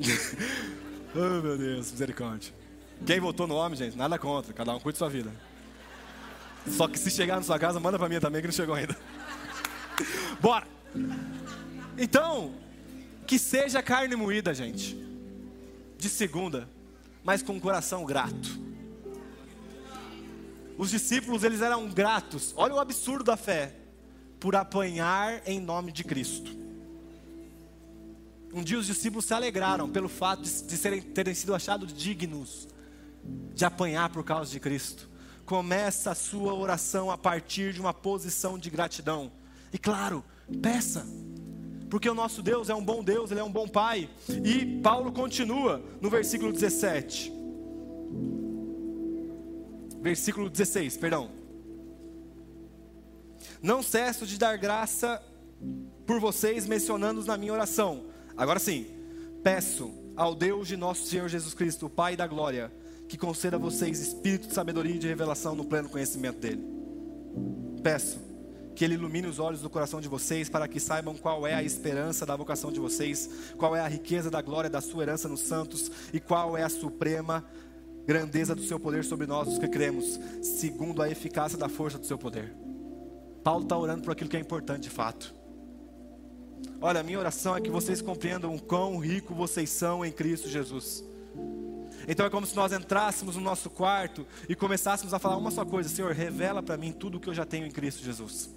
oh, 1.14 1.42
meu 1.42 1.58
Deus, 1.58 1.92
misericórdia. 1.92 2.52
Quem 3.06 3.20
votou 3.20 3.46
no 3.46 3.54
homem, 3.54 3.76
gente, 3.76 3.96
nada 3.96 4.18
contra. 4.18 4.52
Cada 4.52 4.74
um 4.74 4.80
cuide 4.80 4.98
sua 4.98 5.08
vida. 5.08 5.32
Só 6.66 6.86
que 6.86 6.98
se 6.98 7.10
chegar 7.10 7.36
na 7.36 7.42
sua 7.42 7.58
casa, 7.58 7.80
manda 7.80 7.98
para 7.98 8.08
mim 8.08 8.20
também, 8.20 8.40
que 8.40 8.48
não 8.48 8.52
chegou 8.52 8.74
ainda. 8.74 8.96
Bora! 10.40 10.66
Então, 11.96 12.54
que 13.26 13.38
seja 13.38 13.82
carne 13.82 14.16
moída, 14.16 14.52
gente. 14.54 14.96
De 15.98 16.08
segunda, 16.08 16.68
mas 17.22 17.42
com 17.42 17.54
um 17.54 17.60
coração 17.60 18.04
grato. 18.04 18.58
Os 20.76 20.90
discípulos, 20.90 21.44
eles 21.44 21.60
eram 21.60 21.88
gratos. 21.88 22.54
Olha 22.56 22.74
o 22.74 22.80
absurdo 22.80 23.24
da 23.24 23.36
fé. 23.36 23.74
Por 24.38 24.56
apanhar 24.56 25.42
em 25.46 25.60
nome 25.60 25.92
de 25.92 26.02
Cristo. 26.02 26.56
Um 28.52 28.62
dia 28.62 28.78
os 28.78 28.86
discípulos 28.86 29.24
se 29.24 29.34
alegraram 29.34 29.88
pelo 29.88 30.08
fato 30.08 30.42
de, 30.42 30.62
de 30.64 30.76
serem, 30.76 31.00
terem 31.00 31.34
sido 31.34 31.54
achados 31.54 31.92
dignos 31.92 32.68
de 33.54 33.64
apanhar 33.64 34.10
por 34.10 34.24
causa 34.24 34.50
de 34.50 34.58
Cristo. 34.58 35.08
Começa 35.44 36.10
a 36.10 36.14
sua 36.14 36.54
oração 36.54 37.10
a 37.10 37.18
partir 37.18 37.72
de 37.72 37.80
uma 37.80 37.94
posição 37.94 38.58
de 38.58 38.68
gratidão. 38.68 39.30
E 39.72 39.78
claro, 39.78 40.24
peça. 40.60 41.06
Porque 41.88 42.08
o 42.08 42.14
nosso 42.14 42.42
Deus 42.42 42.68
é 42.70 42.74
um 42.74 42.84
bom 42.84 43.02
Deus, 43.02 43.30
Ele 43.30 43.40
é 43.40 43.44
um 43.44 43.50
bom 43.50 43.68
Pai. 43.68 44.08
E 44.44 44.80
Paulo 44.80 45.12
continua 45.12 45.82
no 46.00 46.10
versículo 46.10 46.52
17. 46.52 47.32
Versículo 50.00 50.48
16, 50.48 50.96
perdão. 50.96 51.30
Não 53.62 53.82
cesso 53.82 54.26
de 54.26 54.38
dar 54.38 54.56
graça 54.56 55.22
por 56.06 56.18
vocês, 56.18 56.66
mencionando-os 56.66 57.26
na 57.26 57.36
minha 57.36 57.52
oração 57.52 58.09
Agora 58.40 58.58
sim, 58.58 58.86
peço 59.42 59.92
ao 60.16 60.34
Deus 60.34 60.66
de 60.66 60.74
nosso 60.74 61.06
Senhor 61.06 61.28
Jesus 61.28 61.52
Cristo, 61.52 61.84
o 61.84 61.90
Pai 61.90 62.16
da 62.16 62.26
glória, 62.26 62.72
que 63.06 63.18
conceda 63.18 63.56
a 63.56 63.60
vocês 63.60 64.00
espírito 64.00 64.48
de 64.48 64.54
sabedoria 64.54 64.94
e 64.94 64.98
de 64.98 65.06
revelação 65.06 65.54
no 65.54 65.62
pleno 65.62 65.90
conhecimento 65.90 66.38
dele. 66.38 66.64
Peço 67.82 68.18
que 68.74 68.82
ele 68.82 68.94
ilumine 68.94 69.26
os 69.26 69.38
olhos 69.38 69.60
do 69.60 69.68
coração 69.68 70.00
de 70.00 70.08
vocês 70.08 70.48
para 70.48 70.66
que 70.66 70.80
saibam 70.80 71.14
qual 71.18 71.46
é 71.46 71.52
a 71.52 71.62
esperança 71.62 72.24
da 72.24 72.34
vocação 72.34 72.72
de 72.72 72.80
vocês, 72.80 73.28
qual 73.58 73.76
é 73.76 73.80
a 73.82 73.88
riqueza 73.88 74.30
da 74.30 74.40
glória 74.40 74.70
da 74.70 74.80
sua 74.80 75.02
herança 75.02 75.28
nos 75.28 75.40
santos 75.40 75.92
e 76.10 76.18
qual 76.18 76.56
é 76.56 76.62
a 76.62 76.70
suprema 76.70 77.44
grandeza 78.06 78.54
do 78.54 78.62
seu 78.62 78.80
poder 78.80 79.04
sobre 79.04 79.26
nós, 79.26 79.48
os 79.48 79.58
que 79.58 79.68
cremos, 79.68 80.18
segundo 80.40 81.02
a 81.02 81.10
eficácia 81.10 81.58
da 81.58 81.68
força 81.68 81.98
do 81.98 82.06
seu 82.06 82.16
poder. 82.16 82.56
Paulo 83.44 83.64
está 83.64 83.76
orando 83.76 84.02
por 84.02 84.12
aquilo 84.12 84.30
que 84.30 84.36
é 84.38 84.40
importante 84.40 84.84
de 84.84 84.90
fato. 84.90 85.39
Olha, 86.80 87.00
a 87.00 87.02
minha 87.02 87.18
oração 87.18 87.56
é 87.56 87.60
que 87.60 87.70
vocês 87.70 88.00
compreendam 88.00 88.54
o 88.54 88.60
quão 88.60 88.98
rico 88.98 89.34
vocês 89.34 89.68
são 89.70 90.04
em 90.04 90.10
Cristo 90.10 90.48
Jesus. 90.48 91.04
Então 92.08 92.24
é 92.24 92.30
como 92.30 92.46
se 92.46 92.56
nós 92.56 92.72
entrássemos 92.72 93.36
no 93.36 93.42
nosso 93.42 93.68
quarto 93.68 94.26
e 94.48 94.54
começássemos 94.54 95.12
a 95.12 95.18
falar 95.18 95.36
uma 95.36 95.50
só 95.50 95.64
coisa: 95.64 95.88
Senhor, 95.88 96.12
revela 96.12 96.62
para 96.62 96.76
mim 96.76 96.92
tudo 96.92 97.18
o 97.18 97.20
que 97.20 97.28
eu 97.28 97.34
já 97.34 97.44
tenho 97.44 97.66
em 97.66 97.70
Cristo 97.70 98.02
Jesus. 98.02 98.50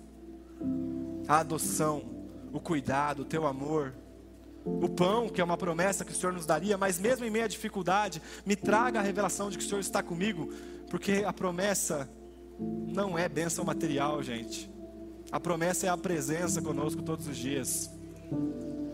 A 1.28 1.40
adoção, 1.40 2.04
o 2.52 2.60
cuidado, 2.60 3.24
o 3.24 3.26
teu 3.26 3.46
amor, 3.46 3.94
o 4.66 4.88
pão, 4.88 5.28
que 5.28 5.42
é 5.42 5.44
uma 5.44 5.58
promessa 5.58 6.06
que 6.06 6.12
o 6.12 6.16
Senhor 6.16 6.32
nos 6.32 6.46
daria, 6.46 6.78
mas 6.78 6.98
mesmo 6.98 7.26
em 7.26 7.30
meio 7.30 7.46
à 7.46 7.48
dificuldade, 7.48 8.22
me 8.46 8.56
traga 8.56 9.00
a 9.00 9.04
revelação 9.04 9.50
de 9.50 9.58
que 9.58 9.64
o 9.66 9.68
Senhor 9.68 9.82
está 9.82 10.02
comigo, 10.02 10.52
porque 10.90 11.24
a 11.26 11.34
promessa 11.34 12.10
não 12.60 13.18
é 13.18 13.28
bênção 13.28 13.66
material, 13.66 14.24
gente. 14.24 14.72
A 15.32 15.40
promessa 15.40 15.88
é 15.88 15.90
a 15.90 15.98
presença 15.98 16.62
conosco 16.62 17.02
todos 17.02 17.28
os 17.28 17.36
dias. 17.36 17.90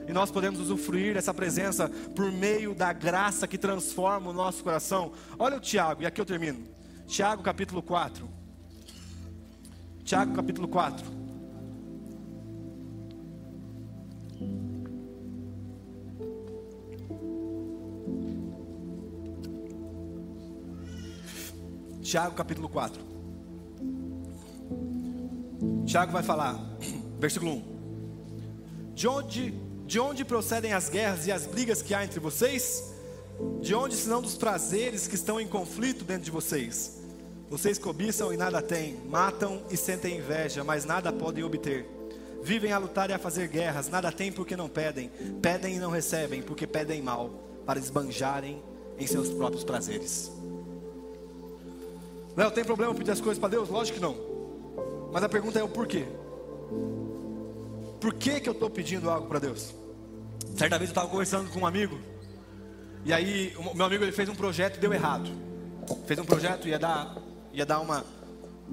E 0.08 0.12
nós 0.12 0.32
podemos 0.32 0.60
usufruir 0.60 1.14
dessa 1.14 1.34
presença 1.34 1.88
por 2.16 2.32
meio 2.32 2.74
da 2.74 2.92
graça 2.92 3.48
que 3.48 3.58
transforma 3.58 4.32
o 4.32 4.34
nosso 4.34 4.64
coração. 4.64 5.12
Olha 5.38 5.58
o 5.58 5.60
Tiago, 5.60 6.02
e 6.02 6.06
aqui 6.06 6.20
eu 6.20 6.26
termino. 6.26 6.68
Tiago 7.06 7.44
capítulo 7.44 7.82
4. 7.82 8.28
Tiago 10.04 10.34
capítulo 10.34 10.68
4. 10.68 11.06
Tiago 22.02 22.34
capítulo 22.34 22.68
4. 22.68 23.04
Tiago 25.86 26.12
vai 26.12 26.24
falar, 26.24 26.60
versículo 27.20 27.52
1. 27.52 27.79
De 29.00 29.08
onde, 29.08 29.54
de 29.88 29.97
onde 29.97 30.26
procedem 30.26 30.74
as 30.74 30.89
guerras 30.89 31.26
e 31.26 31.32
as 31.32 31.47
brigas 31.47 31.82
que 31.82 31.93
há 31.93 32.04
entre 32.04 32.20
vocês? 32.20 32.93
De 33.62 33.74
onde, 33.74 33.95
senão 33.95 34.22
dos 34.22 34.36
prazeres 34.36 35.08
que 35.08 35.16
estão 35.16 35.39
em 35.39 35.47
conflito 35.47 36.04
dentro 36.04 36.26
de 36.26 36.32
vocês? 36.32 37.00
Vocês 37.50 37.80
cobiçam 37.80 38.34
e 38.34 38.36
nada 38.36 38.62
têm, 38.62 38.97
matam 39.08 39.62
e 39.72 39.78
sentem 39.78 40.18
inveja, 40.18 40.66
mas 40.66 40.84
nada 40.84 41.14
podem 41.14 41.45
obter. 41.45 41.86
Vivem 42.43 42.74
a 42.74 42.78
lutar 42.78 43.10
e 43.10 43.14
a 43.14 43.18
fazer 43.18 43.47
guerras, 43.47 43.88
nada 43.88 44.12
têm 44.12 44.34
porque 44.34 44.58
não 44.58 44.68
pedem, 44.68 45.10
pedem 45.41 45.78
e 45.78 45.80
não 45.80 45.91
recebem 45.91 46.41
porque 46.41 46.68
pedem 46.68 47.02
mal, 47.02 47.30
para 47.66 47.80
esbanjarem 47.80 48.62
em 48.97 49.08
seus 49.08 49.30
próprios 49.30 49.64
prazeres. 49.64 50.30
Léo, 52.36 52.52
tem 52.52 52.66
problema 52.66 52.93
pedir 52.93 53.12
as 53.12 53.22
coisas 53.22 53.39
para 53.39 53.47
Deus? 53.47 53.70
Lógico 53.70 53.97
que 53.97 54.04
não. 54.04 54.18
Mas 55.14 55.24
a 55.24 55.30
pergunta 55.30 55.58
é 55.58 55.64
o 55.64 55.70
porquê. 55.70 56.06
Por 58.00 58.14
que, 58.14 58.39
que 58.39 58.50
eu 58.50 58.54
estou 58.54 58.70
pedindo 58.70 59.10
algo 59.10 59.28
para 59.28 59.39
Deus? 59.39 59.74
Certa 60.56 60.78
vez 60.78 60.89
eu 60.89 60.93
estava 60.93 61.08
conversando 61.08 61.50
com 61.52 61.60
um 61.60 61.66
amigo, 61.66 62.00
e 63.06 63.14
aí 63.14 63.54
o 63.58 63.76
meu 63.76 63.86
amigo 63.86 64.04
ele 64.04 64.12
fez 64.12 64.28
um 64.30 64.36
projeto 64.36 64.78
e 64.78 64.80
deu 64.80 64.93
errado. 64.93 65.30
Fez 66.06 66.20
um 66.20 66.26
projeto 66.26 66.68
ia 66.68 66.78
dar, 66.78 67.18
ia 67.54 67.66
dar 67.66 67.80
uma, 67.80 68.06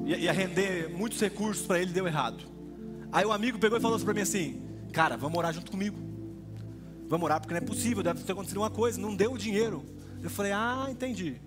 ia, 0.05 0.17
ia 0.17 0.33
render 0.33 0.89
muitos 0.91 1.21
recursos 1.21 1.67
para 1.67 1.79
ele, 1.81 1.93
deu 1.93 2.07
errado. 2.07 2.45
Aí 3.13 3.25
o 3.25 3.33
amigo 3.33 3.59
pegou 3.59 3.79
e 3.79 3.81
falou 3.81 3.99
para 3.99 4.15
mim 4.15 4.21
assim, 4.21 4.63
cara, 4.93 5.17
vamos 5.17 5.39
orar 5.39 5.53
junto 5.53 5.71
comigo. 5.71 5.97
Vamos 7.09 7.25
orar 7.25 7.41
porque 7.41 7.55
não 7.55 7.59
é 7.59 7.65
possível, 7.65 8.03
deve 8.03 8.23
ter 8.25 8.33
acontecido 8.33 8.59
uma 8.59 8.71
coisa, 8.71 9.01
não 9.01 9.15
deu 9.15 9.33
o 9.33 9.39
dinheiro. 9.39 9.85
Eu 10.23 10.29
falei, 10.29 10.53
ah, 10.53 10.87
entendi. 10.91 11.41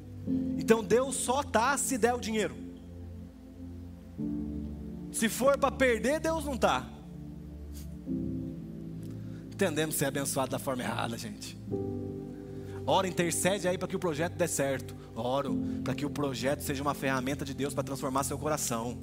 Então 0.58 0.84
Deus 0.84 1.16
só 1.16 1.44
tá 1.44 1.78
se 1.78 1.98
der 1.98 2.14
o 2.14 2.20
dinheiro. 2.20 2.56
Se 5.12 5.28
for 5.28 5.58
para 5.58 5.72
perder, 5.72 6.20
Deus 6.20 6.46
não 6.46 6.58
tá. 6.58 6.88
Entendemos 9.60 9.96
ser 9.96 10.06
abençoado 10.06 10.52
da 10.52 10.58
forma 10.58 10.84
errada, 10.84 11.18
gente. 11.18 11.58
Ora, 12.86 13.06
intercede 13.10 13.68
aí 13.68 13.78
para 13.78 13.90
que 13.90 13.96
o 13.98 14.00
projeto 14.00 14.36
dê 14.36 14.48
certo. 14.48 14.96
Oro 15.14 15.62
para 15.84 15.94
que 15.94 16.06
o 16.06 16.10
projeto 16.10 16.62
seja 16.62 16.82
uma 16.82 16.94
ferramenta 16.94 17.44
de 17.44 17.54
Deus 17.54 17.74
para 17.74 17.84
transformar 17.84 18.24
seu 18.24 18.38
coração. 18.38 18.98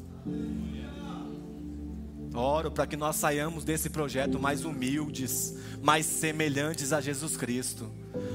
Oro 2.34 2.70
para 2.70 2.86
que 2.86 2.96
nós 2.96 3.16
saiamos 3.16 3.64
desse 3.64 3.90
projeto 3.90 4.40
mais 4.40 4.64
humildes, 4.64 5.58
mais 5.82 6.06
semelhantes 6.06 6.90
a 6.90 7.02
Jesus 7.02 7.36
Cristo. 7.36 7.92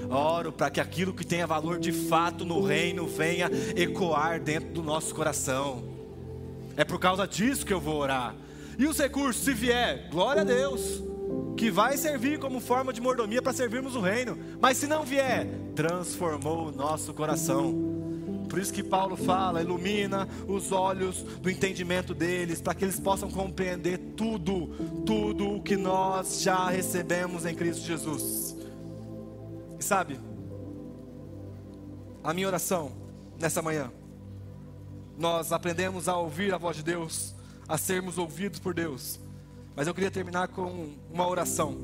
Oro 0.07 0.51
para 0.51 0.69
que 0.69 0.79
aquilo 0.79 1.15
que 1.15 1.25
tenha 1.25 1.47
valor 1.47 1.79
de 1.79 1.91
fato 1.91 2.45
no 2.45 2.61
reino 2.61 3.07
venha 3.07 3.49
ecoar 3.75 4.39
dentro 4.39 4.69
do 4.69 4.83
nosso 4.83 5.15
coração. 5.15 5.83
É 6.77 6.85
por 6.85 6.99
causa 6.99 7.27
disso 7.27 7.65
que 7.65 7.73
eu 7.73 7.81
vou 7.81 7.95
orar. 7.95 8.35
E 8.77 8.85
os 8.85 8.99
recursos, 8.99 9.43
se 9.43 9.55
vier, 9.55 10.07
glória 10.11 10.43
a 10.43 10.45
Deus, 10.45 11.09
que 11.55 11.69
vai 11.69 11.97
servir 11.97 12.39
como 12.39 12.59
forma 12.59 12.91
de 12.91 13.01
mordomia 13.01 13.41
para 13.41 13.53
servirmos 13.53 13.95
o 13.95 14.01
reino. 14.01 14.37
Mas 14.59 14.77
se 14.77 14.87
não 14.87 15.03
vier, 15.03 15.47
transformou 15.75 16.67
o 16.67 16.71
nosso 16.71 17.13
coração. 17.13 17.91
Por 18.49 18.59
isso 18.59 18.73
que 18.73 18.83
Paulo 18.83 19.15
fala, 19.15 19.61
ilumina 19.61 20.27
os 20.45 20.73
olhos 20.73 21.23
do 21.23 21.49
entendimento 21.49 22.13
deles, 22.13 22.61
para 22.61 22.75
que 22.75 22.83
eles 22.83 22.99
possam 22.99 23.31
compreender 23.31 23.97
tudo, 24.17 24.67
tudo 25.05 25.55
o 25.55 25.61
que 25.61 25.77
nós 25.77 26.41
já 26.41 26.69
recebemos 26.69 27.45
em 27.45 27.55
Cristo 27.55 27.85
Jesus. 27.85 28.57
E 29.79 29.83
sabe, 29.83 30.19
a 32.21 32.33
minha 32.33 32.47
oração 32.47 32.91
nessa 33.39 33.61
manhã, 33.61 33.89
nós 35.17 35.51
aprendemos 35.51 36.09
a 36.09 36.17
ouvir 36.17 36.53
a 36.53 36.57
voz 36.57 36.75
de 36.75 36.83
Deus, 36.83 37.33
a 37.69 37.77
sermos 37.77 38.17
ouvidos 38.17 38.59
por 38.59 38.73
Deus. 38.73 39.17
Mas 39.75 39.87
eu 39.87 39.93
queria 39.93 40.11
terminar 40.11 40.49
com 40.49 40.95
uma 41.11 41.27
oração 41.27 41.77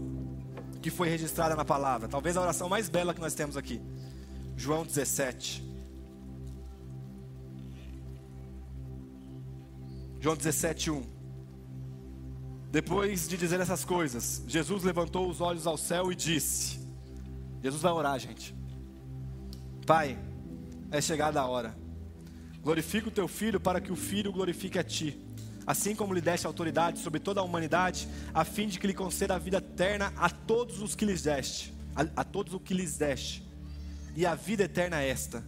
que 0.82 0.90
foi 0.90 1.10
registrada 1.10 1.56
na 1.56 1.66
palavra, 1.66 2.08
talvez 2.08 2.38
a 2.38 2.42
oração 2.42 2.70
mais 2.70 2.90
bela 2.90 3.14
que 3.14 3.22
nós 3.22 3.34
temos 3.34 3.58
aqui. 3.58 3.82
João 4.56 4.86
17. 4.86 5.64
João 10.20 10.36
17, 10.36 10.92
1. 10.92 11.04
Depois 12.72 13.28
de 13.28 13.38
dizer 13.38 13.60
essas 13.60 13.86
coisas, 13.86 14.44
Jesus 14.48 14.84
levantou 14.84 15.30
os 15.30 15.40
olhos 15.42 15.66
ao 15.66 15.78
céu 15.78 16.12
e 16.12 16.16
disse: 16.16 16.80
Jesus 17.64 17.82
vai 17.82 17.92
orar, 17.92 18.20
gente. 18.20 18.56
Pai, 19.86 20.18
é 20.92 21.00
chegada 21.00 21.40
a 21.40 21.46
hora. 21.46 21.78
Glorifica 22.62 23.08
o 23.08 23.12
teu 23.12 23.28
filho 23.28 23.60
para 23.60 23.80
que 23.80 23.92
o 23.92 23.96
filho 23.96 24.32
glorifique 24.32 24.78
a 24.78 24.84
ti. 24.84 25.27
Assim 25.68 25.94
como 25.94 26.14
lhe 26.14 26.22
deste 26.22 26.48
autoridade 26.48 27.00
sobre 27.00 27.20
toda 27.20 27.42
a 27.42 27.44
humanidade, 27.44 28.08
a 28.34 28.46
fim 28.46 28.70
de 28.70 28.80
que 28.80 28.88
lhe 28.88 28.94
conceda 28.94 29.36
a 29.36 29.38
vida 29.38 29.58
eterna 29.58 30.14
a 30.16 30.30
todos 30.30 30.82
os 30.82 30.96
que 30.96 31.04
lhes 31.04 31.24
deste, 31.24 31.74
a, 31.94 32.22
a 32.22 32.24
todos 32.24 32.54
o 32.54 32.60
que 32.60 32.74
lhes 32.74 32.98
deste. 32.98 33.46
E 34.16 34.26
a 34.26 34.34
vida 34.34 34.64
eterna 34.64 35.02
é 35.02 35.10
esta: 35.10 35.44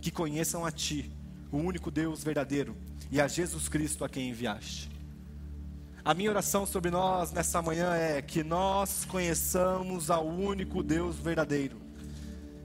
que 0.00 0.12
conheçam 0.12 0.64
a 0.64 0.70
ti, 0.70 1.10
o 1.50 1.56
único 1.56 1.90
Deus 1.90 2.22
verdadeiro 2.22 2.76
e 3.10 3.20
a 3.20 3.26
Jesus 3.26 3.68
Cristo 3.68 4.04
a 4.04 4.08
quem 4.08 4.30
enviaste. 4.30 4.90
A 6.04 6.12
minha 6.12 6.30
oração 6.30 6.66
sobre 6.66 6.90
nós 6.90 7.32
nessa 7.32 7.62
manhã 7.62 7.94
é 7.94 8.20
que 8.20 8.44
nós 8.44 9.04
conheçamos 9.06 10.10
ao 10.10 10.26
único 10.26 10.82
Deus 10.82 11.16
verdadeiro 11.16 11.80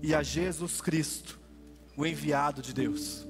e 0.01 0.13
a 0.13 0.21
Jesus 0.21 0.81
Cristo, 0.81 1.39
o 1.95 2.05
enviado 2.05 2.61
de 2.61 2.73
Deus. 2.73 3.28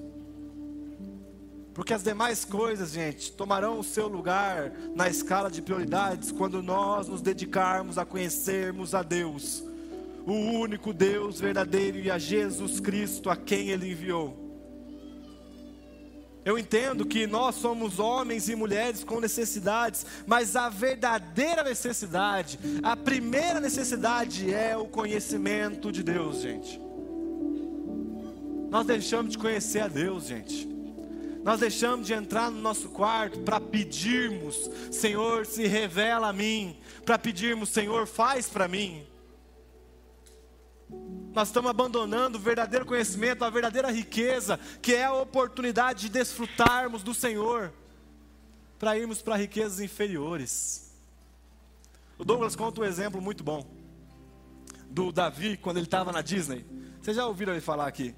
Porque 1.80 1.94
as 1.94 2.04
demais 2.04 2.44
coisas, 2.44 2.92
gente, 2.92 3.32
tomarão 3.32 3.80
o 3.80 3.84
seu 3.86 4.06
lugar 4.06 4.70
na 4.94 5.08
escala 5.08 5.50
de 5.50 5.62
prioridades 5.62 6.30
quando 6.30 6.62
nós 6.62 7.08
nos 7.08 7.22
dedicarmos 7.22 7.98
a 7.98 8.04
conhecermos 8.04 8.94
a 8.94 9.02
Deus, 9.02 9.64
o 10.28 10.34
único 10.34 10.92
Deus 10.92 11.40
verdadeiro 11.40 11.98
e 11.98 12.12
a 12.12 12.18
Jesus 12.18 12.82
Cristo 12.82 13.30
a 13.30 13.38
quem 13.38 13.70
Ele 13.70 13.94
enviou. 13.94 14.38
Eu 16.44 16.60
entendo 16.60 17.06
que 17.06 17.26
nós 17.26 17.56
somos 17.56 17.98
homens 17.98 18.50
e 18.50 18.58
mulheres 18.58 19.06
com 19.06 19.22
necessidades, 19.22 20.06
mas 20.28 20.58
a 20.58 20.68
verdadeira 20.68 21.64
necessidade, 21.64 22.60
a 22.84 22.98
primeira 22.98 23.62
necessidade 23.62 24.54
é 24.54 24.76
o 24.76 24.84
conhecimento 24.84 25.94
de 25.94 26.04
Deus, 26.04 26.42
gente. 26.42 26.78
Nós 28.70 28.86
deixamos 28.86 29.32
de 29.32 29.38
conhecer 29.38 29.80
a 29.80 29.88
Deus, 29.88 30.26
gente. 30.26 30.79
Nós 31.44 31.60
deixamos 31.60 32.06
de 32.06 32.14
entrar 32.14 32.52
no 32.52 32.60
nosso 32.60 32.90
quarto 32.90 33.40
para 33.40 33.60
pedirmos, 33.60 34.70
Senhor, 34.92 35.46
se 35.46 35.66
revela 35.68 36.30
a 36.30 36.34
mim, 36.34 36.78
para 37.06 37.18
pedirmos, 37.18 37.70
Senhor, 37.70 38.06
faz 38.06 38.50
para 38.50 38.68
mim. 38.68 39.08
Nós 41.34 41.48
estamos 41.48 41.70
abandonando 41.70 42.38
o 42.38 42.42
verdadeiro 42.42 42.86
conhecimento, 42.86 43.46
a 43.46 43.50
verdadeira 43.50 43.92
riqueza, 43.92 44.60
que 44.82 44.94
é 44.94 45.06
a 45.06 45.14
oportunidade 45.14 46.02
de 46.02 46.10
desfrutarmos 46.10 47.04
do 47.04 47.14
Senhor, 47.14 47.72
para 48.78 48.98
irmos 48.98 49.22
para 49.22 49.36
riquezas 49.36 49.80
inferiores. 49.80 50.92
O 52.18 52.26
Douglas 52.26 52.56
conta 52.56 52.82
um 52.82 52.86
exemplo 52.86 53.22
muito 53.22 53.44
bom 53.44 53.66
do 54.90 55.12
Davi 55.12 55.56
quando 55.56 55.78
ele 55.78 55.86
estava 55.86 56.12
na 56.12 56.22
Disney. 56.22 56.66
Vocês 57.02 57.16
já 57.16 57.26
ouviram 57.26 57.54
ele 57.54 57.62
falar 57.62 57.88
aqui? 57.88 58.14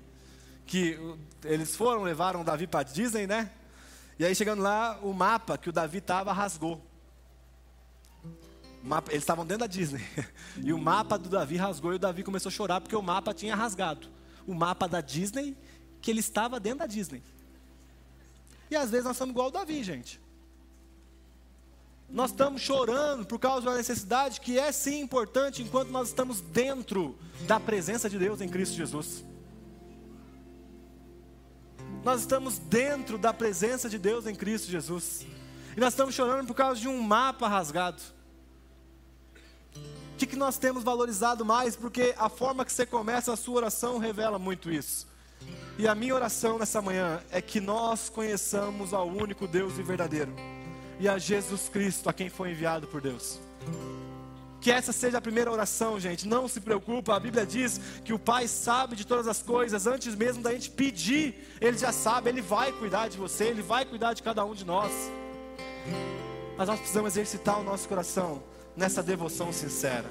Que 0.66 0.98
eles 1.44 1.76
foram, 1.76 2.04
levaram 2.04 2.44
Davi 2.44 2.68
para 2.68 2.84
Disney, 2.84 3.28
né? 3.28 3.52
E 4.18 4.26
aí 4.26 4.36
chegando 4.36 4.62
lá, 4.62 5.00
o 5.02 5.14
mapa 5.14 5.58
que 5.58 5.70
o 5.70 5.72
Davi 5.72 5.98
estava 5.98 6.32
rasgou. 6.32 6.82
Mapa, 8.84 9.12
eles 9.12 9.24
estavam 9.24 9.46
dentro 9.46 9.62
da 9.62 9.68
Disney. 9.68 10.02
E 10.64 10.74
o 10.74 10.78
mapa 10.78 11.18
do 11.18 11.30
Davi 11.30 11.56
rasgou 11.56 11.94
e 11.94 11.96
o 11.96 12.00
Davi 12.00 12.24
começou 12.24 12.50
a 12.50 12.54
chorar 12.54 12.82
porque 12.82 12.96
o 12.96 13.02
mapa 13.02 13.34
tinha 13.34 13.56
rasgado. 13.56 14.08
O 14.46 14.54
mapa 14.54 14.88
da 14.88 15.02
Disney, 15.02 15.56
que 16.02 16.12
ele 16.12 16.20
estava 16.20 16.60
dentro 16.60 16.80
da 16.80 16.88
Disney. 16.88 17.24
E 18.70 18.76
às 18.76 18.92
vezes 18.92 19.06
nós 19.06 19.18
somos 19.18 19.32
igual 19.32 19.48
o 19.48 19.52
Davi, 19.52 19.84
gente. 19.84 20.20
Nós 22.10 22.32
estamos 22.32 22.62
chorando 22.62 23.26
por 23.26 23.40
causa 23.40 23.62
de 23.62 23.68
uma 23.70 23.78
necessidade 23.78 24.42
que 24.42 24.60
é 24.60 24.72
sim 24.72 25.00
importante 25.00 25.64
enquanto 25.64 25.90
nós 25.90 26.10
estamos 26.10 26.42
dentro 26.42 27.18
da 27.48 27.60
presença 27.60 28.10
de 28.10 28.20
Deus 28.20 28.42
em 28.42 28.50
Cristo 28.50 28.76
Jesus. 28.76 29.24
Nós 32.04 32.22
estamos 32.22 32.58
dentro 32.58 33.18
da 33.18 33.34
presença 33.34 33.90
de 33.90 34.00
Deus 34.00 34.26
em 34.26 34.36
Cristo 34.36 34.70
Jesus. 34.70 35.26
E 35.76 35.80
nós 35.80 35.94
estamos 35.94 36.16
chorando 36.16 36.48
por 36.48 36.56
causa 36.56 36.80
de 36.80 36.88
um 36.88 37.02
mapa 37.02 37.48
rasgado 37.48 38.02
que, 40.22 40.28
que 40.28 40.36
nós 40.36 40.60
temos 40.60 40.84
valorizado 40.84 41.44
mais? 41.44 41.76
Porque 41.76 42.14
a 42.16 42.30
forma 42.30 42.64
que 42.64 42.72
você 42.72 42.86
começa 42.86 43.34
a 43.34 43.36
sua 43.36 43.56
oração 43.56 43.98
revela 43.98 44.38
muito 44.38 44.70
isso. 44.70 45.08
E 45.80 45.88
a 45.88 45.96
minha 45.96 46.14
oração 46.14 46.60
nessa 46.60 46.80
manhã 46.80 47.20
é 47.32 47.42
que 47.42 47.60
nós 47.60 48.08
conheçamos 48.08 48.94
ao 48.94 49.08
único 49.08 49.48
Deus 49.48 49.80
e 49.80 49.82
verdadeiro 49.82 50.32
e 51.00 51.10
a 51.10 51.18
Jesus 51.18 51.68
Cristo, 51.70 52.08
a 52.08 52.14
quem 52.14 52.30
foi 52.30 52.52
enviado 52.52 52.86
por 52.86 53.02
Deus. 53.02 53.40
Que 54.62 54.72
essa 54.72 54.94
seja 54.94 55.18
a 55.18 55.22
primeira 55.22 55.52
oração, 55.52 56.00
gente. 56.00 56.28
Não 56.28 56.48
se 56.48 56.62
preocupa, 56.62 57.16
a 57.16 57.20
Bíblia 57.20 57.46
diz 57.46 57.82
que 58.06 58.14
o 58.14 58.20
Pai 58.20 58.48
sabe 58.48 58.96
de 58.96 59.06
todas 59.06 59.28
as 59.28 59.42
coisas, 59.42 59.88
antes 59.88 60.14
mesmo 60.14 60.44
da 60.44 60.52
gente 60.52 60.70
pedir, 60.70 61.58
Ele 61.60 61.78
já 61.78 61.92
sabe, 61.92 62.30
Ele 62.30 62.42
vai 62.42 62.72
cuidar 62.72 63.08
de 63.08 63.18
você, 63.18 63.46
Ele 63.46 63.64
vai 63.64 63.84
cuidar 63.86 64.14
de 64.14 64.22
cada 64.22 64.46
um 64.46 64.54
de 64.54 64.64
nós. 64.64 64.92
Mas 66.56 66.68
nós 66.68 66.80
precisamos 66.80 67.14
exercitar 67.14 67.60
o 67.60 67.64
nosso 67.64 67.90
coração 67.90 68.44
nessa 68.78 69.02
devoção 69.02 69.52
sincera, 69.52 70.10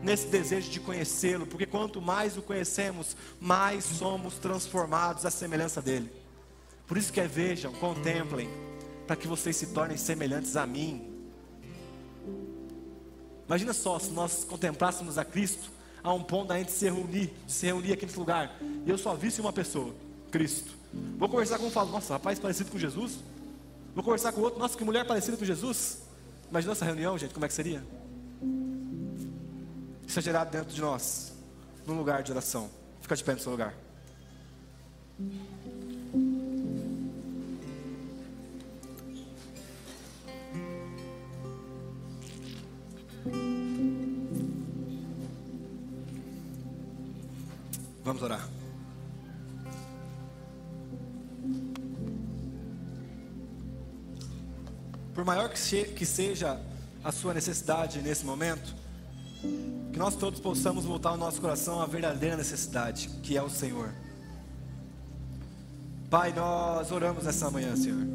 nesse 0.00 0.28
desejo 0.28 0.70
de 0.70 0.78
conhecê-lo, 0.78 1.44
porque 1.44 1.66
quanto 1.66 2.00
mais 2.00 2.36
o 2.36 2.42
conhecemos, 2.42 3.16
mais 3.40 3.84
somos 3.84 4.34
transformados 4.34 5.26
à 5.26 5.30
semelhança 5.30 5.82
dele. 5.82 6.08
Por 6.86 6.96
isso 6.96 7.12
que 7.12 7.20
é 7.20 7.26
vejam, 7.26 7.72
contemplem, 7.72 8.48
para 9.08 9.16
que 9.16 9.26
vocês 9.26 9.56
se 9.56 9.68
tornem 9.68 9.96
semelhantes 9.96 10.56
a 10.56 10.66
mim. 10.66 11.11
Imagina 13.52 13.74
só 13.74 13.98
se 13.98 14.10
nós 14.12 14.44
contemplássemos 14.44 15.18
a 15.18 15.26
Cristo 15.26 15.70
a 16.02 16.10
um 16.10 16.22
ponto 16.22 16.48
da 16.48 16.56
gente 16.56 16.72
se 16.72 16.86
reunir, 16.86 17.30
de 17.44 17.52
se 17.52 17.66
reunir 17.66 17.92
aqui 17.92 18.06
nesse 18.06 18.18
lugar, 18.18 18.56
e 18.62 18.88
eu 18.88 18.96
só 18.96 19.14
visse 19.14 19.42
uma 19.42 19.52
pessoa, 19.52 19.94
Cristo. 20.30 20.70
Vou 21.18 21.28
conversar 21.28 21.58
com 21.58 21.66
um 21.66 21.70
falo, 21.70 21.90
nossa, 21.90 22.14
rapaz 22.14 22.38
parecido 22.38 22.70
com 22.70 22.78
Jesus. 22.78 23.18
Vou 23.94 24.02
conversar 24.02 24.32
com 24.32 24.40
outro, 24.40 24.58
nossa, 24.58 24.74
que 24.74 24.82
mulher 24.82 25.06
parecida 25.06 25.36
com 25.36 25.44
Jesus. 25.44 25.98
Imagina 26.48 26.72
essa 26.72 26.86
reunião, 26.86 27.18
gente, 27.18 27.34
como 27.34 27.44
é 27.44 27.48
que 27.48 27.52
seria? 27.52 27.84
Isso 30.08 30.18
é 30.18 30.22
gerado 30.22 30.50
dentro 30.50 30.74
de 30.74 30.80
nós, 30.80 31.34
num 31.86 31.98
lugar 31.98 32.22
de 32.22 32.32
oração. 32.32 32.70
Fica 33.02 33.14
de 33.14 33.22
pé 33.22 33.34
no 33.34 33.40
seu 33.40 33.52
lugar. 33.52 33.74
Vamos 48.04 48.22
orar. 48.22 48.48
Por 55.14 55.24
maior 55.24 55.48
que 55.50 56.06
seja 56.06 56.60
a 57.04 57.12
sua 57.12 57.34
necessidade 57.34 58.00
nesse 58.00 58.24
momento, 58.24 58.74
que 59.92 59.98
nós 59.98 60.16
todos 60.16 60.40
possamos 60.40 60.84
voltar 60.84 61.12
o 61.12 61.16
nosso 61.16 61.40
coração 61.40 61.80
à 61.80 61.86
verdadeira 61.86 62.36
necessidade, 62.36 63.08
que 63.22 63.36
é 63.36 63.42
o 63.42 63.50
Senhor. 63.50 63.92
Pai, 66.08 66.32
nós 66.32 66.90
oramos 66.90 67.24
nessa 67.24 67.50
manhã, 67.50 67.76
Senhor. 67.76 68.06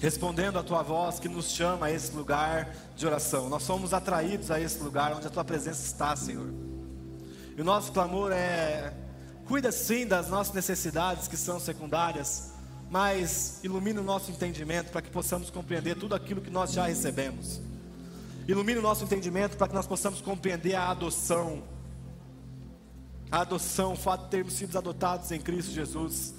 Respondendo 0.00 0.58
a 0.58 0.62
tua 0.62 0.82
voz 0.82 1.18
que 1.18 1.28
nos 1.28 1.50
chama 1.50 1.86
a 1.86 1.90
esse 1.92 2.14
lugar 2.16 2.74
de 2.96 3.06
oração. 3.06 3.48
Nós 3.48 3.64
somos 3.64 3.92
atraídos 3.92 4.50
a 4.50 4.58
esse 4.58 4.82
lugar 4.82 5.14
onde 5.14 5.26
a 5.26 5.30
tua 5.30 5.44
presença 5.44 5.84
está, 5.84 6.16
Senhor. 6.16 6.69
E 7.60 7.62
o 7.62 7.64
nosso 7.66 7.92
clamor 7.92 8.32
é: 8.32 8.90
cuida 9.46 9.70
sim 9.70 10.06
das 10.06 10.30
nossas 10.30 10.54
necessidades 10.54 11.28
que 11.28 11.36
são 11.36 11.60
secundárias, 11.60 12.52
mas 12.90 13.60
ilumina 13.62 14.00
o 14.00 14.02
nosso 14.02 14.30
entendimento 14.30 14.90
para 14.90 15.02
que 15.02 15.10
possamos 15.10 15.50
compreender 15.50 15.94
tudo 15.94 16.14
aquilo 16.14 16.40
que 16.40 16.48
nós 16.48 16.72
já 16.72 16.86
recebemos. 16.86 17.60
Ilumine 18.48 18.78
o 18.78 18.82
nosso 18.82 19.04
entendimento 19.04 19.58
para 19.58 19.68
que 19.68 19.74
nós 19.74 19.86
possamos 19.86 20.22
compreender 20.22 20.74
a 20.74 20.88
adoção. 20.88 21.62
A 23.30 23.42
adoção, 23.42 23.92
o 23.92 23.96
fato 23.96 24.24
de 24.24 24.30
termos 24.30 24.54
sido 24.54 24.78
adotados 24.78 25.30
em 25.30 25.38
Cristo 25.38 25.70
Jesus. 25.72 26.32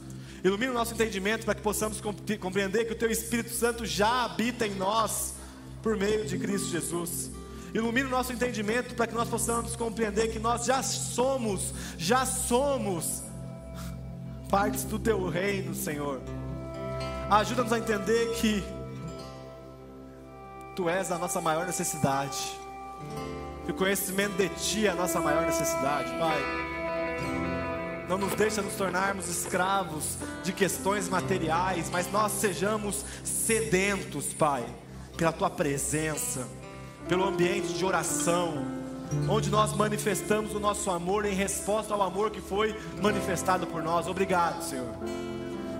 Ilumine 0.44 0.72
o 0.72 0.74
nosso 0.74 0.96
entendimento 0.96 1.46
para 1.46 1.54
que 1.54 1.62
possamos 1.62 2.02
compreender 2.02 2.86
que 2.86 2.94
o 2.94 2.98
Teu 2.98 3.12
Espírito 3.12 3.52
Santo 3.52 3.86
já 3.86 4.26
habita 4.26 4.66
em 4.66 4.74
nós 4.74 5.36
por 5.84 5.96
meio 5.96 6.26
de 6.26 6.40
Cristo 6.40 6.70
Jesus. 6.70 7.30
Ilumine 7.74 8.08
o 8.08 8.10
nosso 8.10 8.34
entendimento 8.34 8.96
para 8.96 9.08
que 9.08 9.14
nós 9.14 9.30
possamos 9.30 9.76
compreender 9.76 10.28
que 10.28 10.40
nós 10.40 10.66
já 10.66 10.84
somos, 10.84 11.74
já 11.98 12.26
somos 12.26 13.24
partes 14.50 14.84
do 14.84 15.00
Teu 15.00 15.30
reino, 15.30 15.74
Senhor. 15.74 16.22
Ajuda-nos 17.30 17.72
a 17.72 17.80
entender 17.80 18.34
que 18.36 18.62
Tu 20.76 20.90
és 20.90 21.12
a 21.12 21.18
nossa 21.18 21.40
maior 21.40 21.66
necessidade. 21.66 22.38
Que 23.66 23.72
o 23.72 23.76
conhecimento 23.76 24.36
de 24.36 24.50
Ti 24.50 24.88
é 24.88 24.90
a 24.90 24.96
nossa 24.96 25.22
maior 25.22 25.46
necessidade, 25.46 26.12
Pai. 26.18 26.42
Não 28.10 28.18
nos 28.18 28.34
deixa 28.36 28.62
nos 28.62 28.74
tornarmos 28.74 29.30
escravos 29.30 30.18
de 30.44 30.52
questões 30.52 31.08
materiais, 31.08 31.90
mas 31.90 32.12
nós 32.12 32.34
sejamos 32.34 33.06
sedentos, 33.24 34.34
Pai, 34.34 34.66
pela 35.16 35.32
Tua 35.32 35.50
presença, 35.50 36.46
pelo 37.08 37.26
ambiente 37.26 37.74
de 37.74 37.86
oração, 37.86 38.66
onde 39.30 39.50
nós 39.50 39.76
manifestamos 39.76 40.54
o 40.56 40.60
nosso 40.60 40.90
amor 40.90 41.26
em 41.26 41.34
resposta 41.34 41.94
ao 41.94 42.02
amor 42.02 42.32
que 42.32 42.42
foi 42.42 42.76
manifestado 43.02 43.68
por 43.68 43.84
nós. 43.84 44.08
Obrigado, 44.08 44.64
Senhor. 44.64 44.88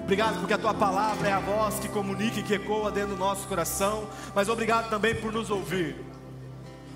Obrigado 0.04 0.40
porque 0.40 0.54
a 0.54 0.58
tua 0.58 0.74
palavra 0.74 1.30
é 1.30 1.32
a 1.32 1.40
voz 1.40 1.80
que 1.80 1.88
comunica 1.88 2.40
e 2.40 2.44
que 2.44 2.56
ecoa 2.56 2.92
dentro 2.92 3.16
do 3.16 3.18
nosso 3.18 3.48
coração, 3.48 4.10
mas 4.36 4.50
obrigado 4.50 4.90
também 4.90 5.16
por 5.16 5.32
nos 5.32 5.50
ouvir. 5.50 5.96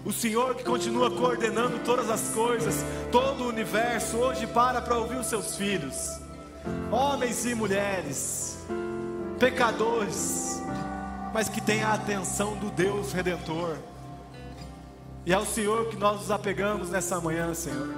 O 0.04 0.12
Senhor 0.12 0.54
que 0.54 0.64
continua 0.64 1.10
coordenando 1.10 1.80
todas 1.80 2.10
as 2.10 2.30
coisas, 2.30 2.84
todo 3.12 3.46
o 3.46 3.48
universo, 3.48 4.18
hoje 4.18 4.46
para 4.46 4.82
para 4.82 4.98
ouvir 4.98 5.18
os 5.18 5.28
seus 5.28 5.56
filhos, 5.56 6.20
homens 6.92 7.46
e 7.46 7.56
mulheres, 7.56 8.60
pecadores, 9.40 10.62
mas 11.34 11.50
que 11.50 11.62
tem 11.62 11.84
a 11.84 11.94
atenção 11.94 12.56
do 12.58 12.70
Deus 12.70 13.14
Redentor. 13.14 13.78
E 15.26 15.32
é 15.32 15.36
ao 15.36 15.46
Senhor 15.46 15.88
que 15.88 15.98
nós 15.98 16.20
nos 16.20 16.32
apegamos 16.32 16.90
nessa 16.92 17.20
manhã, 17.20 17.52
Senhor. 17.54 17.90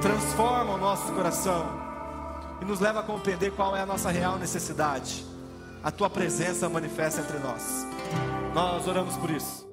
Transforma 0.00 0.74
o 0.74 0.78
nosso 0.78 1.12
coração 1.12 1.66
e 2.62 2.64
nos 2.64 2.80
leva 2.80 3.00
a 3.00 3.02
compreender 3.02 3.52
qual 3.52 3.76
é 3.76 3.82
a 3.82 3.86
nossa 3.86 4.10
real 4.10 4.38
necessidade. 4.38 5.24
A 5.84 5.90
tua 5.90 6.08
presença 6.08 6.68
manifesta 6.68 7.20
entre 7.20 7.38
nós. 7.38 7.86
Nós 8.54 8.88
oramos 8.88 9.16
por 9.18 9.30
isso. 9.30 9.66